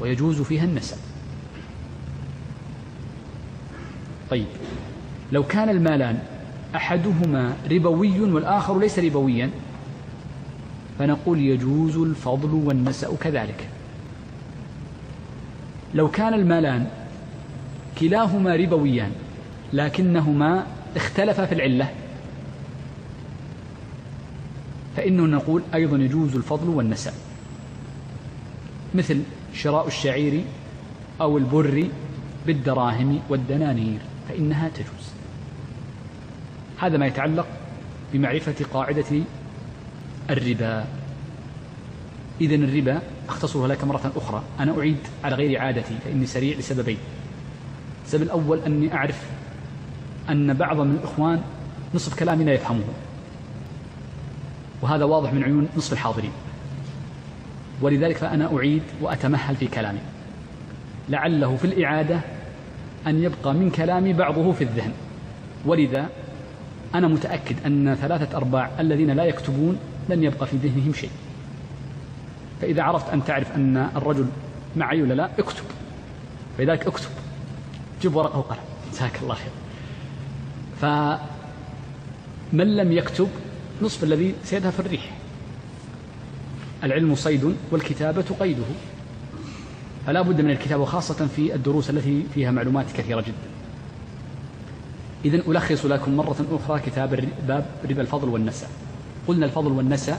[0.00, 0.96] ويجوز فيها النسب.
[4.30, 4.46] طيب
[5.32, 6.18] لو كان المالان
[6.76, 9.50] أحدهما ربوي والآخر ليس ربويا
[10.98, 13.68] فنقول يجوز الفضل والنسأ كذلك.
[15.94, 16.86] لو كان المالان
[18.00, 19.10] كلاهما ربويان
[19.72, 20.66] لكنهما
[20.96, 21.88] اختلفا في العلة
[24.96, 27.14] فإنه نقول أيضا يجوز الفضل والنساء
[28.94, 29.22] مثل
[29.54, 30.44] شراء الشعير
[31.20, 31.88] أو البر
[32.46, 33.98] بالدراهم والدنانير
[34.28, 35.12] فإنها تجوز.
[36.78, 37.46] هذا ما يتعلق
[38.12, 39.22] بمعرفة قاعدة
[40.30, 40.84] الربا.
[42.40, 44.42] إذا الربا أختصرها لك مرة أخرى.
[44.60, 46.98] أنا أعيد على غير عادتي فإني سريع لسببين.
[48.04, 49.26] السبب الأول أني أعرف
[50.30, 51.42] أن بعض من الإخوان
[51.94, 52.84] نصف كلامي لا يفهمه.
[54.82, 56.32] وهذا واضح من عيون نصف الحاضرين.
[57.80, 59.98] ولذلك فأنا أعيد وأتمهل في كلامي.
[61.08, 62.20] لعله في الإعادة
[63.06, 64.92] أن يبقى من كلامي بعضه في الذهن.
[65.66, 66.08] ولذا
[66.94, 69.78] أنا متأكد أن ثلاثة أرباع الذين لا يكتبون
[70.08, 71.10] لن يبقى في ذهنهم شيء.
[72.60, 74.26] فإذا عرفت أن تعرف أن الرجل
[74.76, 75.64] معي ولا لا اكتب.
[76.58, 77.10] فلذلك اكتب.
[78.02, 78.60] جيب ورقة وقلم.
[78.92, 79.52] جزاك الله خير.
[80.80, 83.28] فمن لم يكتب
[83.82, 85.10] نصف الذي سيذهب في الريح.
[86.84, 88.64] العلم صيد والكتابة قيده.
[90.06, 93.52] فلا بد من الكتابة خاصة في الدروس التي فيها معلومات كثيرة جدا.
[95.24, 98.66] إذا ألخص لكم مرة أخرى كتاب باب ربا الفضل والنسى
[99.28, 100.16] قلنا الفضل والنسى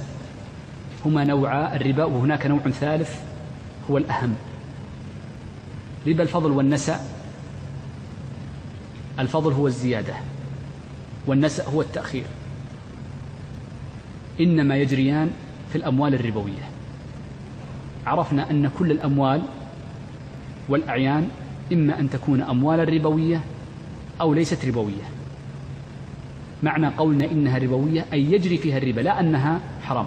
[1.06, 3.15] هما نوعا الربا وهناك نوع ثالث
[3.91, 4.35] هو الأهم.
[6.07, 6.99] ربا الفضل والنسأ
[9.19, 10.14] الفضل هو الزيادة
[11.27, 12.26] والنسأ هو التأخير.
[14.40, 15.32] إنما يجريان
[15.70, 16.64] في الأموال الربوية.
[18.06, 19.42] عرفنا أن كل الأموال
[20.70, 21.28] والأعيان
[21.74, 23.42] إما أن تكون أموالا ربوية
[24.22, 25.04] أو ليست ربوية.
[26.64, 30.06] معنى قولنا إنها ربوية أي يجري فيها الربا لا أنها حرام.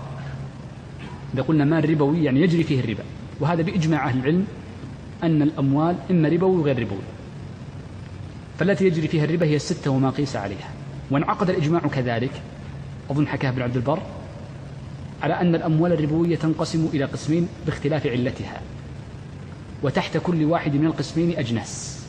[1.34, 3.02] إذا قلنا مال ربوي يعني يجري فيه الربا
[3.40, 4.46] وهذا بإجماع أهل العلم
[5.22, 6.98] أن الأموال إما ربوي وغير ربوي.
[8.58, 10.70] فالتي يجري فيها الربا هي الستة وما قيس عليها.
[11.10, 12.30] وانعقد الإجماع كذلك.
[13.10, 13.98] أظن حكاه ابن عبد البر.
[15.22, 18.60] على أن الأموال الربوية تنقسم إلى قسمين باختلاف علتها
[19.82, 22.06] وتحت كل واحد من القسمين أجناس.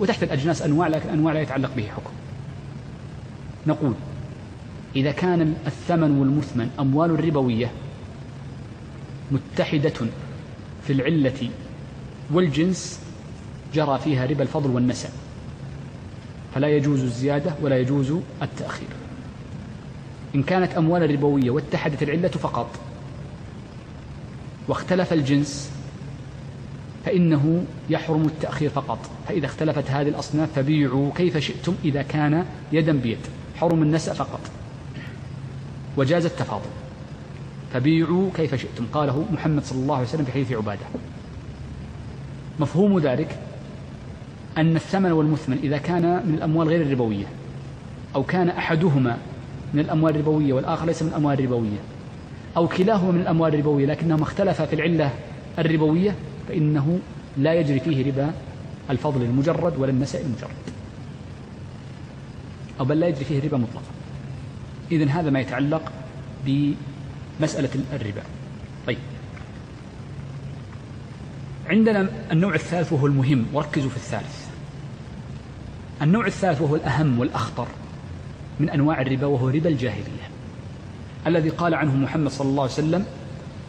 [0.00, 2.12] وتحت الأجناس أنواع لكن أنواع لا يتعلق به حكم.
[3.66, 3.94] نقول
[4.96, 7.70] إذا كان الثمن والمثمن أموال ربوية
[9.30, 9.94] متحدة
[10.86, 11.50] في العلة
[12.32, 13.00] والجنس
[13.74, 15.10] جرى فيها ربا الفضل والنسب.
[16.54, 18.12] فلا يجوز الزيادة ولا يجوز
[18.42, 18.88] التأخير.
[20.36, 22.70] إن كانت أموال ربوية واتحدت العلة فقط
[24.68, 25.72] واختلف الجنس
[27.04, 28.98] فإنه يحرم التأخير فقط.
[29.28, 33.18] فإذا اختلفت هذه الأصناف فبيعوا كيف شئتم إذا كان يدا بيد.
[33.56, 34.40] حرم النسأ فقط.
[35.96, 36.70] وجاز التفاضل.
[37.72, 38.86] فبيعوا كيف شئتم.
[38.92, 40.86] قاله محمد صلى الله عليه وسلم في حديث عبادة.
[42.60, 43.38] مفهوم ذلك
[44.58, 47.26] أن الثمن والمثمن إذا كان من الأموال غير الربوية
[48.14, 49.18] أو كان أحدهما
[49.74, 51.78] من الأموال الربوية والآخر ليس من الأموال الربوية.
[52.56, 55.10] أو كلاهما من الأموال الربوية لكنهما اختلفا في العلة
[55.58, 56.14] الربوية
[56.48, 56.98] فإنه
[57.36, 58.32] لا يجري فيه ربا
[58.90, 60.50] الفضل المجرد ولا النساء المجرد.
[62.80, 63.92] أو بل لا يجري فيه ربا مطلقا.
[64.92, 65.92] إذن هذا ما يتعلق
[66.46, 68.22] بمسألة الربا.
[68.86, 68.98] طيب.
[71.68, 73.46] عندنا النوع الثالث وهو المهم.
[73.52, 74.46] وركزوا في الثالث.
[76.02, 77.66] النوع الثالث وهو الأهم والأخطر.
[78.60, 80.26] من أنواع الربا وهو ربا الجاهلية.
[81.26, 83.04] الذي قال عنه محمد صلى الله عليه وسلم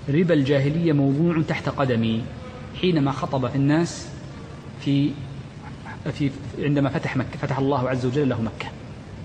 [0.10, 2.22] ربا الجاهلية موضوع تحت قدمي
[2.82, 4.08] حينما خطب في الناس
[4.80, 5.12] في
[6.14, 8.68] في عندما فتح مكة فتح الله عز وجل له مكة.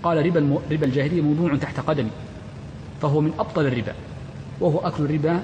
[0.02, 2.10] قال ربا ربا الجاهلية موضوع تحت قدمي
[3.02, 3.93] فهو من أبطل الربا
[4.60, 5.43] وهو أكل الربا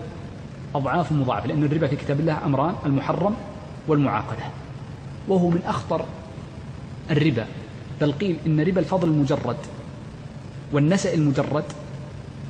[0.75, 3.35] أضعاف مضاعفة لأن الربا في كتاب الله أمران المحرم
[3.89, 4.43] والمعاقدة.
[5.29, 6.05] وهو من أخطر
[7.11, 7.47] الربا.
[8.01, 9.57] بل قيل إن ربا الفضل المجرد
[10.73, 11.65] والنسأ المجرد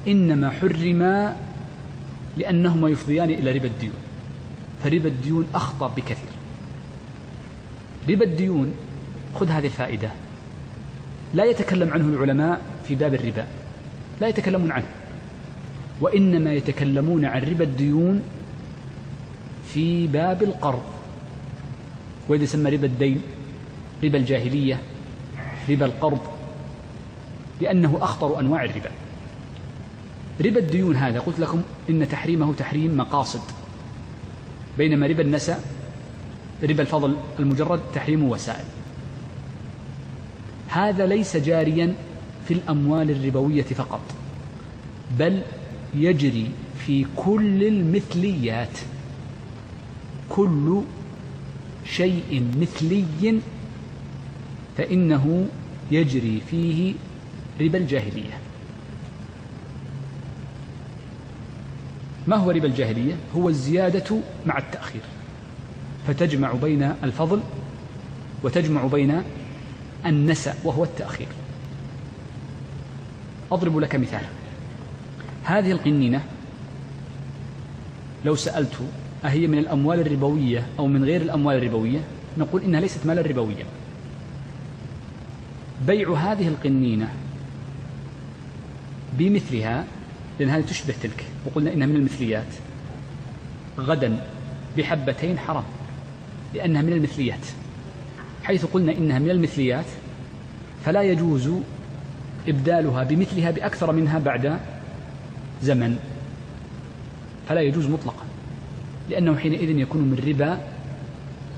[0.09, 1.37] إنما حرما
[2.37, 3.95] لأنهما يفضيان إلى ربا الديون
[4.85, 6.33] فربا الديون أخطر بكثير.
[8.09, 8.75] ربا الديون
[9.35, 10.11] خذ هذه الفائدة.
[11.35, 13.47] لا يتكلم عنه العلماء في باب الربا
[14.21, 14.87] لا يتكلمون عنه.
[16.01, 18.23] وإنما يتكلمون عن ربا الديون
[19.75, 20.83] في باب القرض.
[22.29, 23.21] وإذا يسمى ربا الدين
[24.05, 24.81] ربا الجاهلية
[25.69, 26.38] ربا القرض
[27.61, 28.91] لأنه أخطر أنواع الربا.
[30.41, 33.41] ربا الديون هذا قلت لكم إن تحريمه تحريم مقاصد.
[34.79, 35.61] بينما ربا النسأ
[36.63, 38.65] ربا الفضل المجرد تحريم وسائل.
[40.69, 41.95] هذا ليس جاريا
[42.49, 44.01] في الأموال الربوية فقط
[45.19, 45.43] بل
[45.95, 46.51] يجري
[46.87, 48.79] في كل المثليات.
[50.29, 50.83] كل
[51.85, 53.41] شيء مثلي
[54.77, 55.47] فإنه
[55.91, 56.95] يجري فيه
[57.61, 58.39] ربا الجاهلية.
[62.27, 64.17] ما هو ربا الجاهلية؟ هو الزيادة
[64.47, 65.01] مع التأخير.
[66.07, 67.41] فتجمع بين الفضل
[68.43, 69.23] وتجمع بين
[70.07, 71.29] النسأ وهو التأخير.
[73.53, 74.25] أضرب لك مثال.
[75.45, 76.23] هذه القنينة
[78.25, 78.77] لو سألت
[79.25, 82.01] أهي من الأموال الربوية أو من غير الأموال الربوية؟
[82.39, 83.65] نقول إنها ليست مالا ربويا.
[85.87, 87.09] بيع هذه القنينة
[89.13, 89.85] بمثلها
[90.41, 91.25] لأن هذه تشبه تلك.
[91.47, 92.47] وقلنا إنها من المثليات.
[93.79, 94.25] غدا
[94.79, 95.65] بحبتين حرام
[96.55, 97.47] لأنها من المثليات.
[98.43, 99.85] حيث قلنا إنها من المثليات
[100.85, 101.51] فلا يجوز
[102.49, 104.59] إبدالها بمثلها بأكثر منها بعد
[105.63, 105.99] زمن.
[107.49, 108.25] فلا يجوز مطلقا
[109.11, 110.61] لأنه حينئذ يكون من ربا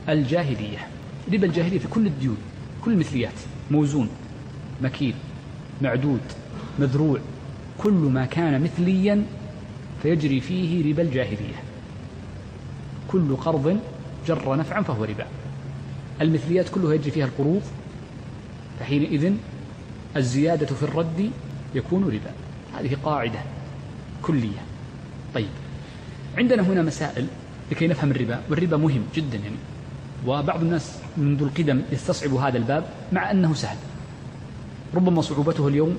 [0.09, 0.79] الجاهلية.
[1.33, 2.37] ربا الجاهلية في كل الديون
[2.85, 3.35] كل المثليات.
[3.71, 4.09] موزون
[4.83, 5.15] مكيل
[5.83, 6.21] معدود
[6.79, 7.21] مذروع.
[7.83, 9.25] كل ما كان مثليا
[10.03, 11.63] فيجري فيه ربا الجاهلية.
[13.09, 13.81] كل قرض
[14.27, 15.27] جر نفعا فهو ربا.
[16.21, 17.63] المثليات كلها يجري فيها القروض
[18.81, 19.33] فحينئذ
[20.17, 21.31] الزيادة في الرد
[21.75, 22.33] يكون ربا.
[22.79, 23.39] هذه قاعدة
[24.23, 24.63] كلية.
[25.35, 25.49] طيب
[26.39, 27.27] عندنا هنا مسائل
[27.71, 29.57] لكي نفهم الربا والربا مهم جدا يعني.
[30.27, 33.77] وبعض الناس منذ القدم يستصعب هذا الباب مع أنه سهل.
[34.95, 35.97] ربما صعوبته اليوم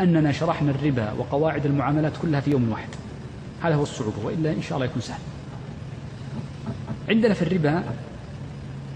[0.00, 2.88] أننا شرحنا الربا وقواعد المعاملات كلها في يوم واحد.
[3.62, 5.20] هذا هو الصعوبة وإلا إن شاء الله يكون سهل.
[7.08, 7.84] عندنا في الربا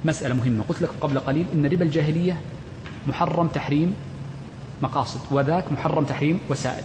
[0.04, 0.64] مسألة مهمة.
[0.68, 2.40] قلت لكم قبل قليل إن ربا الجاهلية
[3.06, 3.94] محرم تحريم
[4.82, 6.84] مقاصد وذاك محرم تحريم وسائل.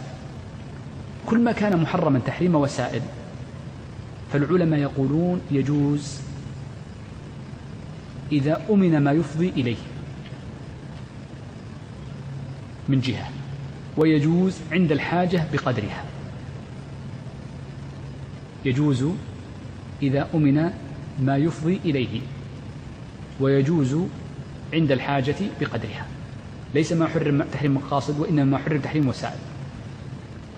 [1.25, 3.01] كل ما كان محرما تحريم وسائل
[4.33, 6.19] فالعلماء يقولون يجوز
[8.31, 9.77] إذا أمن ما يفضي إليه
[12.89, 13.29] من جهة.
[13.97, 16.03] ويجوز عند الحاجة بقدرها.
[18.65, 19.05] يجوز
[20.01, 20.71] إذا أمن
[21.19, 22.21] ما يفضي إليه.
[23.39, 23.97] ويجوز
[24.73, 26.05] عند الحاجة بقدرها.
[26.73, 29.39] ليس ما حرم تحريم مقاصد وإنما ما حرم تحريم وسائل.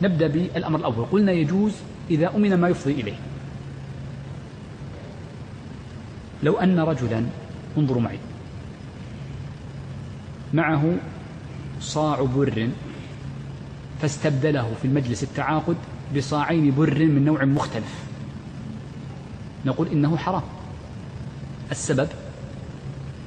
[0.01, 1.05] نبدأ بالأمر الأول.
[1.05, 1.73] قلنا يجوز
[2.09, 3.17] إذا أمن ما يفضي إليه.
[6.43, 7.25] لو أن رجلا
[7.77, 8.19] انظروا معي
[10.53, 10.97] معه
[11.81, 12.69] صاع بر
[14.01, 15.75] فاستبدله في المجلس التعاقد
[16.15, 18.03] بصاعين بر من نوع مختلف.
[19.65, 20.43] نقول إنه حرام.
[21.71, 22.07] السبب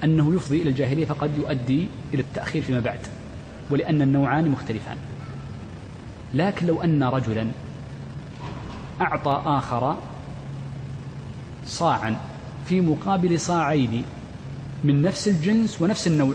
[0.05, 2.99] أنه يفضي إلى الجاهلية فقد يؤدي إلى التأخير فيما بعد
[3.71, 4.97] ولأن النوعان مختلفان.
[6.35, 7.47] لكن لو أن رجلا
[9.01, 9.97] أعطى آخر
[11.67, 12.17] صاعا
[12.67, 14.05] في مقابل صاعين
[14.85, 16.35] من نفس الجنس ونفس النوع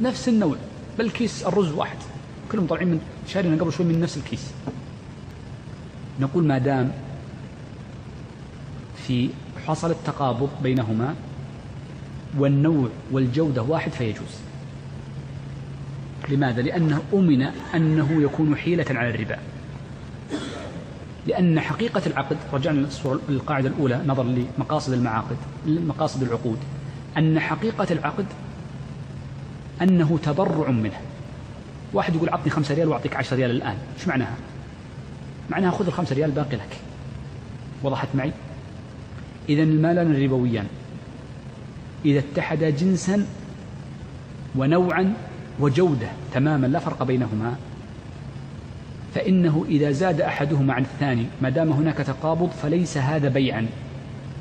[0.00, 0.56] نفس النوع
[0.98, 1.96] بل كيس الرز واحد.
[2.52, 4.52] كلهم طالعين من شارينا قبل شوي من نفس الكيس.
[6.20, 6.92] نقول ما دام
[9.06, 9.30] في
[9.66, 11.14] حصل التقابض بينهما
[12.38, 14.40] والنوع والجودة واحد فيجوز.
[16.28, 17.42] لماذا؟ لأنه أمن
[17.74, 19.38] أنه يكون حيلة على الربا.
[21.26, 22.88] لأن حقيقة العقد رجعنا
[23.28, 24.24] للقاعدة الأولى نظرا
[24.58, 26.58] لمقاصد المعاقد مقاصد العقود.
[27.18, 28.26] أن حقيقة العقد
[29.82, 31.00] أنه تبرع منه.
[31.94, 33.76] واحد يقول عطني خمسة ريال وأعطيك عشرة ريال الآن.
[33.98, 34.34] إيش معناها؟
[35.50, 36.76] معناها خذ الخمسة ريال باقي لك.
[37.82, 38.32] وضحت معي؟
[39.48, 40.66] إذا المالان الربويان.
[42.04, 43.26] إذا اتحدا جنسا
[44.56, 45.14] ونوعا
[45.60, 47.56] وجودة تماما لا فرق بينهما
[49.14, 53.66] فإنه إذا زاد أحدهما عن الثاني ما دام هناك تقابض فليس هذا بيعا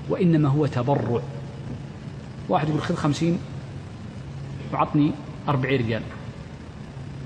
[0.10, 1.22] وإنما هو تبرع.
[2.50, 3.40] واحد يقول خذ خمسين
[4.74, 5.12] وعطني
[5.48, 6.02] أربعين ريال.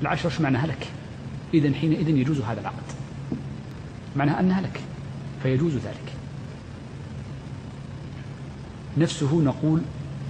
[0.02, 0.88] العشرة شو معناها لك
[1.54, 2.84] إذا حينئذ يجوز هذا العقد.
[4.16, 4.82] معناها أنها لك
[5.44, 6.14] فيجوز ذلك.
[8.98, 9.82] نفسه نقول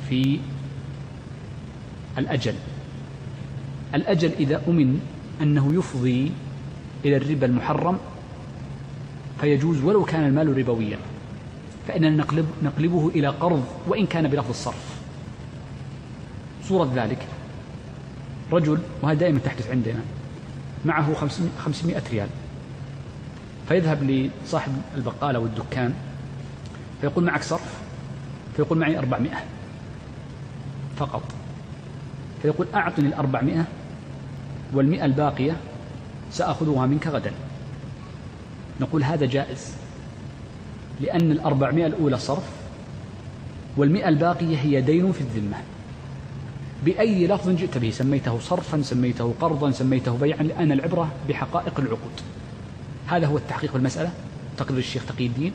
[0.10, 0.40] في
[2.18, 2.56] الأجل.
[3.96, 5.02] الأجل إذا أمن
[5.42, 6.32] أنه يفضي
[7.06, 7.98] إلى الربا المحرم
[9.42, 10.98] فيجوز ولو كان المال ربويا.
[11.88, 14.98] فإننا نقلب نقلبه إلى قرض وإن كان بلفظ الصرف.
[16.64, 17.37] صورة ذلك.
[18.52, 20.00] رجل وهذا دائما تحدث عندنا
[20.86, 21.14] معه
[21.60, 22.28] 500 ريال.
[23.68, 25.94] فيذهب لصاحب البقالة والدكان
[27.02, 27.80] فيقول معك صرف
[28.56, 29.32] فيقول معي 400
[30.98, 31.24] فقط.
[32.42, 33.66] فيقول أعطني الأربعمائة
[34.74, 35.56] والمئة الباقية
[36.32, 37.32] سأخذها منك غدا.
[38.82, 39.76] نقول هذا جائز
[41.02, 42.50] لأن الأربعمائة الأولى صرف
[43.78, 45.58] والمئة الباقية هي دين في الذمة.
[46.86, 47.90] بأي لفظ جئت به.
[47.90, 50.44] سميته صرفا سميته قرضا سميته بيعا.
[50.44, 52.22] لأن العبرة بحقائق العقود.
[53.08, 54.12] هذا هو التحقيق المسألة.
[54.58, 55.52] تقرير الشيخ تقي الدين.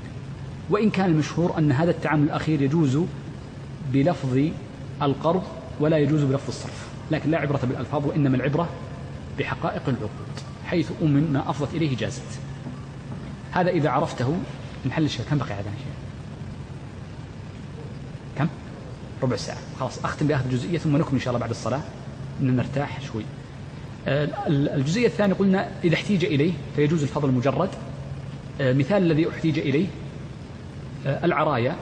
[0.70, 2.98] وإن كان المشهور أن هذا التعامل الأخير يجوز
[3.92, 4.38] بلفظ
[5.02, 5.42] القرض
[5.80, 6.86] ولا يجوز بلفظ الصرف.
[7.10, 8.68] لكن لا عبرة بالألفاظ وإنما العبرة
[9.38, 10.34] بحقائق العقود
[10.66, 12.22] حيث أمن ما أفضت إليه جازت.
[13.52, 14.36] هذا إذا عرفته
[14.86, 15.92] نحل الشيء كم بقي عندنا شيء
[18.38, 18.48] كم
[19.22, 19.58] ربع ساعة.
[19.80, 21.80] خلاص أختم بآخر جزئية ثم نكمل إن شاء الله بعد الصلاة.
[22.40, 23.22] نرتاح شوي.
[24.08, 27.68] آه، الجزئية الثانية قلنا إذا احتيج إليه فيجوز الفضل المجرد.
[28.60, 29.86] آه، مثال الذي احتيج إليه
[31.06, 31.76] آه، العرايا.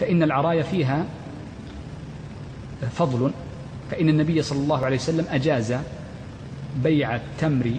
[0.00, 1.06] فإن العرايا فيها
[2.92, 3.30] فضل.
[3.90, 5.74] فإن النبي صلى الله عليه وسلم أجاز
[6.76, 7.72] بيع التمر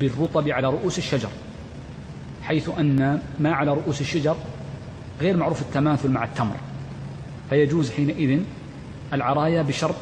[0.00, 1.28] بالرطب على رؤوس الشجر
[2.42, 4.36] حيث أن ما على رؤوس الشجر
[5.20, 6.56] غير معروف التماثل مع التمر.
[7.54, 8.40] فيجوز حينئذ
[9.12, 9.94] العرايا بشرط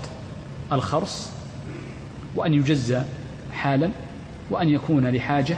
[0.72, 1.30] الخرص
[2.34, 3.02] وأن يجزى
[3.52, 3.90] حالا
[4.50, 5.56] وأن يكون لحاجة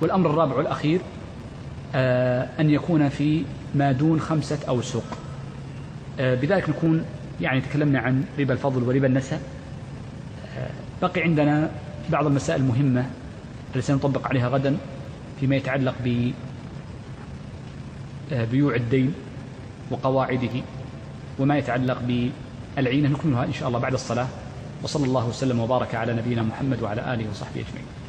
[0.00, 1.00] والأمر الرابع والأخير
[1.94, 3.44] آه، أن يكون في
[3.74, 5.04] ما دون خمسة أوسق.
[6.20, 7.04] آه، بذلك نكون
[7.40, 9.38] يعني تكلمنا عن ربا الفضل وربا النسب
[10.56, 10.70] آه،
[11.02, 11.70] بقي عندنا
[12.10, 13.06] بعض المسائل المهمة
[13.68, 14.76] التي سنطبق عليها غدا
[15.40, 16.30] فيما يتعلق ب
[18.50, 19.14] بيوع الدين
[19.90, 20.62] وقواعده.
[21.38, 21.98] وما يتعلق
[22.76, 24.28] بالعينة نكملها إن شاء الله بعد الصلاة.
[24.82, 28.03] وصلى الله وسلم وبارك على نبينا محمد وعلى آله وصحبه أجمعين.